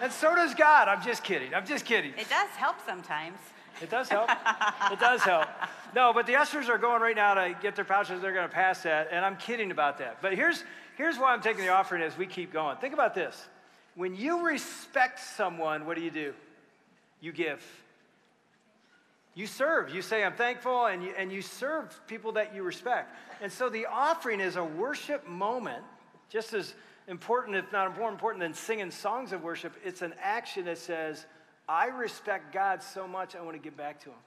And 0.01 0.11
so 0.11 0.35
does 0.35 0.53
God. 0.53 0.87
I'm 0.87 1.01
just 1.01 1.23
kidding. 1.23 1.53
I'm 1.53 1.65
just 1.65 1.85
kidding. 1.85 2.11
It 2.17 2.29
does 2.29 2.49
help 2.49 2.75
sometimes. 2.85 3.37
It 3.81 3.89
does 3.89 4.09
help. 4.09 4.29
it 4.91 4.99
does 4.99 5.21
help. 5.21 5.47
No, 5.93 6.13
but 6.13 6.27
the 6.27 6.35
ushers 6.35 6.69
are 6.69 6.77
going 6.77 7.01
right 7.01 7.15
now 7.15 7.33
to 7.33 7.55
get 7.61 7.75
their 7.75 7.85
pouches. 7.85 8.21
They're 8.21 8.33
going 8.33 8.47
to 8.47 8.53
pass 8.53 8.83
that, 8.83 9.09
and 9.11 9.23
I'm 9.23 9.37
kidding 9.37 9.71
about 9.71 9.97
that. 9.99 10.21
But 10.21 10.33
here's 10.33 10.63
here's 10.97 11.17
why 11.17 11.33
I'm 11.33 11.41
taking 11.41 11.63
the 11.63 11.71
offering 11.71 12.01
as 12.01 12.17
we 12.17 12.25
keep 12.25 12.51
going. 12.51 12.77
Think 12.77 12.93
about 12.93 13.13
this: 13.13 13.47
when 13.95 14.15
you 14.15 14.45
respect 14.45 15.19
someone, 15.19 15.85
what 15.85 15.95
do 15.95 16.03
you 16.03 16.11
do? 16.11 16.33
You 17.21 17.31
give. 17.31 17.63
You 19.35 19.47
serve. 19.47 19.93
You 19.93 20.01
say, 20.01 20.23
I'm 20.23 20.33
thankful, 20.33 20.85
and 20.85 21.03
you, 21.03 21.13
and 21.17 21.31
you 21.31 21.41
serve 21.41 22.01
people 22.07 22.31
that 22.33 22.55
you 22.55 22.63
respect. 22.63 23.13
And 23.41 23.51
so 23.51 23.69
the 23.69 23.85
offering 23.85 24.39
is 24.39 24.55
a 24.55 24.63
worship 24.63 25.27
moment, 25.27 25.83
just 26.29 26.53
as 26.53 26.73
important, 27.07 27.57
if 27.57 27.69
not 27.71 27.97
more 27.99 28.09
important 28.09 28.41
than 28.41 28.53
singing 28.53 28.89
songs 28.91 29.33
of 29.33 29.43
worship. 29.43 29.75
It's 29.83 30.01
an 30.01 30.13
action 30.21 30.65
that 30.65 30.77
says, 30.77 31.25
I 31.67 31.87
respect 31.87 32.53
God 32.53 32.81
so 32.81 33.07
much, 33.07 33.35
I 33.35 33.41
want 33.41 33.57
to 33.57 33.61
give 33.61 33.75
back 33.75 33.99
to 34.01 34.09
Him. 34.09 34.17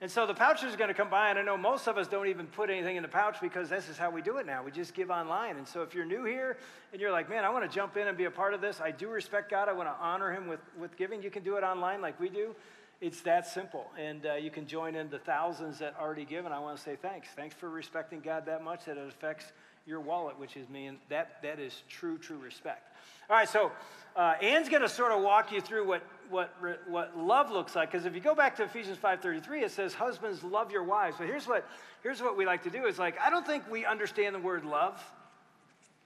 And 0.00 0.08
so 0.08 0.26
the 0.26 0.34
pouches 0.34 0.72
are 0.72 0.76
going 0.76 0.88
to 0.88 0.94
come 0.94 1.10
by, 1.10 1.30
and 1.30 1.38
I 1.40 1.42
know 1.42 1.56
most 1.56 1.88
of 1.88 1.98
us 1.98 2.06
don't 2.06 2.28
even 2.28 2.46
put 2.46 2.70
anything 2.70 2.94
in 2.94 3.02
the 3.02 3.08
pouch 3.08 3.40
because 3.40 3.68
this 3.68 3.88
is 3.88 3.98
how 3.98 4.10
we 4.10 4.22
do 4.22 4.36
it 4.36 4.46
now. 4.46 4.62
We 4.62 4.70
just 4.70 4.94
give 4.94 5.10
online. 5.10 5.56
And 5.56 5.66
so 5.66 5.82
if 5.82 5.92
you're 5.92 6.04
new 6.04 6.22
here 6.24 6.56
and 6.92 7.00
you're 7.00 7.10
like, 7.10 7.28
man, 7.28 7.44
I 7.44 7.50
want 7.50 7.68
to 7.68 7.74
jump 7.74 7.96
in 7.96 8.06
and 8.06 8.16
be 8.16 8.26
a 8.26 8.30
part 8.30 8.54
of 8.54 8.60
this, 8.60 8.80
I 8.80 8.92
do 8.92 9.08
respect 9.08 9.50
God. 9.50 9.68
I 9.68 9.72
want 9.72 9.88
to 9.88 9.96
honor 10.00 10.30
Him 10.30 10.46
with, 10.46 10.60
with 10.78 10.96
giving. 10.96 11.20
You 11.20 11.30
can 11.30 11.42
do 11.42 11.56
it 11.56 11.64
online 11.64 12.00
like 12.00 12.20
we 12.20 12.28
do. 12.28 12.54
It's 13.00 13.20
that 13.22 13.46
simple. 13.46 13.86
And 13.98 14.26
uh, 14.26 14.34
you 14.34 14.50
can 14.50 14.66
join 14.66 14.96
in 14.96 15.08
the 15.08 15.20
thousands 15.20 15.78
that 15.78 15.94
already 16.00 16.24
give. 16.24 16.44
And 16.44 16.54
I 16.54 16.58
want 16.58 16.76
to 16.76 16.82
say 16.82 16.96
thanks. 17.00 17.28
Thanks 17.36 17.54
for 17.54 17.70
respecting 17.70 18.20
God 18.20 18.46
that 18.46 18.64
much 18.64 18.86
that 18.86 18.96
it 18.96 19.06
affects 19.06 19.52
your 19.86 20.00
wallet, 20.00 20.38
which 20.38 20.56
is 20.56 20.68
me. 20.68 20.86
And 20.86 20.98
that, 21.08 21.40
that 21.42 21.60
is 21.60 21.82
true, 21.88 22.18
true 22.18 22.38
respect. 22.38 22.96
All 23.30 23.36
right, 23.36 23.48
so 23.48 23.70
uh, 24.16 24.34
Ann's 24.42 24.68
going 24.68 24.82
to 24.82 24.88
sort 24.88 25.12
of 25.12 25.22
walk 25.22 25.52
you 25.52 25.60
through 25.60 25.86
what, 25.86 26.02
what, 26.28 26.50
what 26.88 27.16
love 27.16 27.52
looks 27.52 27.76
like. 27.76 27.92
Because 27.92 28.04
if 28.04 28.14
you 28.14 28.20
go 28.20 28.34
back 28.34 28.56
to 28.56 28.64
Ephesians 28.64 28.98
5.33, 28.98 29.62
it 29.62 29.70
says, 29.70 29.94
husbands, 29.94 30.42
love 30.42 30.72
your 30.72 30.82
wives. 30.82 31.16
But 31.18 31.28
here's 31.28 31.46
what, 31.46 31.68
here's 32.02 32.20
what 32.20 32.36
we 32.36 32.46
like 32.46 32.64
to 32.64 32.70
do 32.70 32.86
is 32.86 32.98
like, 32.98 33.18
I 33.20 33.30
don't 33.30 33.46
think 33.46 33.70
we 33.70 33.86
understand 33.86 34.34
the 34.34 34.40
word 34.40 34.64
love. 34.64 35.00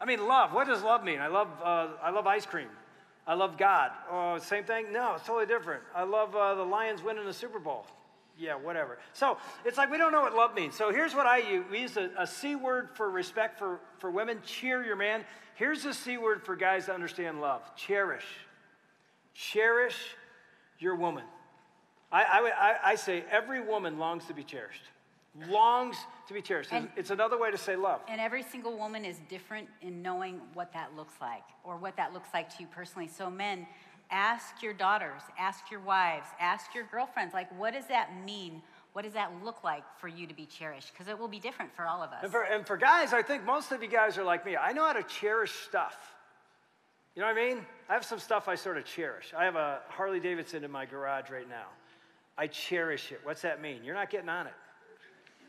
I 0.01 0.05
mean, 0.05 0.27
love. 0.27 0.53
What 0.53 0.67
does 0.67 0.83
love 0.83 1.05
mean? 1.05 1.21
I 1.21 1.29
love, 1.29 1.49
uh, 1.63 1.89
I 2.03 2.11
love 2.11 2.27
ice 2.27 2.45
cream. 2.45 2.69
I 3.27 3.35
love 3.35 3.57
God. 3.57 3.93
Oh, 4.11 4.39
same 4.39 4.65
thing? 4.65 4.93
No, 4.93 5.15
it's 5.15 5.27
totally 5.27 5.47
different. 5.47 5.83
I 5.95 6.03
love 6.03 6.35
uh, 6.35 6.55
the 6.55 6.65
Lions 6.65 7.03
winning 7.03 7.25
the 7.25 7.33
Super 7.33 7.59
Bowl. 7.59 7.87
Yeah, 8.39 8.55
whatever. 8.55 8.99
So 9.13 9.39
it's 9.65 9.79
like 9.79 9.91
we 9.91 9.99
don't 9.99 10.11
know 10.11 10.23
what 10.23 10.35
love 10.35 10.55
means. 10.55 10.75
So 10.75 10.91
here's 10.91 11.15
what 11.15 11.27
I 11.27 11.39
use. 11.39 11.65
We 11.71 11.81
use 11.81 11.97
a, 11.97 12.11
a 12.19 12.27
C 12.27 12.57
word 12.57 12.89
for 12.95 13.11
respect 13.11 13.59
for, 13.59 13.79
for 13.99 14.11
women. 14.11 14.39
Cheer 14.45 14.85
your 14.85 14.97
man. 14.97 15.25
Here's 15.55 15.85
a 15.85 15.95
C 15.95 16.17
word 16.19 16.43
for 16.43 16.57
guys 16.57 16.87
to 16.87 16.95
understand 16.95 17.41
love. 17.41 17.63
Cherish. 17.77 18.25
Cherish 19.35 19.99
your 20.79 20.97
woman. 20.97 21.25
I, 22.11 22.51
I, 22.59 22.91
I 22.91 22.95
say 22.97 23.25
every 23.31 23.63
woman 23.63 23.99
longs 23.99 24.27
to 24.27 24.35
be 24.35 24.43
cherished 24.43 24.83
longs 25.49 25.97
to 26.29 26.35
be 26.35 26.43
cherished. 26.43 26.73
And, 26.73 26.89
it's 26.97 27.11
another 27.11 27.39
way 27.39 27.51
to 27.51 27.59
say 27.59 27.77
love. 27.77 28.01
And 28.09 28.21
every 28.21 28.43
single 28.43 28.77
woman 28.77 29.05
is 29.05 29.19
different 29.29 29.69
in 29.81 30.03
knowing 30.03 30.41
what 30.55 30.73
that 30.73 30.95
looks 30.97 31.15
like 31.21 31.45
or 31.65 31.77
what 31.77 31.97
that 31.97 32.13
looks 32.13 32.29
like 32.33 32.55
to 32.57 32.63
you 32.63 32.69
personally. 32.69 33.09
So, 33.09 33.31
men, 33.31 33.67
ask 34.11 34.63
your 34.63 34.73
daughters, 34.73 35.23
ask 35.39 35.71
your 35.71 35.81
wives, 35.81 36.27
ask 36.41 36.75
your 36.75 36.85
girlfriends, 36.85 37.35
like, 37.35 37.49
what 37.59 37.73
does 37.73 37.87
that 37.87 38.11
mean? 38.25 38.63
What 38.93 39.03
does 39.03 39.15
that 39.15 39.33
look 39.43 39.65
like 39.65 39.85
for 39.99 40.09
you 40.09 40.27
to 40.27 40.35
be 40.35 40.47
cherished? 40.47 40.93
Because 40.93 41.09
it 41.09 41.19
will 41.19 41.29
be 41.29 41.39
different 41.39 41.75
for 41.75 41.87
all 41.87 42.03
of 42.03 42.11
us. 42.11 42.23
And 42.23 42.31
for, 42.31 42.43
and 42.43 42.67
for 42.67 42.77
guys, 42.77 43.13
I 43.13 43.23
think 43.23 43.45
most 43.45 43.73
of 43.73 43.83
you 43.83 43.89
guys 43.89 44.19
are 44.19 44.25
like 44.25 44.45
me. 44.45 44.57
I 44.57 44.73
know 44.73 44.85
how 44.85 44.93
to 44.93 45.03
cherish 45.03 45.53
stuff. 45.53 45.97
You 47.15 47.23
know 47.23 47.29
what 47.29 47.37
I 47.37 47.49
mean? 47.49 47.67
I 47.89 47.95
have 47.95 48.05
some 48.05 48.19
stuff 48.19 48.49
I 48.49 48.55
sort 48.55 48.77
of 48.77 48.85
cherish. 48.85 49.33
I 49.37 49.45
have 49.45 49.57
a 49.57 49.81
Harley 49.89 50.21
Davidson 50.21 50.65
in 50.65 50.71
my 50.71 50.87
garage 50.87 51.31
right 51.31 51.49
now. 51.49 51.67
I 52.37 52.47
cherish 52.47 53.13
it. 53.13 53.21
What's 53.23 53.43
that 53.43 53.61
mean? 53.61 53.85
You're 53.85 53.95
not 53.95 54.09
getting 54.09 54.31
on 54.31 54.47
it 54.47 54.55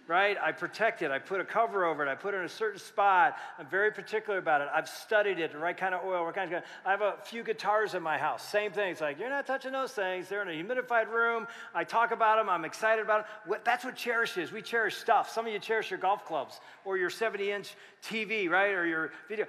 right? 0.07 0.37
I 0.41 0.51
protect 0.51 1.01
it. 1.01 1.11
I 1.11 1.19
put 1.19 1.39
a 1.39 1.45
cover 1.45 1.85
over 1.85 2.05
it. 2.05 2.09
I 2.09 2.15
put 2.15 2.33
it 2.33 2.37
in 2.37 2.43
a 2.43 2.49
certain 2.49 2.79
spot. 2.79 3.37
I'm 3.57 3.67
very 3.67 3.91
particular 3.91 4.39
about 4.39 4.61
it. 4.61 4.67
I've 4.73 4.89
studied 4.89 5.39
it, 5.39 5.51
the 5.51 5.57
right 5.57 5.75
kind 5.75 5.95
of 5.95 6.03
oil, 6.03 6.25
what 6.25 6.35
kind 6.35 6.53
of. 6.53 6.63
I 6.85 6.91
have 6.91 7.01
a 7.01 7.15
few 7.23 7.43
guitars 7.43 7.93
in 7.93 8.03
my 8.03 8.17
house. 8.17 8.47
Same 8.47 8.71
thing. 8.71 8.91
It's 8.91 9.01
like, 9.01 9.19
you're 9.19 9.29
not 9.29 9.47
touching 9.47 9.71
those 9.71 9.93
things. 9.93 10.27
They're 10.27 10.47
in 10.47 10.49
a 10.49 10.63
humidified 10.63 11.09
room. 11.09 11.47
I 11.73 11.83
talk 11.83 12.11
about 12.11 12.37
them. 12.37 12.49
I'm 12.49 12.65
excited 12.65 13.01
about 13.01 13.25
them. 13.47 13.59
That's 13.63 13.85
what 13.85 13.95
cherish 13.95 14.37
is. 14.37 14.51
We 14.51 14.61
cherish 14.61 14.97
stuff. 14.97 15.29
Some 15.29 15.47
of 15.47 15.53
you 15.53 15.59
cherish 15.59 15.89
your 15.89 15.99
golf 15.99 16.25
clubs 16.25 16.59
or 16.83 16.97
your 16.97 17.09
70 17.09 17.51
inch 17.51 17.75
TV, 18.03 18.49
right? 18.49 18.71
Or 18.71 18.85
your 18.85 19.11
video. 19.29 19.45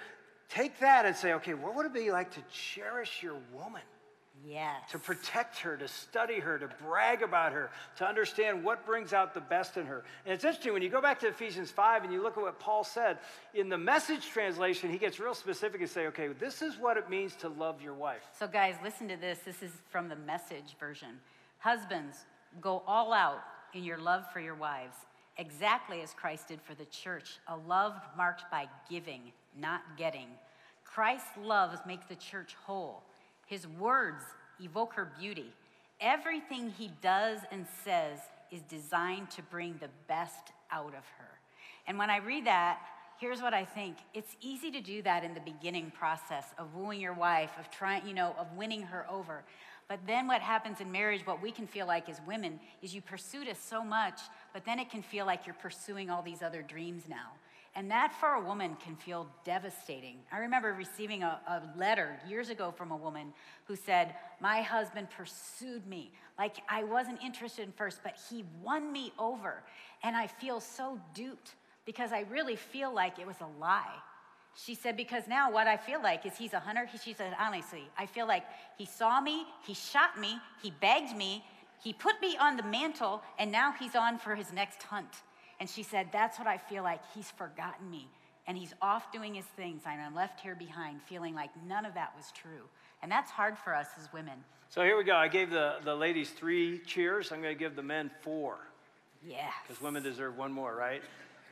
Take 0.48 0.78
that 0.80 1.04
and 1.04 1.16
say, 1.16 1.32
okay, 1.34 1.54
what 1.54 1.74
would 1.74 1.86
it 1.86 1.94
be 1.94 2.12
like 2.12 2.30
to 2.32 2.40
cherish 2.52 3.22
your 3.22 3.36
woman? 3.52 3.82
Yes. 4.46 4.90
To 4.90 4.98
protect 4.98 5.58
her, 5.60 5.76
to 5.76 5.88
study 5.88 6.38
her, 6.38 6.58
to 6.58 6.68
brag 6.84 7.22
about 7.22 7.52
her, 7.52 7.70
to 7.96 8.06
understand 8.06 8.62
what 8.62 8.84
brings 8.84 9.12
out 9.12 9.32
the 9.32 9.40
best 9.40 9.76
in 9.76 9.86
her. 9.86 10.04
And 10.26 10.34
it's 10.34 10.44
interesting 10.44 10.72
when 10.72 10.82
you 10.82 10.90
go 10.90 11.00
back 11.00 11.18
to 11.20 11.28
Ephesians 11.28 11.70
5 11.70 12.04
and 12.04 12.12
you 12.12 12.22
look 12.22 12.36
at 12.36 12.42
what 12.42 12.58
Paul 12.60 12.84
said, 12.84 13.18
in 13.54 13.68
the 13.68 13.78
message 13.78 14.28
translation, 14.28 14.90
he 14.90 14.98
gets 14.98 15.18
real 15.18 15.34
specific 15.34 15.80
and 15.80 15.88
say, 15.88 16.06
okay, 16.08 16.28
this 16.28 16.60
is 16.60 16.76
what 16.76 16.96
it 16.96 17.08
means 17.08 17.34
to 17.36 17.48
love 17.48 17.80
your 17.80 17.94
wife. 17.94 18.22
So, 18.38 18.46
guys, 18.46 18.74
listen 18.82 19.08
to 19.08 19.16
this. 19.16 19.38
This 19.44 19.62
is 19.62 19.70
from 19.90 20.08
the 20.08 20.16
message 20.16 20.76
version. 20.78 21.20
Husbands, 21.58 22.18
go 22.60 22.82
all 22.86 23.12
out 23.12 23.40
in 23.72 23.82
your 23.82 23.98
love 23.98 24.24
for 24.32 24.40
your 24.40 24.54
wives, 24.54 24.96
exactly 25.38 26.02
as 26.02 26.12
Christ 26.12 26.48
did 26.48 26.60
for 26.60 26.74
the 26.74 26.84
church, 26.86 27.38
a 27.48 27.56
love 27.56 27.94
marked 28.16 28.50
by 28.50 28.66
giving, 28.90 29.32
not 29.58 29.80
getting. 29.96 30.26
Christ's 30.84 31.36
love 31.42 31.78
makes 31.86 32.06
the 32.06 32.14
church 32.14 32.54
whole. 32.66 33.02
His 33.46 33.66
words 33.66 34.24
evoke 34.60 34.94
her 34.94 35.10
beauty. 35.18 35.52
Everything 36.00 36.70
he 36.70 36.90
does 37.02 37.40
and 37.50 37.66
says 37.84 38.18
is 38.50 38.62
designed 38.62 39.30
to 39.32 39.42
bring 39.42 39.76
the 39.80 39.88
best 40.08 40.52
out 40.70 40.94
of 40.94 41.04
her. 41.18 41.38
And 41.86 41.98
when 41.98 42.10
I 42.10 42.18
read 42.18 42.46
that, 42.46 42.80
here's 43.18 43.42
what 43.42 43.54
I 43.54 43.64
think. 43.64 43.96
It's 44.12 44.36
easy 44.40 44.70
to 44.70 44.80
do 44.80 45.02
that 45.02 45.24
in 45.24 45.34
the 45.34 45.40
beginning 45.40 45.92
process 45.96 46.46
of 46.58 46.74
wooing 46.74 47.00
your 47.00 47.14
wife, 47.14 47.50
of 47.58 47.70
trying, 47.70 48.06
you 48.06 48.14
know, 48.14 48.34
of 48.38 48.46
winning 48.56 48.82
her 48.82 49.06
over. 49.10 49.44
But 49.88 50.00
then 50.06 50.26
what 50.26 50.40
happens 50.40 50.80
in 50.80 50.90
marriage, 50.90 51.26
what 51.26 51.42
we 51.42 51.50
can 51.50 51.66
feel 51.66 51.86
like 51.86 52.08
as 52.08 52.20
women, 52.26 52.58
is 52.80 52.94
you 52.94 53.02
pursued 53.02 53.48
us 53.48 53.58
so 53.58 53.84
much, 53.84 54.20
but 54.52 54.64
then 54.64 54.78
it 54.78 54.90
can 54.90 55.02
feel 55.02 55.26
like 55.26 55.46
you're 55.46 55.54
pursuing 55.54 56.08
all 56.08 56.22
these 56.22 56.42
other 56.42 56.62
dreams 56.62 57.04
now. 57.08 57.32
And 57.76 57.90
that 57.90 58.14
for 58.20 58.34
a 58.34 58.40
woman 58.40 58.76
can 58.76 58.94
feel 58.94 59.26
devastating. 59.44 60.18
I 60.30 60.38
remember 60.38 60.72
receiving 60.72 61.24
a, 61.24 61.40
a, 61.48 61.62
letter 61.76 62.20
years 62.28 62.48
ago 62.48 62.70
from 62.70 62.92
a 62.92 62.96
woman 62.96 63.32
who 63.64 63.74
said, 63.74 64.14
My 64.40 64.62
husband 64.62 65.08
pursued 65.10 65.84
me. 65.86 66.12
Like 66.38 66.58
I 66.68 66.84
wasn't 66.84 67.20
interested 67.20 67.64
in 67.64 67.72
first, 67.72 68.00
but 68.04 68.16
he 68.30 68.44
won 68.62 68.92
me 68.92 69.12
over. 69.18 69.64
And 70.04 70.16
I 70.16 70.28
feel 70.28 70.60
so 70.60 71.00
duped 71.14 71.54
because 71.84 72.12
I 72.12 72.20
really 72.30 72.56
feel 72.56 72.94
like 72.94 73.18
it 73.18 73.26
was 73.26 73.40
a 73.40 73.60
lie. 73.60 73.94
She 74.56 74.76
said, 74.76 74.96
Because 74.96 75.26
now 75.26 75.50
what 75.50 75.66
I 75.66 75.76
feel 75.76 76.00
like 76.00 76.24
is 76.24 76.36
he's 76.36 76.52
a 76.52 76.60
hunter. 76.60 76.88
She 77.02 77.12
said, 77.12 77.34
Honestly, 77.40 77.82
I 77.98 78.06
feel 78.06 78.28
like 78.28 78.44
he 78.78 78.86
saw 78.86 79.20
me, 79.20 79.46
he 79.66 79.74
shot 79.74 80.20
me, 80.20 80.38
he 80.62 80.72
begged 80.80 81.16
me, 81.16 81.44
he 81.82 81.92
put 81.92 82.20
me 82.22 82.36
on 82.36 82.56
the 82.56 82.62
mantle, 82.62 83.20
and 83.38 83.50
now 83.50 83.72
he's 83.72 83.96
on 83.96 84.18
for 84.18 84.36
his 84.36 84.52
next 84.52 84.82
hunt. 84.84 85.22
And 85.64 85.70
she 85.70 85.82
said, 85.82 86.08
That's 86.12 86.38
what 86.38 86.46
I 86.46 86.58
feel 86.58 86.82
like. 86.82 87.00
He's 87.14 87.30
forgotten 87.30 87.90
me. 87.90 88.06
And 88.46 88.58
he's 88.58 88.74
off 88.82 89.10
doing 89.10 89.34
his 89.34 89.46
things. 89.56 89.80
And 89.90 89.98
I'm 89.98 90.14
left 90.14 90.38
here 90.38 90.54
behind 90.54 91.00
feeling 91.00 91.34
like 91.34 91.48
none 91.66 91.86
of 91.86 91.94
that 91.94 92.12
was 92.14 92.30
true. 92.32 92.68
And 93.02 93.10
that's 93.10 93.30
hard 93.30 93.56
for 93.56 93.74
us 93.74 93.86
as 93.98 94.12
women. 94.12 94.34
So 94.68 94.82
here 94.82 94.94
we 94.94 95.04
go. 95.04 95.16
I 95.16 95.26
gave 95.26 95.48
the, 95.48 95.76
the 95.82 95.94
ladies 95.94 96.28
three 96.28 96.80
cheers. 96.80 97.32
I'm 97.32 97.40
going 97.40 97.54
to 97.54 97.58
give 97.58 97.76
the 97.76 97.82
men 97.82 98.10
four. 98.20 98.58
Yeah. 99.26 99.48
Because 99.66 99.80
women 99.80 100.02
deserve 100.02 100.36
one 100.36 100.52
more, 100.52 100.76
right? 100.76 101.00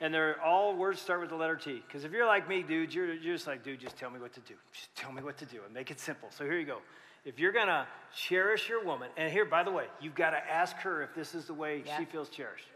And 0.02 0.12
they're 0.12 0.38
all 0.42 0.76
words 0.76 1.00
start 1.00 1.22
with 1.22 1.30
the 1.30 1.36
letter 1.36 1.56
T. 1.56 1.82
Because 1.86 2.04
if 2.04 2.12
you're 2.12 2.26
like 2.26 2.46
me, 2.46 2.62
dude, 2.62 2.92
you're, 2.92 3.14
you're 3.14 3.36
just 3.36 3.46
like, 3.46 3.64
dude, 3.64 3.80
just 3.80 3.96
tell 3.96 4.10
me 4.10 4.20
what 4.20 4.34
to 4.34 4.40
do. 4.40 4.52
Just 4.74 4.94
tell 4.94 5.10
me 5.10 5.22
what 5.22 5.38
to 5.38 5.46
do 5.46 5.60
and 5.64 5.72
make 5.72 5.90
it 5.90 5.98
simple. 5.98 6.28
So 6.32 6.44
here 6.44 6.58
you 6.58 6.66
go. 6.66 6.80
If 7.24 7.38
you're 7.38 7.52
going 7.52 7.68
to 7.68 7.86
cherish 8.14 8.68
your 8.68 8.84
woman, 8.84 9.08
and 9.16 9.32
here, 9.32 9.46
by 9.46 9.62
the 9.62 9.72
way, 9.72 9.86
you've 10.02 10.14
got 10.14 10.32
to 10.32 10.50
ask 10.52 10.76
her 10.80 11.02
if 11.02 11.14
this 11.14 11.34
is 11.34 11.46
the 11.46 11.54
way 11.54 11.82
yeah. 11.86 11.96
she 11.96 12.04
feels 12.04 12.28
cherished. 12.28 12.66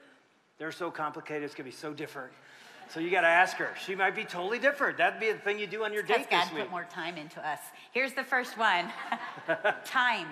They're 0.58 0.72
so 0.72 0.90
complicated, 0.90 1.44
it's 1.44 1.54
gonna 1.54 1.68
be 1.68 1.74
so 1.74 1.92
different. 1.92 2.32
So 2.88 3.00
you 3.00 3.10
got 3.10 3.22
to 3.22 3.26
ask 3.26 3.56
her. 3.56 3.70
She 3.84 3.94
might 3.94 4.14
be 4.14 4.24
totally 4.24 4.58
different. 4.58 4.98
That'd 4.98 5.18
be 5.18 5.32
the 5.32 5.38
thing 5.38 5.58
you 5.58 5.66
do 5.66 5.84
on 5.84 5.92
your 5.92 6.02
date 6.04 6.30
God 6.30 6.44
this 6.44 6.52
week. 6.52 6.62
put 6.62 6.70
more 6.70 6.84
time 6.84 7.16
into 7.16 7.46
us. 7.46 7.58
Here's 7.92 8.12
the 8.12 8.22
first 8.22 8.56
one: 8.56 8.90
time. 9.84 10.28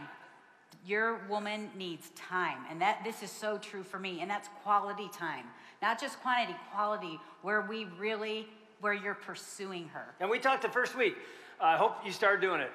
Your 0.87 1.19
woman 1.29 1.71
needs 1.77 2.11
time, 2.11 2.59
and 2.71 2.81
that 2.83 3.03
this 3.05 3.23
is 3.23 3.31
so 3.31 3.57
true 3.57 3.83
for 3.83 3.99
me. 3.99 4.21
And 4.21 4.31
that's 4.31 4.49
quality 4.63 5.09
time, 5.13 5.47
not 5.81 5.99
just 5.99 6.21
quantity, 6.21 6.55
quality, 6.73 7.19
where 7.41 7.63
we 7.63 7.87
really, 7.99 8.47
where 8.81 8.93
you're 8.93 9.15
pursuing 9.15 9.89
her. 9.89 10.15
And 10.21 10.29
we 10.29 10.39
talked 10.39 10.63
the 10.63 10.69
first 10.69 10.95
week. 10.97 11.17
I 11.61 11.77
hope 11.77 11.97
you 12.05 12.13
start 12.13 12.41
doing 12.43 12.61
it. 12.61 12.71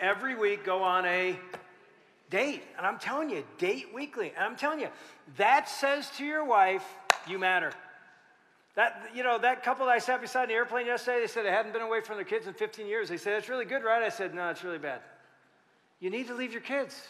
Every 0.00 0.34
week, 0.34 0.64
go 0.64 0.82
on 0.82 1.06
a 1.06 1.38
date. 2.32 2.62
And 2.78 2.86
I'm 2.86 2.98
telling 2.98 3.30
you, 3.30 3.44
date 3.58 3.94
weekly. 3.94 4.32
And 4.34 4.44
I'm 4.44 4.56
telling 4.56 4.80
you, 4.80 4.88
that 5.36 5.68
says 5.68 6.10
to 6.16 6.24
your 6.24 6.44
wife, 6.44 6.84
you 7.28 7.38
matter. 7.38 7.72
That, 8.74 9.10
you 9.14 9.22
know, 9.22 9.38
that 9.38 9.62
couple 9.62 9.84
that 9.86 9.92
I 9.92 9.98
sat 9.98 10.22
beside 10.22 10.44
in 10.44 10.48
the 10.48 10.54
airplane 10.54 10.86
yesterday, 10.86 11.20
they 11.20 11.26
said 11.26 11.44
they 11.44 11.50
hadn't 11.50 11.72
been 11.72 11.82
away 11.82 12.00
from 12.00 12.16
their 12.16 12.24
kids 12.24 12.46
in 12.46 12.54
15 12.54 12.86
years. 12.86 13.10
They 13.10 13.18
said, 13.18 13.34
it's 13.34 13.50
really 13.50 13.66
good, 13.66 13.84
right? 13.84 14.02
I 14.02 14.08
said, 14.08 14.34
no, 14.34 14.48
it's 14.48 14.64
really 14.64 14.78
bad. 14.78 15.02
You 16.00 16.08
need 16.08 16.26
to 16.28 16.34
leave 16.34 16.52
your 16.52 16.62
kids. 16.62 17.00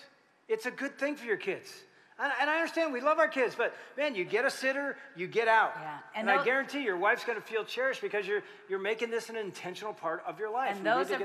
It's 0.49 0.67
a 0.67 0.73
good 0.73 0.99
thing 0.99 1.15
for 1.15 1.25
your 1.25 1.37
kids. 1.37 1.73
And 2.18 2.48
I 2.48 2.57
understand 2.57 2.92
we 2.92 3.01
love 3.01 3.18
our 3.18 3.27
kids, 3.27 3.55
but 3.57 3.75
man, 3.96 4.14
you 4.14 4.25
get 4.25 4.44
a 4.44 4.51
sitter, 4.51 4.96
you 5.16 5.27
get 5.27 5.48
out. 5.48 5.72
Yeah. 5.75 5.98
And, 6.14 6.31
and 6.31 6.40
I 6.40 6.44
guarantee 6.44 6.83
your 6.83 6.96
wife's 6.96 7.25
going 7.25 7.40
to 7.40 7.44
feel 7.44 7.64
cherished 7.64 8.01
because 8.01 8.27
you're 8.27 8.42
you're 8.68 8.79
making 8.79 9.11
this 9.11 9.29
an 9.29 9.37
intentional 9.37 9.92
part 9.92 10.22
of 10.27 10.38
your 10.38 10.51
life. 10.51 10.77
And 10.77 10.87
those, 10.87 11.11
of, 11.11 11.20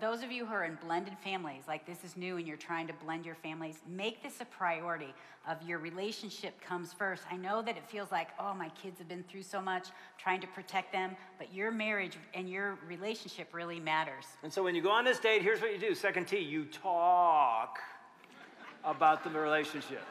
those 0.00 0.22
of 0.22 0.30
you 0.30 0.46
who 0.46 0.54
are 0.54 0.64
in 0.64 0.78
blended 0.84 1.16
families, 1.24 1.64
like 1.66 1.84
this 1.86 2.04
is 2.04 2.16
new 2.16 2.36
and 2.36 2.46
you're 2.46 2.56
trying 2.56 2.86
to 2.86 2.92
blend 3.04 3.26
your 3.26 3.34
families, 3.34 3.80
make 3.88 4.22
this 4.22 4.40
a 4.40 4.44
priority 4.44 5.12
of 5.48 5.62
your 5.62 5.78
relationship 5.78 6.60
comes 6.60 6.92
first. 6.92 7.22
I 7.30 7.36
know 7.36 7.62
that 7.62 7.76
it 7.76 7.88
feels 7.88 8.10
like, 8.12 8.28
oh, 8.38 8.52
my 8.54 8.68
kids 8.70 8.98
have 8.98 9.08
been 9.08 9.24
through 9.24 9.44
so 9.44 9.60
much, 9.60 9.88
trying 10.18 10.40
to 10.40 10.46
protect 10.48 10.92
them, 10.92 11.16
but 11.38 11.52
your 11.54 11.70
marriage 11.70 12.16
and 12.34 12.48
your 12.48 12.78
relationship 12.86 13.48
really 13.52 13.80
matters. 13.80 14.24
And 14.42 14.52
so 14.52 14.62
when 14.62 14.74
you 14.74 14.82
go 14.82 14.90
on 14.90 15.04
this 15.04 15.18
date, 15.18 15.42
here's 15.42 15.60
what 15.60 15.72
you 15.72 15.78
do. 15.78 15.94
Second 15.94 16.26
T, 16.26 16.38
you 16.38 16.64
talk 16.66 17.78
about 18.84 19.24
the 19.24 19.30
relationship. 19.30 20.02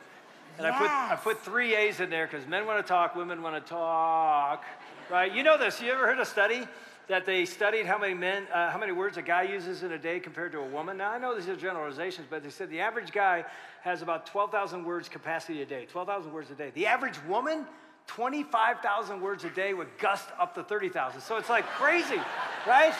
And 0.58 0.66
yes. 0.66 0.74
I, 0.76 0.80
put, 0.80 0.90
I 0.90 1.16
put 1.22 1.44
three 1.44 1.76
A's 1.76 2.00
in 2.00 2.10
there 2.10 2.28
because 2.28 2.48
men 2.48 2.66
want 2.66 2.86
to 2.86 2.88
talk, 2.88 3.16
women 3.16 3.42
want 3.42 3.64
to 3.64 3.70
talk, 3.70 4.64
right? 5.10 5.34
You 5.34 5.44
know 5.44 5.58
this. 5.58 5.82
You 5.82 5.92
ever 5.92 6.06
heard 6.06 6.20
a 6.20 6.26
study 6.26 6.66
that 7.08 7.26
they 7.26 7.46
studied 7.46 7.86
how 7.86 7.98
many 7.98 8.14
men, 8.14 8.48
uh, 8.54 8.72
how 8.72 8.78
many 8.78 8.92
words 8.92 9.18
a 9.18 9.22
guy 9.22 9.44
uses 9.44 9.84
in 9.84 9.92
a 9.92 9.98
day 9.98 10.20
compared 10.20 10.52
to 10.54 10.60
a 10.60 10.68
woman. 10.68 10.98
Now 10.98 11.12
I 11.12 11.18
know 11.18 11.36
these 11.36 11.50
are 11.50 11.56
generalizations, 11.56 12.28
but 12.30 12.42
they 12.42 12.50
said 12.50 12.70
the 12.70 12.80
average 12.80 13.12
guy 13.12 13.46
has 13.84 14.02
about 14.02 14.26
12,000 14.26 14.84
words 14.84 15.10
capacity 15.10 15.62
a 15.62 15.66
day. 15.66 15.86
12,000 15.86 16.34
words 16.34 16.50
a 16.50 16.56
day. 16.56 16.72
The 16.74 16.88
average 16.88 17.22
woman, 17.28 17.66
25,000 18.08 19.22
words 19.22 19.44
a 19.44 19.50
day 19.50 19.74
with 19.74 19.88
gust 20.00 20.28
up 20.40 20.56
to 20.56 20.64
30,000. 20.64 21.22
So 21.22 21.38
it's 21.38 21.50
like 21.50 21.66
crazy, 21.66 22.20
right? 22.66 22.96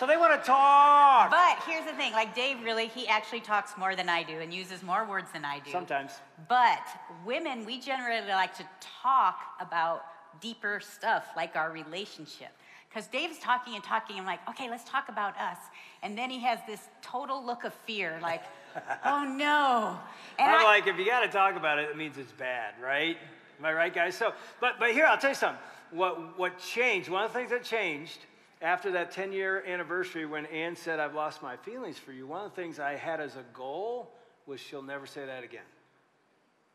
So 0.00 0.06
they 0.06 0.16
want 0.16 0.32
to 0.32 0.46
talk. 0.46 1.30
But 1.30 1.58
here's 1.70 1.84
the 1.84 1.92
thing 1.92 2.12
like 2.12 2.34
Dave 2.34 2.64
really, 2.64 2.86
he 2.86 3.06
actually 3.06 3.40
talks 3.40 3.76
more 3.76 3.94
than 3.94 4.08
I 4.08 4.22
do 4.22 4.38
and 4.38 4.50
uses 4.52 4.82
more 4.82 5.04
words 5.04 5.30
than 5.30 5.44
I 5.44 5.58
do. 5.58 5.70
Sometimes. 5.70 6.12
But 6.48 6.80
women, 7.22 7.66
we 7.66 7.78
generally 7.78 8.26
like 8.26 8.56
to 8.56 8.64
talk 8.80 9.36
about 9.60 10.06
deeper 10.40 10.80
stuff 10.80 11.26
like 11.36 11.54
our 11.54 11.70
relationship. 11.70 12.48
Because 12.88 13.08
Dave's 13.08 13.38
talking 13.40 13.74
and 13.74 13.84
talking, 13.84 14.18
I'm 14.18 14.24
like, 14.24 14.40
okay, 14.48 14.70
let's 14.70 14.88
talk 14.88 15.10
about 15.10 15.38
us. 15.38 15.58
And 16.02 16.16
then 16.16 16.30
he 16.30 16.40
has 16.40 16.60
this 16.66 16.80
total 17.02 17.44
look 17.44 17.64
of 17.64 17.74
fear, 17.84 18.18
like, 18.22 18.42
oh 19.04 19.24
no. 19.24 19.98
And 20.38 20.50
I'm 20.50 20.62
I, 20.62 20.64
like, 20.64 20.86
if 20.86 20.98
you 20.98 21.04
got 21.04 21.20
to 21.20 21.28
talk 21.28 21.56
about 21.56 21.78
it, 21.78 21.90
it 21.90 21.96
means 21.98 22.16
it's 22.16 22.32
bad, 22.32 22.72
right? 22.82 23.18
Am 23.58 23.66
I 23.66 23.74
right, 23.74 23.94
guys? 23.94 24.16
So, 24.16 24.32
but 24.62 24.78
but 24.78 24.92
here, 24.92 25.04
I'll 25.04 25.18
tell 25.18 25.32
you 25.32 25.36
something. 25.36 25.62
What 25.90 26.38
what 26.38 26.58
changed? 26.58 27.10
One 27.10 27.22
of 27.22 27.34
the 27.34 27.38
things 27.38 27.50
that 27.50 27.64
changed 27.64 28.20
after 28.62 28.92
that 28.92 29.10
10 29.10 29.32
year 29.32 29.64
anniversary, 29.66 30.26
when 30.26 30.46
Ann 30.46 30.76
said, 30.76 31.00
"I've 31.00 31.14
lost 31.14 31.42
my 31.42 31.56
feelings 31.56 31.98
for 31.98 32.12
you," 32.12 32.26
one 32.26 32.44
of 32.44 32.54
the 32.54 32.56
things 32.56 32.78
I 32.78 32.94
had 32.94 33.20
as 33.20 33.36
a 33.36 33.44
goal 33.54 34.12
was 34.46 34.60
she'll 34.60 34.82
never 34.82 35.06
say 35.06 35.24
that 35.26 35.44
again. 35.44 35.64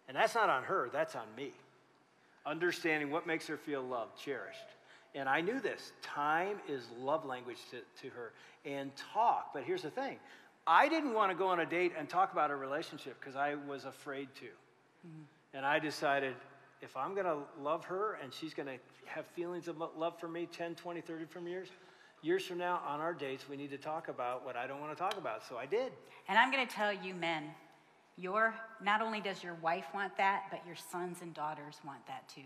And 0.07 0.15
that's 0.15 0.35
not 0.35 0.49
on 0.49 0.63
her. 0.63 0.89
That's 0.91 1.15
on 1.15 1.27
me. 1.35 1.51
Understanding 2.45 3.11
what 3.11 3.25
makes 3.25 3.47
her 3.47 3.57
feel 3.57 3.81
loved, 3.81 4.17
cherished. 4.17 4.67
And 5.15 5.27
I 5.29 5.41
knew 5.41 5.59
this. 5.59 5.93
Time 6.01 6.57
is 6.67 6.87
love 6.99 7.25
language 7.25 7.57
to, 7.71 7.77
to 8.01 8.13
her. 8.15 8.33
And 8.65 8.91
talk. 8.95 9.53
But 9.53 9.63
here's 9.63 9.81
the 9.81 9.89
thing 9.89 10.19
I 10.67 10.89
didn't 10.89 11.13
want 11.13 11.31
to 11.31 11.37
go 11.37 11.47
on 11.47 11.59
a 11.59 11.65
date 11.65 11.93
and 11.97 12.09
talk 12.09 12.33
about 12.33 12.51
a 12.51 12.55
relationship 12.55 13.19
because 13.19 13.35
I 13.35 13.55
was 13.67 13.85
afraid 13.85 14.27
to. 14.35 14.45
Mm-hmm. 14.45 15.21
And 15.53 15.65
I 15.65 15.79
decided 15.79 16.35
if 16.85 16.95
I'm 16.95 17.13
going 17.15 17.25
to 17.25 17.39
love 17.61 17.83
her 17.85 18.17
and 18.23 18.31
she's 18.31 18.53
going 18.53 18.67
to 18.67 18.77
have 19.05 19.25
feelings 19.25 19.67
of 19.67 19.77
love 19.97 20.19
for 20.19 20.27
me 20.27 20.47
10, 20.49 20.75
20, 20.75 21.01
30 21.01 21.25
from 21.25 21.47
years, 21.47 21.69
years 22.21 22.45
from 22.45 22.59
now 22.59 22.81
on 22.87 22.99
our 23.01 23.13
dates, 23.13 23.49
we 23.49 23.57
need 23.57 23.71
to 23.71 23.77
talk 23.77 24.07
about 24.07 24.45
what 24.45 24.55
I 24.55 24.67
don't 24.67 24.79
want 24.79 24.95
to 24.95 24.97
talk 24.97 25.17
about. 25.17 25.43
So 25.43 25.57
I 25.57 25.65
did. 25.65 25.91
And 26.29 26.37
I'm 26.37 26.51
going 26.51 26.65
to 26.65 26.73
tell 26.73 26.93
you, 26.93 27.15
men, 27.15 27.43
your 28.17 28.53
not 28.81 29.01
only 29.01 29.19
does 29.19 29.43
your 29.43 29.55
wife 29.55 29.85
want 29.93 30.15
that, 30.17 30.43
but 30.51 30.61
your 30.65 30.75
sons 30.75 31.17
and 31.21 31.33
daughters 31.33 31.79
want 31.85 32.05
that 32.07 32.29
too. 32.29 32.41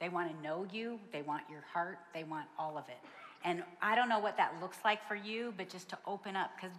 They 0.00 0.08
want 0.08 0.36
to 0.36 0.42
know 0.42 0.66
you, 0.72 0.98
they 1.12 1.22
want 1.22 1.44
your 1.48 1.62
heart, 1.72 1.98
they 2.12 2.24
want 2.24 2.46
all 2.58 2.76
of 2.76 2.88
it. 2.88 2.98
And 3.44 3.62
I 3.80 3.94
don't 3.94 4.08
know 4.08 4.18
what 4.18 4.36
that 4.36 4.54
looks 4.60 4.78
like 4.84 5.06
for 5.06 5.14
you, 5.14 5.54
but 5.56 5.68
just 5.68 5.88
to 5.90 5.98
open 6.06 6.34
up, 6.34 6.50
because 6.56 6.76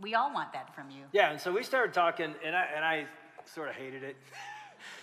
we 0.00 0.14
all 0.14 0.32
want 0.32 0.52
that 0.52 0.74
from 0.74 0.90
you. 0.90 1.02
Yeah, 1.12 1.30
and 1.30 1.40
so 1.40 1.50
we 1.52 1.62
started 1.62 1.92
talking, 1.92 2.34
and 2.44 2.54
I, 2.54 2.66
and 2.74 2.84
I 2.84 3.06
sort 3.44 3.68
of 3.68 3.74
hated 3.74 4.02
it. 4.04 4.16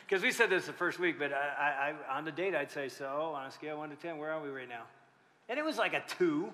Because 0.08 0.24
we 0.24 0.32
said 0.32 0.50
this 0.50 0.65
the 0.65 0.74
first 0.74 1.00
week, 1.00 1.17
but 1.17 1.34
I, 1.34 1.94
I, 2.10 2.17
on 2.17 2.26
the 2.26 2.32
date, 2.32 2.56
I'd 2.56 2.72
say, 2.72 2.89
So, 2.89 3.34
on 3.36 3.46
a 3.46 3.52
scale 3.52 3.78
1 3.78 3.89
to 3.89 3.96
10, 3.96 4.17
where 4.17 4.32
are 4.32 4.41
we 4.41 4.50
right 4.50 4.70
now? 4.70 4.84
And 5.50 5.58
it 5.60 5.65
was 5.65 5.78
like 5.78 5.94
a 5.94 6.04
2. 6.17 6.52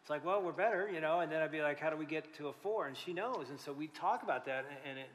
It's 0.00 0.10
like, 0.10 0.24
Well, 0.24 0.42
we're 0.42 0.52
better, 0.52 0.90
you 0.92 1.00
know. 1.00 1.20
And 1.20 1.30
then 1.30 1.42
I'd 1.42 1.52
be 1.52 1.62
like, 1.62 1.80
How 1.80 1.90
do 1.90 1.96
we 1.96 2.06
get 2.06 2.34
to 2.34 2.48
a 2.48 2.52
4? 2.52 2.88
And 2.88 2.96
she 2.96 3.12
knows. 3.12 3.50
And 3.50 3.58
so 3.58 3.72
we 3.72 3.88
talk 3.88 4.22
about 4.22 4.44
that, 4.46 4.64
and 4.88 4.98
it, 4.98 5.08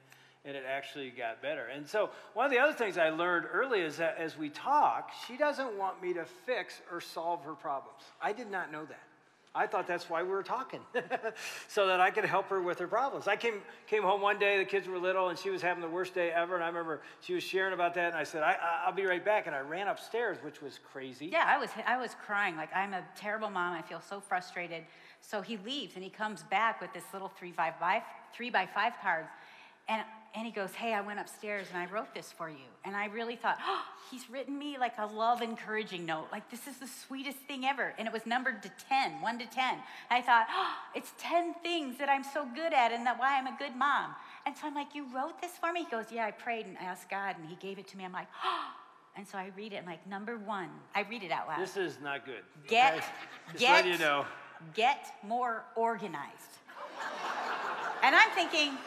and 0.45 0.55
it 0.55 0.63
actually 0.67 1.09
got 1.09 1.41
better. 1.41 1.65
And 1.65 1.87
so, 1.87 2.09
one 2.33 2.45
of 2.45 2.51
the 2.51 2.59
other 2.59 2.73
things 2.73 2.97
I 2.97 3.09
learned 3.09 3.47
early 3.51 3.81
is 3.81 3.97
that 3.97 4.17
as 4.19 4.37
we 4.37 4.49
talk, 4.49 5.11
she 5.27 5.37
doesn't 5.37 5.77
want 5.77 6.01
me 6.01 6.13
to 6.13 6.25
fix 6.45 6.81
or 6.91 7.01
solve 7.01 7.43
her 7.43 7.53
problems. 7.53 8.01
I 8.21 8.31
did 8.33 8.51
not 8.51 8.71
know 8.71 8.85
that. 8.85 9.04
I 9.55 9.67
thought 9.67 9.87
that's 9.87 10.09
why 10.09 10.21
we 10.21 10.29
were 10.29 10.43
talking, 10.43 10.81
so 11.69 11.87
that 11.87 12.01
I 12.01 12.11
could 12.11 12.25
help 12.25 12.49
her 12.49 12.61
with 12.61 12.77
her 12.79 12.87
problems. 12.87 13.27
I 13.27 13.37
came, 13.37 13.61
came 13.87 14.03
home 14.03 14.21
one 14.21 14.37
day, 14.37 14.57
the 14.57 14.65
kids 14.65 14.87
were 14.87 14.99
little, 14.99 15.29
and 15.29 15.39
she 15.39 15.49
was 15.49 15.61
having 15.61 15.81
the 15.81 15.89
worst 15.89 16.13
day 16.13 16.29
ever. 16.31 16.55
And 16.55 16.63
I 16.63 16.67
remember 16.67 17.01
she 17.21 17.33
was 17.33 17.43
sharing 17.43 17.73
about 17.73 17.93
that, 17.93 18.09
and 18.09 18.17
I 18.17 18.25
said, 18.25 18.43
I, 18.43 18.57
will 18.85 18.95
be 18.95 19.05
right 19.05 19.23
back. 19.23 19.47
And 19.47 19.55
I 19.55 19.59
ran 19.59 19.87
upstairs, 19.87 20.37
which 20.41 20.61
was 20.61 20.79
crazy. 20.91 21.27
Yeah, 21.27 21.45
I 21.47 21.57
was, 21.57 21.69
I 21.87 21.97
was 21.97 22.15
crying. 22.25 22.57
Like, 22.57 22.75
I'm 22.75 22.93
a 22.93 23.03
terrible 23.15 23.49
mom. 23.49 23.73
I 23.73 23.81
feel 23.81 24.01
so 24.01 24.19
frustrated. 24.19 24.83
So 25.21 25.41
he 25.41 25.57
leaves, 25.57 25.95
and 25.95 26.03
he 26.03 26.09
comes 26.09 26.43
back 26.43 26.81
with 26.81 26.93
this 26.93 27.05
little 27.13 27.29
three, 27.29 27.53
by 27.53 27.73
five 27.79 28.03
three 28.35 28.49
by 28.49 28.65
five 28.65 28.93
cards. 29.01 29.29
And 29.87 30.03
and 30.35 30.45
he 30.45 30.51
goes, 30.51 30.73
Hey, 30.73 30.93
I 30.93 31.01
went 31.01 31.19
upstairs 31.19 31.67
and 31.73 31.81
I 31.81 31.91
wrote 31.91 32.13
this 32.13 32.31
for 32.31 32.49
you. 32.49 32.67
And 32.83 32.95
I 32.95 33.05
really 33.05 33.35
thought, 33.35 33.57
Oh, 33.65 33.83
he's 34.11 34.29
written 34.29 34.57
me 34.57 34.77
like 34.77 34.93
a 34.97 35.05
love 35.05 35.41
encouraging 35.41 36.05
note. 36.05 36.27
Like, 36.31 36.49
this 36.51 36.67
is 36.67 36.77
the 36.77 36.87
sweetest 36.87 37.37
thing 37.37 37.65
ever. 37.65 37.93
And 37.97 38.07
it 38.07 38.13
was 38.13 38.25
numbered 38.25 38.61
to 38.63 38.71
10, 38.89 39.21
1 39.21 39.39
to 39.39 39.45
10. 39.45 39.73
And 39.73 39.81
I 40.09 40.21
thought, 40.21 40.47
Oh, 40.49 40.73
it's 40.93 41.13
10 41.19 41.55
things 41.63 41.97
that 41.97 42.09
I'm 42.09 42.23
so 42.23 42.45
good 42.53 42.73
at 42.73 42.91
and 42.91 43.05
that 43.05 43.17
why 43.17 43.37
I'm 43.37 43.47
a 43.47 43.55
good 43.57 43.75
mom. 43.75 44.15
And 44.45 44.55
so 44.55 44.67
I'm 44.67 44.75
like, 44.75 44.93
You 44.93 45.05
wrote 45.13 45.41
this 45.41 45.51
for 45.51 45.71
me? 45.71 45.83
He 45.85 45.89
goes, 45.89 46.05
Yeah, 46.11 46.25
I 46.25 46.31
prayed 46.31 46.65
and 46.65 46.77
I 46.77 46.83
asked 46.83 47.09
God 47.09 47.35
and 47.39 47.47
he 47.47 47.55
gave 47.55 47.79
it 47.79 47.87
to 47.89 47.97
me. 47.97 48.05
I'm 48.05 48.13
like, 48.13 48.27
Oh. 48.43 48.67
And 49.17 49.25
so 49.25 49.37
I 49.37 49.51
read 49.55 49.71
it. 49.71 49.77
I'm 49.77 49.85
like, 49.85 50.05
Number 50.05 50.37
one, 50.37 50.69
I 50.93 51.03
read 51.03 51.23
it 51.23 51.31
out 51.31 51.47
loud. 51.47 51.61
This 51.61 51.77
is 51.77 51.97
not 52.03 52.25
good. 52.25 52.43
Get, 52.67 52.95
okay? 52.95 53.05
get, 53.57 53.87
you 53.87 53.97
know. 53.97 54.25
get 54.73 55.13
more 55.23 55.63
organized. 55.75 56.59
and 58.03 58.15
I'm 58.15 58.29
thinking, 58.31 58.77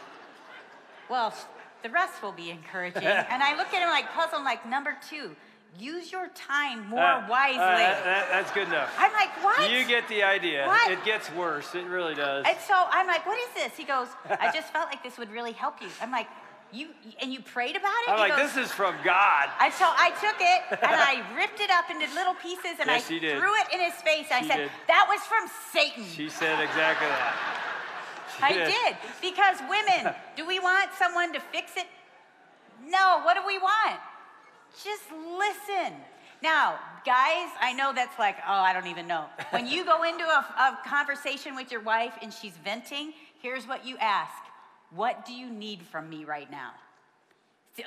well, 1.11 1.35
the 1.83 1.91
rest 1.91 2.23
will 2.23 2.33
be 2.33 2.51
encouraging. 2.51 3.03
and 3.05 3.43
I 3.43 3.57
look 3.57 3.69
at 3.69 3.83
him 3.83 3.89
like 3.89 4.11
puzzle, 4.13 4.43
like 4.43 4.69
number 4.69 4.97
two, 5.09 5.35
use 5.79 6.11
your 6.11 6.29
time 6.29 6.89
more 6.89 7.01
uh, 7.01 7.29
wisely. 7.29 7.61
Uh, 7.61 8.03
that, 8.05 8.29
that's 8.31 8.53
good 8.53 8.69
enough. 8.69 8.93
I'm 8.99 9.13
like, 9.13 9.31
what? 9.45 9.71
You 9.71 9.87
get 9.87 10.09
the 10.09 10.23
idea. 10.23 10.67
What? 10.67 10.91
It 10.91 11.05
gets 11.05 11.31
worse. 11.33 11.75
It 11.75 11.87
really 11.87 12.15
does. 12.15 12.45
And 12.47 12.57
so 12.67 12.75
I'm 12.75 13.07
like, 13.07 13.27
what 13.27 13.39
is 13.39 13.55
this? 13.55 13.77
He 13.77 13.85
goes, 13.85 14.09
I 14.29 14.51
just 14.53 14.73
felt 14.73 14.87
like 14.87 15.03
this 15.03 15.19
would 15.19 15.31
really 15.31 15.53
help 15.53 15.81
you. 15.81 15.89
I'm 16.01 16.11
like, 16.11 16.27
you 16.73 16.89
and 17.23 17.33
you 17.33 17.41
prayed 17.41 17.77
about 17.77 17.97
it? 18.07 18.11
I'm 18.11 18.17
he 18.17 18.29
like, 18.29 18.37
goes, 18.37 18.55
this 18.55 18.67
is 18.67 18.73
from 18.73 18.95
God. 19.03 19.49
And 19.61 19.73
so 19.73 19.87
I 19.89 20.11
took 20.21 20.37
it 20.39 20.83
and 20.83 21.01
I 21.01 21.25
ripped 21.35 21.61
it 21.61 21.71
up 21.71 21.91
into 21.91 22.13
little 22.15 22.35
pieces 22.35 22.77
and 22.79 22.89
yes, 22.89 23.07
I 23.07 23.19
threw 23.19 23.55
it 23.57 23.73
in 23.73 23.81
his 23.81 23.95
face. 24.03 24.27
I 24.31 24.47
said, 24.47 24.57
did. 24.57 24.71
that 24.87 25.07
was 25.09 25.21
from 25.25 25.49
Satan. 25.73 26.05
She 26.05 26.29
said 26.29 26.61
exactly 26.61 27.09
that. 27.09 27.68
I 28.43 28.53
did. 28.53 28.97
Because 29.21 29.57
women, 29.69 30.15
do 30.37 30.47
we 30.47 30.59
want 30.59 30.91
someone 30.99 31.33
to 31.33 31.41
fix 31.41 31.73
it? 31.77 31.87
No. 32.87 33.21
What 33.23 33.35
do 33.35 33.47
we 33.47 33.59
want? 33.59 33.99
Just 34.83 35.11
listen. 35.13 35.95
Now, 36.43 36.79
guys, 37.05 37.49
I 37.61 37.73
know 37.77 37.93
that's 37.95 38.19
like, 38.19 38.37
oh, 38.47 38.53
I 38.53 38.73
don't 38.73 38.87
even 38.87 39.09
know. 39.09 39.25
When 39.51 39.67
you 39.67 39.85
go 39.85 40.05
into 40.05 40.25
a, 40.25 40.47
a 40.59 40.79
conversation 40.87 41.57
with 41.57 41.73
your 41.73 41.81
wife 41.81 42.13
and 42.23 42.33
she's 42.33 42.57
venting, 42.65 43.13
here's 43.43 43.67
what 43.67 43.85
you 43.85 43.97
ask 43.99 44.33
What 44.95 45.27
do 45.27 45.33
you 45.33 45.51
need 45.51 45.83
from 45.83 46.09
me 46.09 46.25
right 46.25 46.51
now? 46.51 46.73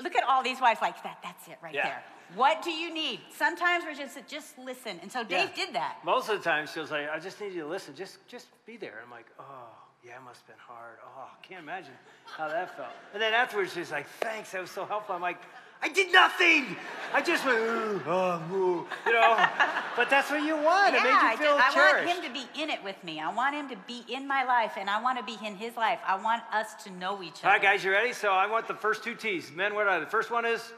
Look 0.01 0.15
at 0.15 0.23
all 0.23 0.43
these 0.43 0.61
wives 0.61 0.81
like 0.81 1.01
that. 1.03 1.19
That's 1.23 1.47
it 1.47 1.57
right 1.61 1.73
yeah. 1.73 1.83
there. 1.83 2.03
What 2.35 2.61
do 2.61 2.71
you 2.71 2.93
need? 2.93 3.19
Sometimes 3.35 3.83
we're 3.83 3.95
just 3.95 4.17
just 4.27 4.57
listen. 4.57 4.99
And 5.01 5.11
so 5.11 5.21
Dave 5.21 5.49
yeah. 5.49 5.65
did 5.65 5.75
that. 5.75 5.97
Most 6.05 6.29
of 6.29 6.37
the 6.37 6.43
time, 6.43 6.65
she 6.65 6.79
was 6.79 6.89
like, 6.89 7.09
"I 7.09 7.19
just 7.19 7.41
need 7.41 7.51
you 7.51 7.63
to 7.63 7.67
listen. 7.67 7.93
Just 7.93 8.25
just 8.29 8.47
be 8.65 8.77
there." 8.77 9.01
I'm 9.03 9.11
like, 9.11 9.25
"Oh." 9.37 9.67
Yeah, 10.03 10.17
it 10.17 10.23
must 10.25 10.39
have 10.39 10.47
been 10.47 10.65
hard. 10.65 10.97
Oh, 11.05 11.29
I 11.29 11.45
can't 11.45 11.61
imagine 11.61 11.93
how 12.25 12.47
that 12.47 12.75
felt. 12.75 12.89
And 13.13 13.21
then 13.21 13.33
afterwards, 13.33 13.73
she's 13.73 13.91
like, 13.91 14.07
thanks, 14.19 14.51
that 14.51 14.61
was 14.61 14.71
so 14.71 14.83
helpful. 14.83 15.13
I'm 15.13 15.21
like, 15.21 15.37
I 15.83 15.89
did 15.89 16.11
nothing. 16.11 16.75
I 17.13 17.21
just 17.21 17.45
went, 17.45 17.59
ooh, 17.59 18.01
oh, 18.07 18.41
ooh, 18.51 18.87
you 19.05 19.13
know. 19.13 19.45
but 19.95 20.09
that's 20.09 20.31
what 20.31 20.43
you 20.43 20.55
want. 20.55 20.93
Yeah, 20.93 21.01
it 21.01 21.03
made 21.03 21.31
you 21.31 21.37
feel 21.37 21.57
I, 21.59 21.71
cherished. 21.71 22.03
I 22.03 22.05
want 22.05 22.25
him 22.25 22.33
to 22.33 22.33
be 22.33 22.61
in 22.61 22.69
it 22.71 22.83
with 22.83 23.03
me. 23.03 23.19
I 23.19 23.31
want 23.31 23.55
him 23.55 23.69
to 23.69 23.77
be 23.85 24.03
in 24.11 24.27
my 24.27 24.43
life, 24.43 24.73
and 24.75 24.89
I 24.89 24.99
want 25.01 25.19
to 25.19 25.23
be 25.23 25.37
in 25.45 25.55
his 25.55 25.75
life. 25.75 25.99
I 26.05 26.19
want 26.19 26.41
us 26.51 26.83
to 26.83 26.91
know 26.91 27.21
each 27.21 27.39
other. 27.39 27.47
All 27.47 27.53
right, 27.53 27.61
guys, 27.61 27.83
you 27.83 27.91
ready? 27.91 28.13
So 28.13 28.29
I 28.29 28.47
want 28.47 28.67
the 28.67 28.73
first 28.73 29.03
two 29.03 29.13
T's. 29.13 29.51
Men, 29.51 29.75
what 29.75 29.85
are 29.85 29.99
they? 29.99 30.05
The 30.05 30.11
first 30.11 30.31
one 30.31 30.45
is? 30.45 30.73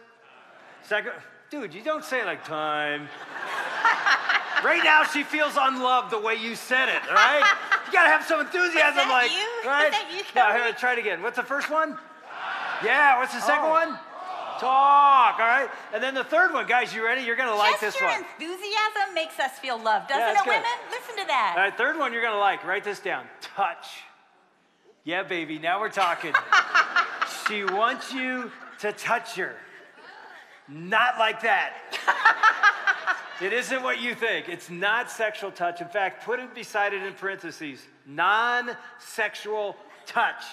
Second? 0.83 1.13
Dude, 1.49 1.73
you 1.73 1.81
don't 1.81 2.03
say 2.03 2.25
like 2.25 2.43
time. 2.43 3.07
right 4.65 4.81
now, 4.83 5.03
she 5.03 5.23
feels 5.23 5.53
unloved 5.57 6.12
the 6.12 6.19
way 6.19 6.36
you 6.36 6.55
said 6.55 6.89
it, 6.89 7.01
all 7.07 7.15
right? 7.15 7.49
You 7.93 7.99
gotta 7.99 8.10
have 8.10 8.25
some 8.25 8.39
enthusiasm, 8.39 9.08
like, 9.08 9.32
you? 9.32 9.69
right? 9.69 9.93
You 10.12 10.23
now, 10.34 10.51
here, 10.51 10.73
try 10.73 10.93
it 10.93 10.97
again. 10.97 11.21
What's 11.21 11.36
the 11.36 11.43
first 11.43 11.69
one? 11.69 11.95
Yeah, 12.84 13.19
what's 13.19 13.36
the 13.36 13.39
second 13.39 13.65
oh. 13.65 13.69
one? 13.69 13.89
Talk, 14.60 15.36
all 15.39 15.45
right? 15.45 15.69
And 15.93 16.01
then 16.01 16.15
the 16.15 16.23
third 16.23 16.53
one, 16.53 16.65
guys, 16.65 16.91
you 16.91 17.06
ready? 17.06 17.21
You're 17.21 17.36
gonna 17.36 17.56
like 17.56 17.79
Just 17.79 17.82
this 17.82 18.01
your 18.01 18.10
one. 18.10 18.21
enthusiasm 18.23 19.13
makes 19.13 19.39
us 19.39 19.60
feel 19.60 19.77
loved, 19.77 20.10
doesn't 20.10 20.21
yeah, 20.21 20.32
it, 20.32 20.38
good. 20.38 20.47
women? 20.47 20.63
Listen 20.89 21.17
to 21.17 21.27
that. 21.27 21.53
All 21.56 21.62
right, 21.62 21.77
third 21.77 21.99
one 21.99 22.13
you're 22.13 22.23
gonna 22.23 22.39
like. 22.39 22.63
Write 22.63 22.84
this 22.84 22.99
down. 22.99 23.28
Touch. 23.41 23.86
Yeah, 25.03 25.22
baby, 25.22 25.59
now 25.59 25.80
we're 25.80 25.89
talking. 25.89 26.34
she 27.47 27.63
wants 27.63 28.11
you 28.11 28.51
to 28.80 28.91
touch 28.93 29.36
her. 29.36 29.55
Not 30.68 31.20
like 31.20 31.43
that. 31.43 31.74
It 33.41 33.51
isn't 33.53 33.81
what 33.84 33.99
you 34.01 34.15
think. 34.15 34.47
It's 34.49 34.69
not 34.69 35.09
sexual 35.09 35.51
touch. 35.51 35.81
In 35.81 35.88
fact, 35.88 36.25
put 36.25 36.39
it 36.39 36.53
beside 36.53 36.93
it 36.93 37.03
in 37.03 37.13
parentheses 37.13 37.86
non 38.05 38.71
sexual 38.99 39.75
touch. 40.05 40.43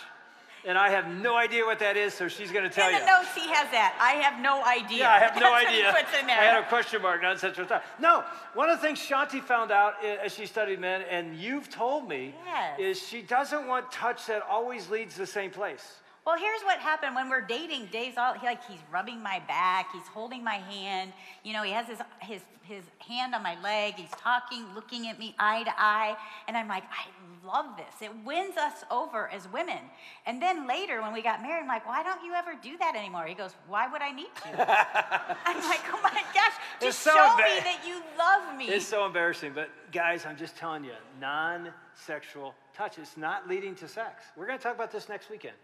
And 0.67 0.77
I 0.77 0.91
have 0.91 1.09
no 1.09 1.37
idea 1.37 1.65
what 1.65 1.79
that 1.79 1.97
is, 1.97 2.13
so 2.13 2.29
she's 2.29 2.53
going 2.53 2.65
to 2.69 2.71
tell 2.71 2.89
In 2.89 2.95
you. 2.95 3.01
the 3.01 3.07
notes, 3.07 3.35
he 3.35 3.49
has 3.49 3.71
that. 3.71 3.97
I 3.99 4.21
have 4.23 4.43
no 4.43 4.63
idea. 4.63 4.99
Yeah, 4.99 5.15
I 5.15 5.19
have 5.19 5.41
no 5.41 5.55
idea. 5.55 5.87
He 5.87 5.91
puts 5.93 6.21
in 6.21 6.27
there. 6.27 6.39
I 6.39 6.45
had 6.45 6.63
a 6.63 6.67
question 6.69 7.01
mark, 7.01 7.23
not 7.23 7.41
central 7.41 7.67
time. 7.67 7.81
No, 7.99 8.25
one 8.53 8.69
of 8.69 8.79
the 8.79 8.87
things 8.87 8.99
Shaunti 8.99 9.43
found 9.43 9.71
out 9.71 9.95
as 10.05 10.35
she 10.35 10.45
studied 10.45 10.79
men, 10.79 11.01
and 11.11 11.35
you've 11.35 11.71
told 11.71 12.07
me, 12.07 12.35
Yes. 12.45 12.79
is 12.79 13.09
she 13.09 13.23
doesn't 13.23 13.69
want 13.69 13.91
touch 13.91 14.27
that 14.27 14.43
always 14.43 14.91
leads 14.91 15.15
to 15.15 15.21
the 15.21 15.27
same 15.27 15.51
place. 15.51 15.95
Well, 16.27 16.37
here's 16.39 16.63
what 16.63 16.79
happened 16.79 17.15
when 17.15 17.29
we're 17.29 17.41
dating. 17.41 17.87
Dave's 17.87 18.19
all 18.19 18.35
he, 18.35 18.47
like 18.47 18.65
he's 18.67 18.81
rubbing 18.93 19.23
my 19.23 19.41
back, 19.49 19.93
he's 19.93 20.07
holding 20.07 20.45
my 20.45 20.57
hand. 20.57 21.13
You 21.45 21.53
know, 21.53 21.63
he 21.63 21.73
has 21.73 21.87
his 21.87 21.99
his 22.21 22.43
his 22.63 22.85
hand 22.99 23.35
on 23.35 23.43
my 23.43 23.61
leg. 23.63 23.95
He's 23.95 24.11
talking, 24.11 24.65
looking 24.75 25.09
at 25.09 25.19
me 25.19 25.35
eye 25.39 25.65
to 25.65 25.73
eye, 25.77 26.17
and 26.47 26.57
I'm 26.57 26.69
like, 26.69 26.85
I 26.85 27.07
love 27.47 27.77
this. 27.77 28.03
It 28.03 28.13
wins 28.25 28.57
us 28.57 28.85
over 28.91 29.29
as 29.29 29.51
women. 29.53 29.79
And 30.27 30.41
then 30.41 30.69
later, 30.69 31.03
when 31.03 31.13
we 31.13 31.23
got 31.23 31.43
married, 31.43 31.63
I'm 31.63 31.69
like, 31.69 31.87
why 31.87 32.03
don't 32.03 32.23
you 32.25 32.35
ever 32.35 32.53
do 32.63 32.77
that 32.79 32.95
anymore? 32.95 33.25
He 33.25 33.35
goes, 33.35 33.53
Why 33.67 33.89
would 33.91 34.03
I 34.03 34.13
need 34.13 34.31
to? 34.43 34.51
I'm 35.47 35.57
like, 35.57 35.81
Oh 35.93 36.01
my 36.03 36.23
gosh, 36.35 36.53
just 36.81 37.01
so 37.01 37.11
show 37.11 37.37
me 37.37 37.61
that 37.65 37.81
you 37.87 38.01
love 38.19 38.57
me. 38.57 38.67
It's 38.67 38.87
so 38.87 39.07
embarrassing, 39.07 39.53
but 39.55 39.71
guys, 39.91 40.27
I'm 40.27 40.37
just 40.37 40.57
telling 40.57 40.85
you, 40.85 40.93
non-sexual 41.21 42.55
touch. 42.75 42.99
It's 42.99 43.17
not 43.17 43.49
leading 43.49 43.75
to 43.77 43.89
sex. 43.89 44.25
We're 44.37 44.47
going 44.47 44.59
to 44.59 44.63
talk 44.63 44.75
about 44.75 44.93
this 44.93 45.09
next 45.09 45.31
weekend. 45.31 45.55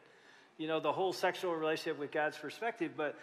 You 0.58 0.68
know, 0.68 0.80
the 0.80 0.92
whole 0.92 1.12
sexual 1.12 1.54
relationship 1.54 1.98
with 1.98 2.10
God's 2.10 2.38
perspective, 2.38 2.92
but 2.96 3.16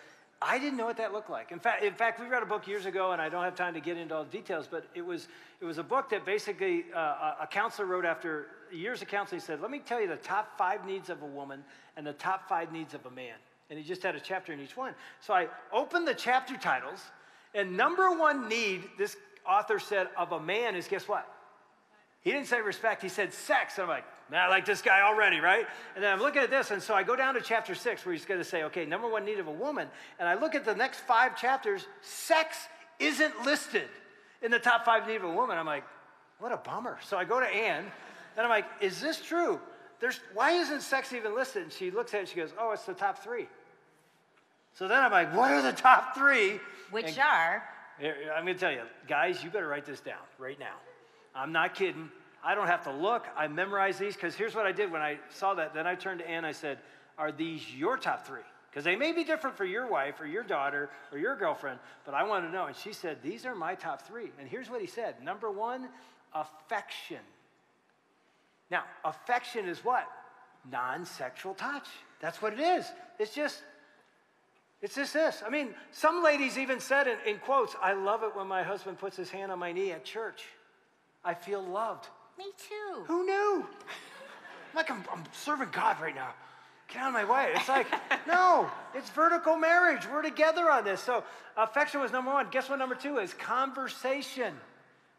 I 0.46 0.60
didn't 0.60 0.78
know 0.78 0.86
what 0.86 0.98
that 0.98 1.14
looked 1.14 1.30
like. 1.30 1.52
In 1.52 1.60
fact, 1.60 1.84
in 1.84 1.94
fact, 1.94 2.20
we 2.20 2.28
read 2.28 2.44
a 2.44 2.46
book 2.46 2.68
years 2.68 2.86
ago, 2.86 3.12
and 3.12 3.22
I 3.22 3.30
don't 3.30 3.44
have 3.44 3.56
time 3.56 3.74
to 3.76 3.80
get 3.80 3.98
into 3.98 4.16
all 4.16 4.26
the 4.26 4.30
details, 4.30 4.68
but 4.70 4.86
it 4.94 5.02
was 5.02 5.28
it 5.62 5.66
was 5.66 5.78
a 5.78 5.84
book 5.84 6.10
that 6.10 6.26
basically 6.26 6.86
uh, 6.94 7.36
a 7.42 7.48
counselor 7.50 7.88
wrote 7.88 8.06
after 8.06 8.48
years 8.72 9.02
of 9.02 9.08
counseling. 9.08 9.40
He 9.40 9.46
said, 9.46 9.62
"Let 9.62 9.72
me 9.72 9.80
tell 9.80 10.02
you 10.02 10.08
the 10.08 10.18
top 10.18 10.58
five 10.58 10.86
needs 10.86 11.10
of 11.10 11.22
a 11.22 11.26
woman 11.26 11.64
and 11.96 12.06
the 12.06 12.14
top 12.14 12.50
five 12.50 12.72
needs 12.72 12.94
of 12.94 13.06
a 13.06 13.12
man." 13.12 13.36
And 13.70 13.80
he 13.80 13.86
just 13.86 14.04
had 14.04 14.16
a 14.16 14.20
chapter 14.20 14.52
in 14.52 14.60
each 14.60 14.76
one. 14.76 14.94
So 15.22 15.34
I 15.34 15.48
opened 15.72 16.08
the 16.08 16.14
chapter 16.14 16.58
titles, 16.58 17.00
and 17.56 17.78
number 17.78 18.12
one 18.12 18.50
need 18.50 18.84
this 18.98 19.16
author 19.48 19.80
said 19.80 20.10
of 20.18 20.34
a 20.34 20.40
man 20.40 20.76
is 20.76 20.88
guess 20.88 21.08
what? 21.08 21.28
He 22.24 22.32
didn't 22.32 22.48
say 22.48 22.62
respect, 22.62 23.02
he 23.02 23.10
said 23.10 23.34
sex. 23.34 23.78
And 23.78 23.84
I'm 23.84 23.90
like, 23.90 24.06
man, 24.32 24.42
I 24.42 24.48
like 24.48 24.66
this 24.66 24.82
guy 24.82 25.02
already, 25.02 25.40
right? 25.40 25.66
And 25.96 26.04
then 26.04 26.12
I'm 26.12 26.20
looking 26.20 26.42
at 26.42 26.50
this, 26.50 26.72
and 26.72 26.82
so 26.82 26.94
I 26.94 27.04
go 27.04 27.16
down 27.16 27.34
to 27.34 27.42
chapter 27.42 27.76
six 27.76 28.06
where 28.06 28.14
he's 28.14 28.26
going 28.26 28.40
to 28.40 28.46
say, 28.46 28.64
okay, 28.64 28.86
number 28.86 29.08
one 29.10 29.26
need 29.26 29.40
of 29.40 29.48
a 29.48 29.52
woman. 29.52 29.90
And 30.20 30.28
I 30.28 30.36
look 30.36 30.56
at 30.56 30.64
the 30.64 30.76
next 30.76 31.02
five 31.02 31.38
chapters, 31.38 31.86
sex 32.02 32.58
isn't 33.00 33.46
listed 33.46 33.90
in 34.42 34.52
the 34.52 34.60
top 34.60 34.86
five 34.86 35.08
need 35.08 35.18
of 35.18 35.26
a 35.26 35.32
woman. 35.32 35.58
I'm 35.58 35.66
like, 35.66 35.84
what 36.40 36.52
a 36.52 36.58
bummer. 36.58 36.98
So 37.06 37.18
I 37.18 37.26
go 37.26 37.40
to 37.40 37.46
Ann, 37.46 37.84
and 38.38 38.44
I'm 38.44 38.50
like, 38.50 38.66
is 38.82 39.02
this 39.02 39.22
true? 39.22 39.60
There's, 40.00 40.20
why 40.34 40.52
isn't 40.52 40.82
sex 40.82 41.14
even 41.14 41.36
listed? 41.36 41.64
And 41.64 41.72
she 41.72 41.92
looks 41.92 42.14
at 42.14 42.18
it 42.18 42.20
and 42.22 42.30
she 42.30 42.36
goes, 42.36 42.52
oh, 42.60 42.72
it's 42.72 42.86
the 42.86 42.94
top 42.94 43.20
three. 43.24 43.48
So 44.74 44.88
then 44.88 45.04
I'm 45.04 45.12
like, 45.12 45.36
what 45.36 45.52
are 45.52 45.62
the 45.62 45.72
top 45.72 46.16
three? 46.16 46.60
Which 46.92 47.06
And- 47.06 47.20
are 47.20 47.64
I'm 48.00 48.44
going 48.44 48.56
to 48.56 48.60
tell 48.60 48.72
you, 48.72 48.82
guys, 49.08 49.44
you 49.44 49.50
better 49.50 49.68
write 49.68 49.86
this 49.86 50.00
down 50.00 50.18
right 50.40 50.60
now. 50.60 50.76
I'm 51.36 51.52
not 51.52 51.76
kidding. 51.76 52.10
I 52.44 52.56
don't 52.56 52.68
have 52.68 52.84
to 52.84 52.92
look. 52.92 53.26
I 53.38 53.48
memorize 53.48 53.98
these 53.98 54.16
because 54.16 54.36
here's 54.36 54.54
what 54.54 54.66
I 54.66 54.72
did 54.72 54.92
when 54.92 55.02
I 55.02 55.18
saw 55.30 55.54
that. 55.56 55.74
Then 55.74 55.88
I 55.88 55.96
turned 55.96 56.20
to 56.20 56.30
Ann. 56.30 56.44
I 56.46 56.52
said, 56.52 56.80
Are 57.18 57.32
these 57.32 57.74
your 57.74 57.98
top 57.98 58.28
three? 58.28 58.42
Because 58.70 58.84
they 58.84 58.96
may 58.96 59.12
be 59.12 59.24
different 59.24 59.56
for 59.56 59.66
your 59.66 59.88
wife 59.88 60.20
or 60.20 60.26
your 60.26 60.44
daughter 60.44 60.90
or 61.12 61.18
your 61.18 61.36
girlfriend, 61.36 61.80
but 62.06 62.16
I 62.16 62.24
want 62.24 62.44
to 62.46 62.52
know. 62.52 62.66
And 62.66 62.76
she 62.76 62.92
said, 62.92 63.20
These 63.24 63.46
are 63.46 63.56
my 63.56 63.76
top 63.76 64.02
three. 64.02 64.32
And 64.40 64.50
here's 64.50 64.70
what 64.70 64.82
he 64.82 64.88
said 64.88 65.24
Number 65.24 65.50
one, 65.50 65.88
affection. 66.34 67.20
Now, 68.70 68.84
affection 69.06 69.68
is 69.68 69.80
what? 69.86 70.08
Non 70.70 71.06
sexual 71.06 71.54
touch. 71.54 71.88
That's 72.20 72.42
what 72.42 72.54
it 72.54 72.60
is. 72.60 72.92
It's 73.20 73.34
just 73.34 73.64
it's 74.82 74.96
just 74.96 75.14
this. 75.14 75.42
I 75.46 75.50
mean, 75.50 75.70
some 75.92 76.22
ladies 76.22 76.58
even 76.58 76.82
said 76.82 77.08
in, 77.08 77.18
in 77.26 77.40
quotes, 77.40 77.74
I 77.82 77.94
love 77.94 78.24
it 78.24 78.36
when 78.36 78.48
my 78.48 78.64
husband 78.64 79.00
puts 79.00 79.16
his 79.16 79.30
hand 79.30 79.50
on 79.50 79.58
my 79.58 79.72
knee 79.72 79.94
at 79.94 80.04
church. 80.04 80.44
I 81.26 81.34
feel 81.34 81.62
loved. 81.64 82.08
me 82.38 82.46
too. 82.58 83.04
Who 83.08 83.26
knew? 83.26 83.66
like 84.76 84.90
I'm, 84.90 85.04
I'm 85.12 85.24
serving 85.32 85.70
God 85.72 86.00
right 86.02 86.16
now. 86.16 86.34
Get 86.88 87.02
out 87.02 87.08
of 87.10 87.14
my 87.14 87.26
way. 87.26 87.52
It's 87.56 87.70
like, 87.70 87.88
no, 88.28 88.70
it's 88.94 89.10
vertical 89.12 89.56
marriage. 89.56 90.08
We're 90.12 90.22
together 90.22 90.70
on 90.70 90.84
this. 90.84 91.02
So 91.02 91.24
affection 91.58 92.02
was 92.02 92.12
number 92.12 92.32
one. 92.32 92.48
Guess 92.52 92.70
what 92.70 92.80
number 92.80 92.96
two 92.96 93.18
is? 93.20 93.34
Conversation. 93.34 94.54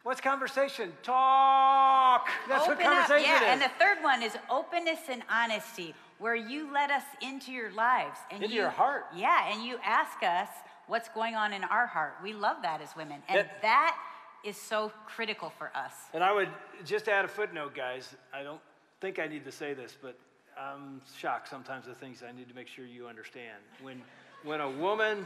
What's 0.02 0.20
conversation? 0.20 0.92
Talk. 1.02 2.28
That's 2.48 2.66
what 2.66 2.76
Open 2.76 2.86
up, 2.86 3.08
yeah. 3.08 3.36
is. 3.36 3.42
And 3.46 3.62
the 3.62 3.70
third 3.78 4.02
one 4.02 4.22
is 4.22 4.36
openness 4.50 4.98
and 5.08 5.22
honesty, 5.30 5.94
where 6.18 6.34
you 6.36 6.70
let 6.72 6.90
us 6.90 7.02
into 7.22 7.50
your 7.52 7.72
lives 7.72 8.18
and 8.30 8.42
Into 8.42 8.54
you, 8.54 8.60
your 8.62 8.70
heart. 8.70 9.06
Yeah, 9.16 9.50
and 9.50 9.64
you 9.64 9.78
ask 9.82 10.22
us 10.22 10.48
what's 10.88 11.08
going 11.08 11.34
on 11.36 11.54
in 11.54 11.64
our 11.64 11.86
heart. 11.86 12.16
We 12.22 12.34
love 12.34 12.58
that 12.62 12.82
as 12.82 12.94
women, 12.94 13.22
and 13.28 13.40
It- 13.40 13.50
that 13.62 13.96
is 14.44 14.56
so 14.56 14.92
critical 15.06 15.50
for 15.58 15.70
us. 15.74 15.92
And 16.12 16.22
I 16.22 16.32
would 16.32 16.48
just 16.84 17.08
add 17.08 17.24
a 17.24 17.28
footnote, 17.28 17.74
guys. 17.74 18.14
I 18.32 18.42
don't 18.42 18.60
think 19.00 19.18
I 19.18 19.26
need 19.26 19.44
to 19.44 19.52
say 19.52 19.74
this, 19.74 19.96
but 20.00 20.18
I'm 20.58 21.00
shocked 21.16 21.48
sometimes 21.48 21.86
the 21.86 21.94
things 21.94 22.22
I 22.26 22.32
need 22.32 22.48
to 22.48 22.54
make 22.54 22.68
sure 22.68 22.84
you 22.84 23.06
understand. 23.06 23.58
When, 23.82 24.02
when 24.44 24.60
a 24.60 24.70
woman 24.70 25.24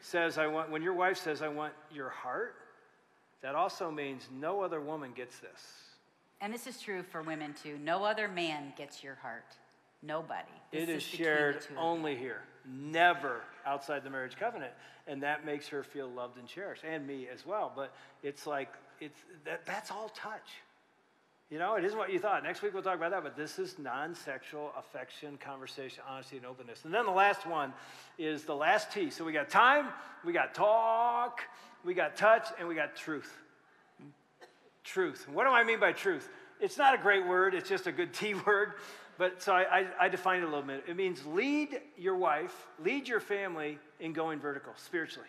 says, 0.00 0.38
I 0.38 0.46
want, 0.46 0.70
when 0.70 0.82
your 0.82 0.92
wife 0.94 1.18
says, 1.18 1.42
I 1.42 1.48
want 1.48 1.72
your 1.92 2.10
heart, 2.10 2.54
that 3.40 3.54
also 3.54 3.90
means 3.90 4.28
no 4.38 4.62
other 4.62 4.80
woman 4.80 5.12
gets 5.14 5.38
this. 5.38 5.62
And 6.40 6.52
this 6.52 6.66
is 6.66 6.80
true 6.80 7.02
for 7.02 7.22
women 7.22 7.54
too. 7.54 7.78
No 7.82 8.04
other 8.04 8.28
man 8.28 8.72
gets 8.76 9.02
your 9.02 9.14
heart. 9.16 9.56
Nobody. 10.06 10.42
It 10.72 10.86
This 10.86 10.96
is 10.96 11.02
shared 11.02 11.66
only 11.78 12.16
here, 12.16 12.42
never 12.66 13.40
outside 13.64 14.04
the 14.04 14.10
marriage 14.10 14.36
covenant. 14.38 14.72
And 15.06 15.22
that 15.22 15.44
makes 15.44 15.68
her 15.68 15.82
feel 15.82 16.08
loved 16.08 16.38
and 16.38 16.46
cherished, 16.46 16.82
and 16.84 17.06
me 17.06 17.28
as 17.32 17.46
well. 17.46 17.72
But 17.74 17.94
it's 18.22 18.46
like, 18.46 18.68
it's, 19.00 19.20
that, 19.44 19.66
that's 19.66 19.90
all 19.90 20.10
touch. 20.10 20.48
You 21.50 21.58
know, 21.58 21.76
it 21.76 21.84
isn't 21.84 21.98
what 21.98 22.10
you 22.10 22.18
thought. 22.18 22.42
Next 22.42 22.62
week 22.62 22.72
we'll 22.72 22.82
talk 22.82 22.96
about 22.96 23.10
that, 23.10 23.22
but 23.22 23.36
this 23.36 23.58
is 23.58 23.78
non 23.78 24.14
sexual 24.14 24.72
affection, 24.78 25.36
conversation, 25.36 26.02
honesty, 26.08 26.38
and 26.38 26.46
openness. 26.46 26.84
And 26.84 26.92
then 26.92 27.04
the 27.04 27.12
last 27.12 27.46
one 27.46 27.72
is 28.18 28.44
the 28.44 28.54
last 28.54 28.90
T. 28.90 29.10
So 29.10 29.24
we 29.24 29.32
got 29.32 29.50
time, 29.50 29.88
we 30.24 30.32
got 30.32 30.54
talk, 30.54 31.42
we 31.84 31.92
got 31.92 32.16
touch, 32.16 32.48
and 32.58 32.66
we 32.66 32.74
got 32.74 32.96
truth. 32.96 33.30
Truth. 34.84 35.28
What 35.28 35.44
do 35.44 35.50
I 35.50 35.64
mean 35.64 35.80
by 35.80 35.92
truth? 35.92 36.28
It's 36.60 36.78
not 36.78 36.94
a 36.94 36.98
great 36.98 37.26
word, 37.26 37.54
it's 37.54 37.68
just 37.68 37.86
a 37.86 37.92
good 37.92 38.14
T 38.14 38.34
word. 38.46 38.72
But 39.16 39.42
so 39.42 39.52
I, 39.52 39.62
I, 39.62 39.86
I 40.00 40.08
define 40.08 40.40
it 40.40 40.44
a 40.44 40.48
little 40.48 40.62
bit. 40.62 40.84
It 40.88 40.96
means 40.96 41.24
lead 41.24 41.80
your 41.96 42.16
wife, 42.16 42.66
lead 42.82 43.06
your 43.06 43.20
family 43.20 43.78
in 44.00 44.12
going 44.12 44.40
vertical 44.40 44.72
spiritually. 44.76 45.28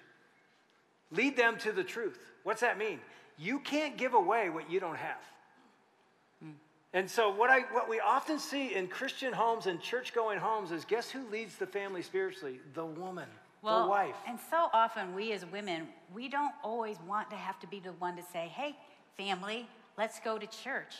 Lead 1.11 1.37
them 1.37 1.57
to 1.59 1.71
the 1.71 1.83
truth. 1.83 2.19
What's 2.43 2.61
that 2.61 2.77
mean? 2.77 2.99
You 3.37 3.59
can't 3.59 3.97
give 3.97 4.13
away 4.13 4.49
what 4.49 4.69
you 4.71 4.79
don't 4.79 4.97
have. 4.97 5.21
Hmm. 6.41 6.51
And 6.93 7.09
so, 7.09 7.29
what, 7.29 7.49
I, 7.49 7.61
what 7.71 7.87
we 7.87 7.99
often 7.99 8.39
see 8.39 8.73
in 8.73 8.87
Christian 8.87 9.33
homes 9.33 9.67
and 9.67 9.79
church 9.79 10.13
going 10.13 10.39
homes 10.39 10.71
is 10.71 10.83
guess 10.85 11.09
who 11.09 11.29
leads 11.29 11.55
the 11.55 11.67
family 11.67 12.01
spiritually? 12.01 12.59
The 12.73 12.85
woman, 12.85 13.27
the 13.63 13.87
wife. 13.87 14.15
And 14.27 14.39
so 14.49 14.69
often 14.73 15.13
we 15.13 15.31
as 15.33 15.45
women, 15.45 15.87
we 16.13 16.27
don't 16.27 16.53
always 16.63 16.97
want 17.07 17.29
to 17.29 17.35
have 17.35 17.59
to 17.59 17.67
be 17.67 17.79
the 17.79 17.91
one 17.93 18.15
to 18.15 18.23
say, 18.23 18.51
hey, 18.55 18.75
family, 19.17 19.67
let's 19.97 20.19
go 20.19 20.37
to 20.37 20.47
church. 20.47 20.95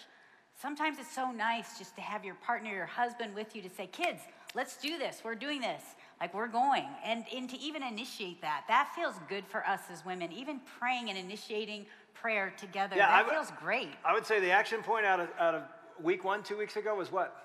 Sometimes 0.59 0.97
it's 0.99 1.13
so 1.13 1.31
nice 1.31 1.77
just 1.77 1.95
to 1.95 2.01
have 2.01 2.23
your 2.23 2.35
partner, 2.35 2.69
your 2.71 2.85
husband 2.85 3.35
with 3.35 3.55
you 3.55 3.61
to 3.61 3.69
say, 3.69 3.87
kids, 3.87 4.21
let's 4.53 4.77
do 4.77 4.97
this. 4.97 5.21
We're 5.23 5.35
doing 5.35 5.59
this. 5.61 5.83
Like 6.21 6.33
we're 6.33 6.47
going. 6.47 6.85
And, 7.03 7.25
and 7.35 7.49
to 7.49 7.59
even 7.59 7.83
initiate 7.83 8.41
that, 8.41 8.63
that 8.69 8.91
feels 8.95 9.15
good 9.27 9.45
for 9.45 9.67
us 9.67 9.81
as 9.91 10.05
women. 10.05 10.31
Even 10.31 10.61
praying 10.79 11.09
and 11.09 11.17
initiating 11.17 11.85
prayer 12.13 12.53
together, 12.57 12.95
Yeah, 12.95 13.07
that 13.07 13.27
w- 13.27 13.37
feels 13.37 13.51
great. 13.61 13.89
I 14.05 14.13
would 14.13 14.25
say 14.25 14.39
the 14.39 14.51
action 14.51 14.81
point 14.81 15.05
out 15.05 15.19
of, 15.19 15.29
out 15.37 15.55
of 15.55 15.63
week 16.01 16.23
one, 16.23 16.41
two 16.41 16.57
weeks 16.57 16.77
ago, 16.77 16.95
was 16.95 17.11
what? 17.11 17.35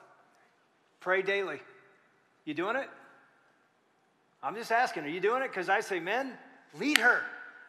Pray 1.00 1.20
daily. 1.20 1.60
You 2.44 2.54
doing 2.54 2.76
it? 2.76 2.88
I'm 4.42 4.54
just 4.54 4.70
asking, 4.70 5.04
are 5.04 5.08
you 5.08 5.20
doing 5.20 5.42
it? 5.42 5.48
Because 5.48 5.68
I 5.68 5.80
say, 5.80 5.98
men, 5.98 6.32
lead 6.78 6.98
her. 6.98 7.22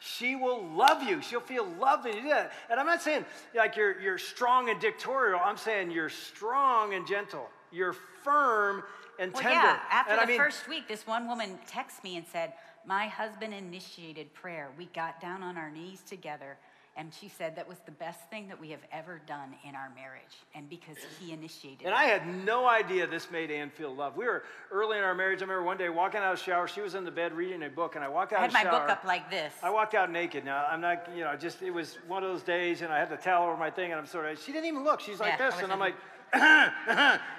She 0.04 0.36
will 0.36 0.68
love 0.70 1.04
you. 1.04 1.22
She'll 1.22 1.40
feel 1.40 1.66
loved 1.80 2.06
when 2.06 2.16
you 2.16 2.24
do 2.24 2.30
that. 2.30 2.54
And 2.72 2.80
I'm 2.80 2.88
not 2.88 3.04
saying 3.04 3.24
like 3.56 3.76
you're, 3.76 4.00
you're 4.02 4.18
strong 4.18 4.70
and 4.72 4.80
dictatorial. 4.82 5.40
I'm 5.44 5.58
saying 5.58 5.92
you're 5.92 6.10
strong 6.10 6.96
and 6.96 7.06
gentle. 7.06 7.48
You're 7.72 7.94
firm 8.24 8.82
and 9.20 9.32
Well, 9.32 9.44
tender. 9.44 9.56
yeah. 9.56 9.80
After 9.92 10.14
and 10.14 10.20
the 10.20 10.24
I 10.24 10.26
mean, 10.26 10.40
first 10.40 10.68
week, 10.68 10.88
this 10.88 11.06
one 11.06 11.28
woman 11.28 11.60
texted 11.70 12.04
me 12.04 12.18
and 12.18 12.26
said, 12.26 12.54
My 12.84 13.08
husband 13.08 13.54
initiated 13.54 14.34
prayer. 14.34 14.72
We 14.76 14.86
got 14.88 15.22
down 15.22 15.44
on 15.44 15.56
our 15.56 15.70
knees 15.70 16.02
together. 16.02 16.58
And 16.98 17.14
she 17.14 17.30
said 17.30 17.56
that 17.56 17.68
was 17.70 17.78
the 17.86 17.92
best 17.94 18.20
thing 18.30 18.50
that 18.50 18.60
we 18.60 18.70
have 18.72 18.82
ever 18.92 19.22
done 19.26 19.56
in 19.68 19.76
our 19.76 19.90
marriage. 19.96 20.36
And 20.54 20.70
because 20.70 20.98
he 21.20 21.32
initiated 21.32 21.86
And 21.86 21.94
it. 21.94 21.98
I 21.98 22.04
had 22.04 22.28
no 22.46 22.68
idea 22.68 23.08
this 23.08 23.32
made 23.32 23.50
Ann 23.50 23.70
feel 23.70 23.96
loved. 23.96 24.18
We 24.18 24.26
were 24.26 24.44
early 24.72 24.98
in 24.98 25.04
our 25.04 25.16
marriage. 25.16 25.40
I 25.40 25.44
remember 25.46 25.64
one 25.64 25.78
day 25.78 25.88
walking 25.88 26.20
out 26.20 26.34
of 26.34 26.40
the 26.40 26.44
shower. 26.44 26.68
She 26.68 26.82
was 26.82 26.94
in 26.94 27.06
the 27.06 27.12
bed 27.12 27.32
reading 27.34 27.64
a 27.64 27.70
book, 27.70 27.96
and 27.96 28.04
I 28.04 28.10
walked 28.10 28.34
out 28.34 28.40
I 28.40 28.42
had 28.42 28.50
of 28.50 28.54
my 28.54 28.64
shower. 28.64 28.80
book 28.82 28.90
up 28.90 29.04
like 29.06 29.30
this. 29.32 29.54
I 29.64 29.70
walked 29.70 29.94
out 29.96 30.12
naked. 30.12 30.44
Now 30.44 30.66
I'm 30.70 30.82
not, 30.82 31.08
you 31.16 31.24
know, 31.24 31.34
just 31.38 31.62
it 31.62 31.72
was 31.72 31.98
one 32.08 32.24
of 32.24 32.30
those 32.30 32.44
days, 32.44 32.82
and 32.82 32.92
I 32.92 33.00
had 33.00 33.10
the 33.10 33.16
towel 33.18 33.48
over 33.48 33.58
my 33.58 33.72
thing, 33.72 33.92
and 33.92 34.00
I'm 34.00 34.06
sort 34.06 34.26
of. 34.26 34.38
She 34.38 34.52
didn't 34.52 34.66
even 34.68 34.84
look. 34.84 35.00
She's 35.00 35.20
like 35.22 35.40
Yeah, 35.40 35.50
this, 35.50 35.62
and 35.62 35.72
I'm 35.72 35.80
like- 35.80 35.96
like, 36.34 36.42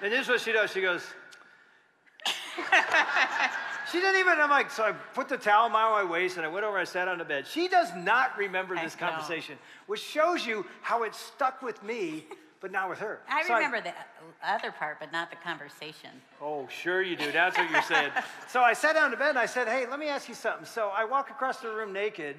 and 0.02 0.12
this 0.12 0.22
is 0.22 0.28
what 0.28 0.40
she 0.40 0.52
does. 0.52 0.72
She 0.72 0.80
goes, 0.80 1.02
she 3.92 4.00
didn't 4.00 4.20
even, 4.20 4.40
I'm 4.40 4.48
like, 4.48 4.70
so 4.70 4.84
I 4.84 4.92
put 4.92 5.28
the 5.28 5.36
towel 5.36 5.64
around 5.66 5.92
my 5.92 6.02
waist 6.02 6.38
and 6.38 6.46
I 6.46 6.48
went 6.48 6.64
over 6.64 6.78
and 6.78 6.88
I 6.88 6.90
sat 6.90 7.08
on 7.08 7.18
the 7.18 7.24
bed. 7.24 7.46
She 7.46 7.68
does 7.68 7.94
not 7.94 8.36
remember 8.38 8.74
I 8.74 8.84
this 8.84 8.98
know. 8.98 9.06
conversation, 9.08 9.58
which 9.86 10.00
shows 10.00 10.46
you 10.46 10.64
how 10.80 11.02
it 11.02 11.14
stuck 11.14 11.60
with 11.60 11.82
me, 11.82 12.24
but 12.60 12.72
not 12.72 12.88
with 12.88 13.00
her. 13.00 13.20
I 13.28 13.42
So 13.42 13.54
remember 13.54 13.82
the 13.82 13.92
other 14.42 14.72
part, 14.72 14.98
but 14.98 15.12
not 15.12 15.28
the 15.28 15.36
conversation. 15.36 16.10
Oh, 16.40 16.66
sure 16.68 17.02
you 17.02 17.16
do. 17.16 17.30
That's 17.32 17.58
what 17.58 17.70
you're 17.70 17.82
saying. 17.82 18.12
so 18.48 18.62
I 18.62 18.72
sat 18.72 18.94
down 18.94 19.10
to 19.10 19.16
bed 19.18 19.30
and 19.30 19.38
I 19.38 19.46
said, 19.46 19.68
Hey, 19.68 19.86
let 19.90 19.98
me 19.98 20.08
ask 20.08 20.26
you 20.26 20.34
something. 20.34 20.64
So 20.64 20.88
I 20.88 21.04
walk 21.04 21.28
across 21.30 21.58
the 21.58 21.68
room 21.70 21.92
naked 21.92 22.36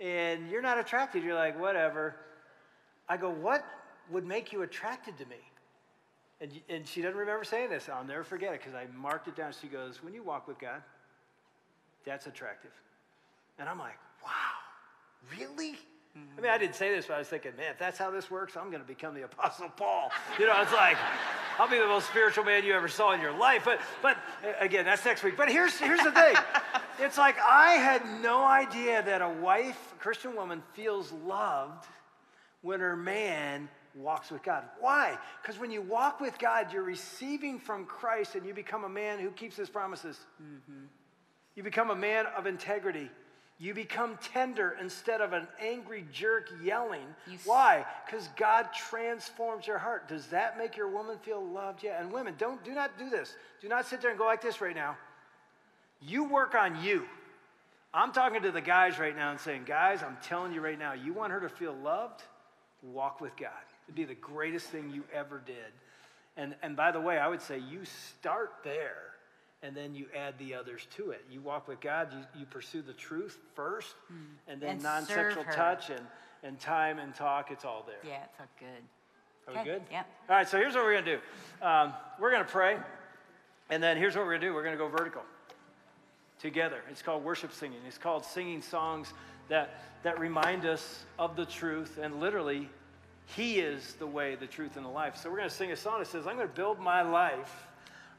and 0.00 0.50
you're 0.50 0.62
not 0.62 0.78
attracted. 0.78 1.24
You're 1.24 1.34
like, 1.34 1.58
Whatever. 1.58 2.16
I 3.08 3.16
go, 3.16 3.30
What 3.30 3.64
would 4.10 4.26
make 4.26 4.52
you 4.52 4.62
attracted 4.62 5.16
to 5.18 5.24
me? 5.26 5.36
And, 6.40 6.50
and 6.68 6.86
she 6.86 7.02
doesn't 7.02 7.18
remember 7.18 7.44
saying 7.44 7.70
this. 7.70 7.88
I'll 7.88 8.04
never 8.04 8.24
forget 8.24 8.54
it 8.54 8.60
because 8.60 8.74
I 8.74 8.86
marked 8.96 9.28
it 9.28 9.36
down. 9.36 9.52
She 9.60 9.66
goes, 9.66 10.02
When 10.02 10.14
you 10.14 10.22
walk 10.22 10.48
with 10.48 10.58
God, 10.58 10.82
that's 12.04 12.26
attractive. 12.26 12.72
And 13.58 13.68
I'm 13.68 13.78
like, 13.78 13.98
Wow, 14.24 15.38
really? 15.38 15.76
I 16.16 16.40
mean, 16.40 16.50
I 16.50 16.58
didn't 16.58 16.74
say 16.74 16.92
this, 16.94 17.06
but 17.06 17.14
I 17.14 17.18
was 17.18 17.28
thinking, 17.28 17.52
man, 17.56 17.70
if 17.70 17.78
that's 17.78 17.96
how 17.96 18.10
this 18.10 18.30
works, 18.30 18.56
I'm 18.56 18.70
going 18.70 18.82
to 18.82 18.88
become 18.88 19.14
the 19.14 19.22
Apostle 19.22 19.68
Paul. 19.68 20.10
You 20.40 20.46
know, 20.46 20.60
it's 20.60 20.72
like, 20.72 20.96
I'll 21.58 21.68
be 21.68 21.78
the 21.78 21.86
most 21.86 22.08
spiritual 22.08 22.44
man 22.44 22.64
you 22.64 22.74
ever 22.74 22.88
saw 22.88 23.12
in 23.12 23.20
your 23.20 23.32
life. 23.32 23.62
But, 23.64 23.80
but 24.02 24.16
again, 24.58 24.84
that's 24.84 25.04
next 25.04 25.22
week. 25.22 25.36
But 25.36 25.50
here's, 25.50 25.78
here's 25.78 26.02
the 26.02 26.10
thing 26.10 26.34
it's 26.98 27.16
like 27.16 27.36
I 27.38 27.72
had 27.72 28.02
no 28.22 28.44
idea 28.44 29.02
that 29.02 29.22
a 29.22 29.28
wife, 29.28 29.92
a 29.92 30.02
Christian 30.02 30.34
woman, 30.34 30.62
feels 30.72 31.12
loved 31.12 31.86
when 32.62 32.80
her 32.80 32.96
man 32.96 33.68
walks 33.94 34.30
with 34.30 34.42
God. 34.42 34.64
Why? 34.78 35.18
Because 35.42 35.58
when 35.60 35.70
you 35.70 35.82
walk 35.82 36.20
with 36.20 36.38
God, 36.38 36.72
you're 36.72 36.82
receiving 36.82 37.58
from 37.58 37.84
Christ 37.86 38.34
and 38.34 38.46
you 38.46 38.54
become 38.54 38.84
a 38.84 38.88
man 38.88 39.18
who 39.18 39.30
keeps 39.30 39.56
his 39.56 39.68
promises. 39.68 40.18
Mm-hmm. 40.42 40.84
You 41.54 41.62
become 41.62 41.90
a 41.90 41.96
man 41.96 42.26
of 42.36 42.46
integrity. 42.46 43.10
You 43.58 43.74
become 43.74 44.18
tender 44.22 44.76
instead 44.80 45.20
of 45.20 45.34
an 45.34 45.46
angry 45.60 46.06
jerk 46.10 46.50
yelling. 46.62 47.04
You 47.26 47.36
Why? 47.44 47.84
Because 48.06 48.28
God 48.36 48.68
transforms 48.72 49.66
your 49.66 49.76
heart. 49.76 50.08
Does 50.08 50.28
that 50.28 50.56
make 50.56 50.78
your 50.78 50.88
woman 50.88 51.18
feel 51.18 51.44
loved? 51.44 51.82
Yeah. 51.82 52.00
And 52.00 52.10
women, 52.10 52.34
don't 52.38 52.64
do 52.64 52.72
not 52.72 52.98
do 52.98 53.10
this. 53.10 53.36
Do 53.60 53.68
not 53.68 53.86
sit 53.86 54.00
there 54.00 54.10
and 54.10 54.18
go 54.18 54.24
like 54.24 54.40
this 54.40 54.62
right 54.62 54.74
now. 54.74 54.96
You 56.00 56.24
work 56.24 56.54
on 56.54 56.82
you. 56.82 57.04
I'm 57.92 58.12
talking 58.12 58.40
to 58.42 58.52
the 58.52 58.60
guys 58.60 58.98
right 58.98 59.14
now 59.14 59.30
and 59.30 59.40
saying, 59.40 59.64
guys, 59.66 60.02
I'm 60.02 60.16
telling 60.22 60.52
you 60.52 60.60
right 60.60 60.78
now, 60.78 60.94
you 60.94 61.12
want 61.12 61.32
her 61.32 61.40
to 61.40 61.48
feel 61.48 61.74
loved? 61.74 62.22
Walk 62.82 63.20
with 63.20 63.36
God. 63.36 63.50
It'd 63.90 63.96
be 63.96 64.04
the 64.04 64.20
greatest 64.20 64.68
thing 64.68 64.88
you 64.94 65.02
ever 65.12 65.42
did. 65.44 65.56
And, 66.36 66.54
and 66.62 66.76
by 66.76 66.92
the 66.92 67.00
way, 67.00 67.18
I 67.18 67.26
would 67.26 67.42
say 67.42 67.58
you 67.58 67.80
start 67.84 68.52
there 68.62 69.14
and 69.64 69.76
then 69.76 69.96
you 69.96 70.06
add 70.16 70.38
the 70.38 70.54
others 70.54 70.86
to 70.96 71.10
it. 71.10 71.24
You 71.28 71.40
walk 71.40 71.66
with 71.66 71.80
God, 71.80 72.12
you, 72.12 72.40
you 72.40 72.46
pursue 72.46 72.82
the 72.82 72.92
truth 72.92 73.36
first, 73.56 73.96
and 74.46 74.60
then 74.60 74.70
And 74.70 74.82
non 74.84 75.04
sexual 75.06 75.42
touch 75.42 75.90
and, 75.90 76.06
and 76.44 76.60
time 76.60 77.00
and 77.00 77.12
talk, 77.16 77.50
it's 77.50 77.64
all 77.64 77.84
there. 77.84 77.96
Yeah, 78.08 78.22
it's 78.22 78.38
all 78.38 78.46
good. 78.60 78.68
Are 79.48 79.64
we 79.64 79.68
good? 79.68 79.82
Yeah. 79.90 80.04
All 80.28 80.36
right, 80.36 80.48
so 80.48 80.56
here's 80.56 80.76
what 80.76 80.84
we're 80.84 80.92
going 80.92 81.04
to 81.06 81.16
do 81.16 81.66
um, 81.66 81.92
we're 82.20 82.30
going 82.30 82.44
to 82.44 82.50
pray, 82.50 82.78
and 83.70 83.82
then 83.82 83.96
here's 83.96 84.14
what 84.14 84.24
we're 84.24 84.30
going 84.30 84.42
to 84.42 84.46
do 84.46 84.54
we're 84.54 84.62
going 84.62 84.78
to 84.78 84.78
go 84.78 84.88
vertical 84.88 85.22
together. 86.40 86.80
It's 86.92 87.02
called 87.02 87.24
worship 87.24 87.52
singing, 87.52 87.80
it's 87.88 87.98
called 87.98 88.24
singing 88.24 88.62
songs 88.62 89.12
that, 89.48 89.82
that 90.04 90.20
remind 90.20 90.64
us 90.64 91.06
of 91.18 91.34
the 91.34 91.44
truth, 91.44 91.98
and 92.00 92.20
literally, 92.20 92.68
He 93.26 93.60
is 93.60 93.94
the 93.94 94.06
way, 94.06 94.34
the 94.34 94.46
truth, 94.46 94.76
and 94.76 94.84
the 94.84 94.90
life. 94.90 95.16
So 95.16 95.30
we're 95.30 95.36
going 95.36 95.48
to 95.48 95.54
sing 95.54 95.72
a 95.72 95.76
song 95.76 96.00
that 96.00 96.08
says, 96.08 96.26
I'm 96.26 96.36
going 96.36 96.48
to 96.48 96.54
build 96.54 96.80
my 96.80 97.02
life 97.02 97.68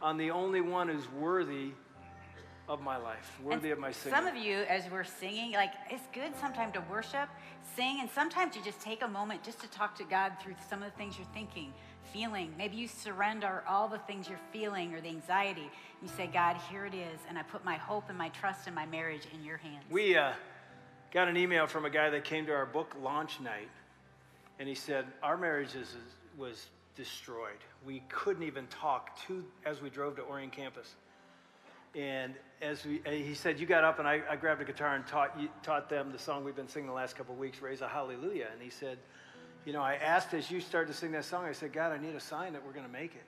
on 0.01 0.17
the 0.17 0.31
only 0.31 0.61
one 0.61 0.87
who's 0.87 1.09
worthy 1.11 1.71
of 2.69 2.81
my 2.81 2.95
life, 2.95 3.37
worthy 3.43 3.69
And 3.69 3.73
of 3.73 3.79
my 3.79 3.91
singing. 3.91 4.17
Some 4.17 4.27
of 4.27 4.37
you, 4.37 4.59
as 4.69 4.89
we're 4.89 5.03
singing, 5.03 5.51
like 5.51 5.73
it's 5.89 6.07
good 6.13 6.31
sometimes 6.39 6.73
to 6.73 6.83
worship, 6.89 7.27
sing, 7.75 7.97
and 7.99 8.09
sometimes 8.09 8.55
you 8.55 8.63
just 8.63 8.79
take 8.79 9.03
a 9.03 9.07
moment 9.07 9.43
just 9.43 9.59
to 9.59 9.67
talk 9.69 9.95
to 9.97 10.05
God 10.05 10.33
through 10.41 10.55
some 10.69 10.81
of 10.81 10.89
the 10.89 10.97
things 10.97 11.17
you're 11.17 11.27
thinking, 11.33 11.73
feeling. 12.13 12.53
Maybe 12.57 12.77
you 12.77 12.87
surrender 12.87 13.63
all 13.67 13.89
the 13.89 13.97
things 13.99 14.29
you're 14.29 14.39
feeling 14.53 14.93
or 14.93 15.01
the 15.01 15.09
anxiety. 15.09 15.69
You 16.01 16.07
say, 16.07 16.27
God, 16.27 16.55
here 16.69 16.85
it 16.85 16.93
is, 16.93 17.19
and 17.27 17.37
I 17.37 17.43
put 17.43 17.65
my 17.65 17.75
hope 17.75 18.05
and 18.07 18.17
my 18.17 18.29
trust 18.29 18.67
and 18.67 18.75
my 18.75 18.85
marriage 18.85 19.27
in 19.33 19.43
your 19.43 19.57
hands. 19.57 19.83
We 19.89 20.15
uh, 20.15 20.31
got 21.11 21.27
an 21.27 21.35
email 21.35 21.67
from 21.67 21.83
a 21.83 21.89
guy 21.89 22.09
that 22.09 22.23
came 22.23 22.45
to 22.45 22.53
our 22.53 22.65
book 22.65 22.95
launch 23.01 23.41
night, 23.41 23.69
and 24.61 24.69
he 24.69 24.75
said 24.75 25.07
our 25.23 25.37
marriage 25.37 25.73
is, 25.73 25.95
was 26.37 26.67
destroyed. 26.95 27.57
We 27.83 28.03
couldn't 28.09 28.43
even 28.43 28.67
talk 28.67 29.19
to 29.25 29.43
as 29.65 29.81
we 29.81 29.89
drove 29.89 30.17
to 30.17 30.21
Orion 30.21 30.51
campus. 30.51 30.93
And 31.95 32.35
as 32.61 32.85
we, 32.85 33.01
he 33.03 33.33
said, 33.33 33.59
you 33.59 33.65
got 33.65 33.83
up 33.83 33.97
and 33.97 34.07
I, 34.07 34.21
I 34.29 34.35
grabbed 34.35 34.61
a 34.61 34.65
guitar 34.65 34.93
and 34.93 35.05
taught, 35.07 35.35
you, 35.41 35.49
taught 35.63 35.89
them 35.89 36.11
the 36.11 36.19
song 36.19 36.43
we've 36.43 36.55
been 36.55 36.67
singing 36.67 36.85
the 36.85 36.93
last 36.93 37.15
couple 37.15 37.33
of 37.33 37.39
weeks, 37.39 37.59
Raise 37.59 37.81
a 37.81 37.87
Hallelujah. 37.87 38.49
And 38.53 38.61
he 38.61 38.69
said, 38.69 38.99
you 39.65 39.73
know, 39.73 39.81
I 39.81 39.95
asked 39.95 40.35
as 40.35 40.51
you 40.51 40.61
started 40.61 40.91
to 40.93 40.97
sing 40.97 41.11
that 41.13 41.25
song, 41.25 41.45
I 41.45 41.53
said, 41.53 41.73
God, 41.73 41.91
I 41.91 41.97
need 41.97 42.13
a 42.13 42.19
sign 42.19 42.53
that 42.53 42.63
we're 42.63 42.71
going 42.71 42.85
to 42.85 42.91
make 42.91 43.15
it. 43.15 43.25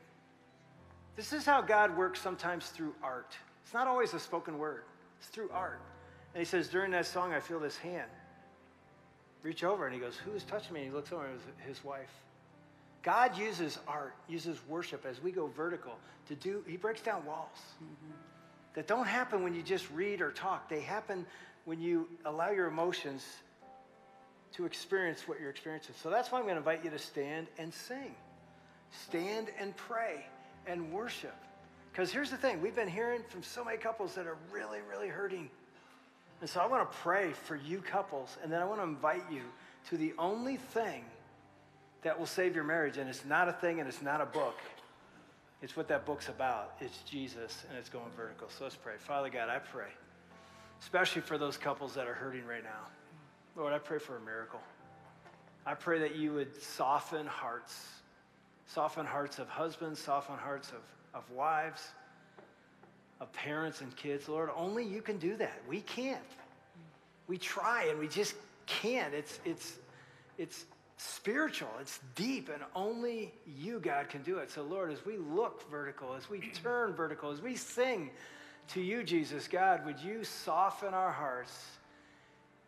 This 1.15 1.33
is 1.33 1.47
how 1.47 1.63
God 1.63 1.97
works 1.97 2.21
sometimes 2.21 2.67
through 2.67 2.93
art. 3.01 3.35
It's 3.63 3.73
not 3.73 3.87
always 3.87 4.13
a 4.13 4.19
spoken 4.19 4.59
word, 4.59 4.83
it's 5.17 5.29
through 5.29 5.49
art. 5.49 5.81
And 6.35 6.39
he 6.39 6.45
says, 6.45 6.67
during 6.67 6.91
that 6.91 7.07
song, 7.07 7.33
I 7.33 7.39
feel 7.39 7.59
this 7.59 7.77
hand 7.77 8.11
reach 9.43 9.63
over, 9.63 9.85
and 9.85 9.93
he 9.93 9.99
goes, 9.99 10.15
Who 10.17 10.31
is 10.31 10.43
touching 10.43 10.73
me? 10.73 10.81
And 10.81 10.89
he 10.89 10.95
looks 10.95 11.11
over, 11.11 11.25
and 11.25 11.39
his 11.67 11.83
wife. 11.83 12.09
God 13.03 13.37
uses 13.37 13.77
art, 13.87 14.15
uses 14.27 14.57
worship 14.67 15.05
as 15.05 15.21
we 15.21 15.31
go 15.31 15.47
vertical 15.47 15.97
to 16.27 16.35
do, 16.35 16.63
he 16.67 16.77
breaks 16.77 17.01
down 17.01 17.25
walls 17.25 17.59
mm-hmm. 17.75 18.13
that 18.75 18.87
don't 18.87 19.05
happen 19.05 19.43
when 19.43 19.53
you 19.53 19.61
just 19.61 19.89
read 19.91 20.21
or 20.21 20.31
talk. 20.31 20.69
They 20.69 20.81
happen 20.81 21.25
when 21.65 21.81
you 21.81 22.07
allow 22.25 22.51
your 22.51 22.67
emotions 22.67 23.25
to 24.53 24.65
experience 24.65 25.27
what 25.27 25.39
you're 25.39 25.49
experiencing. 25.49 25.95
So 26.01 26.09
that's 26.09 26.31
why 26.31 26.37
I'm 26.37 26.45
going 26.45 26.55
to 26.55 26.59
invite 26.59 26.83
you 26.83 26.91
to 26.91 26.99
stand 26.99 27.47
and 27.57 27.73
sing. 27.73 28.15
Stand 28.91 29.49
and 29.59 29.75
pray 29.75 30.25
and 30.67 30.91
worship. 30.91 31.35
Because 31.91 32.11
here's 32.11 32.29
the 32.29 32.37
thing 32.37 32.61
we've 32.61 32.75
been 32.75 32.87
hearing 32.87 33.21
from 33.27 33.43
so 33.43 33.63
many 33.63 33.77
couples 33.77 34.15
that 34.15 34.27
are 34.27 34.37
really, 34.51 34.79
really 34.89 35.07
hurting. 35.07 35.49
And 36.43 36.49
so 36.49 36.59
I 36.59 36.65
want 36.65 36.91
to 36.91 36.97
pray 36.97 37.31
for 37.31 37.55
you 37.55 37.79
couples, 37.79 38.37
and 38.43 38.51
then 38.51 38.61
I 38.61 38.65
want 38.65 38.81
to 38.81 38.83
invite 38.83 39.23
you 39.31 39.43
to 39.87 39.95
the 39.95 40.13
only 40.19 40.57
thing 40.57 41.05
that 42.01 42.19
will 42.19 42.25
save 42.25 42.53
your 42.53 42.65
marriage. 42.65 42.97
And 42.97 43.09
it's 43.09 43.23
not 43.23 43.47
a 43.47 43.53
thing 43.53 43.79
and 43.79 43.87
it's 43.87 44.01
not 44.01 44.19
a 44.19 44.25
book. 44.25 44.57
It's 45.61 45.77
what 45.77 45.87
that 45.87 46.05
book's 46.05 46.27
about. 46.27 46.73
It's 46.81 46.97
Jesus, 47.03 47.63
and 47.69 47.77
it's 47.77 47.87
going 47.87 48.11
vertical. 48.17 48.49
So 48.49 48.65
let's 48.65 48.75
pray. 48.75 48.95
Father 48.97 49.29
God, 49.29 49.47
I 49.47 49.59
pray, 49.59 49.87
especially 50.81 51.21
for 51.21 51.37
those 51.37 51.55
couples 51.55 51.93
that 51.93 52.09
are 52.09 52.13
hurting 52.13 52.45
right 52.45 52.65
now. 52.65 52.89
Lord, 53.55 53.71
I 53.71 53.77
pray 53.77 53.99
for 53.99 54.17
a 54.17 54.21
miracle. 54.21 54.59
I 55.65 55.75
pray 55.75 55.97
that 55.99 56.17
you 56.17 56.33
would 56.33 56.61
soften 56.61 57.25
hearts, 57.25 57.87
soften 58.65 59.05
hearts 59.05 59.39
of 59.39 59.47
husbands, 59.47 59.97
soften 59.97 60.35
hearts 60.35 60.71
of, 60.71 61.21
of 61.21 61.31
wives, 61.31 61.87
of 63.19 63.31
parents 63.33 63.81
and 63.81 63.95
kids. 63.95 64.27
Lord, 64.27 64.49
only 64.55 64.85
you 64.85 65.01
can 65.01 65.17
do 65.17 65.35
that. 65.37 65.61
We 65.67 65.81
can't. 65.81 66.19
We 67.27 67.37
try 67.37 67.85
and 67.85 67.99
we 67.99 68.07
just 68.07 68.35
can't. 68.65 69.13
It's, 69.13 69.39
it's, 69.45 69.77
it's 70.37 70.65
spiritual, 70.97 71.69
it's 71.79 71.99
deep, 72.15 72.49
and 72.49 72.63
only 72.75 73.33
you, 73.57 73.79
God, 73.79 74.09
can 74.09 74.21
do 74.23 74.37
it. 74.37 74.51
So, 74.51 74.63
Lord, 74.63 74.91
as 74.91 75.05
we 75.05 75.17
look 75.17 75.69
vertical, 75.69 76.13
as 76.15 76.29
we 76.29 76.39
turn 76.63 76.93
vertical, 76.93 77.31
as 77.31 77.41
we 77.41 77.55
sing 77.55 78.09
to 78.69 78.81
you, 78.81 79.03
Jesus, 79.03 79.47
God, 79.47 79.85
would 79.85 79.99
you 79.99 80.23
soften 80.23 80.93
our 80.93 81.11
hearts 81.11 81.65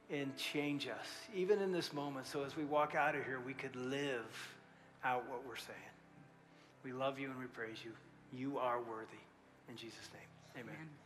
and 0.10 0.36
change 0.38 0.88
us, 0.88 1.08
even 1.34 1.62
in 1.62 1.72
this 1.72 1.91
moment, 1.91 2.28
so 2.28 2.43
as 2.43 2.56
we 2.56 2.64
walk 2.64 2.93
out 2.93 3.16
of 3.16 3.24
here, 3.24 3.39
we 3.43 3.54
could 3.54 3.76
live 3.76 4.54
out 5.04 5.28
what 5.30 5.46
we're 5.48 5.56
saying. 5.56 5.80
We 6.84 6.93
love 6.93 7.18
you 7.18 7.30
and 7.32 7.39
we 7.39 7.46
praise 7.46 7.78
you. 7.84 7.91
You 8.32 8.60
are 8.60 8.80
worthy. 8.80 9.24
In 9.70 9.76
Jesus' 9.76 10.10
name, 10.14 10.22
amen. 10.58 10.76
Amen. 10.76 11.05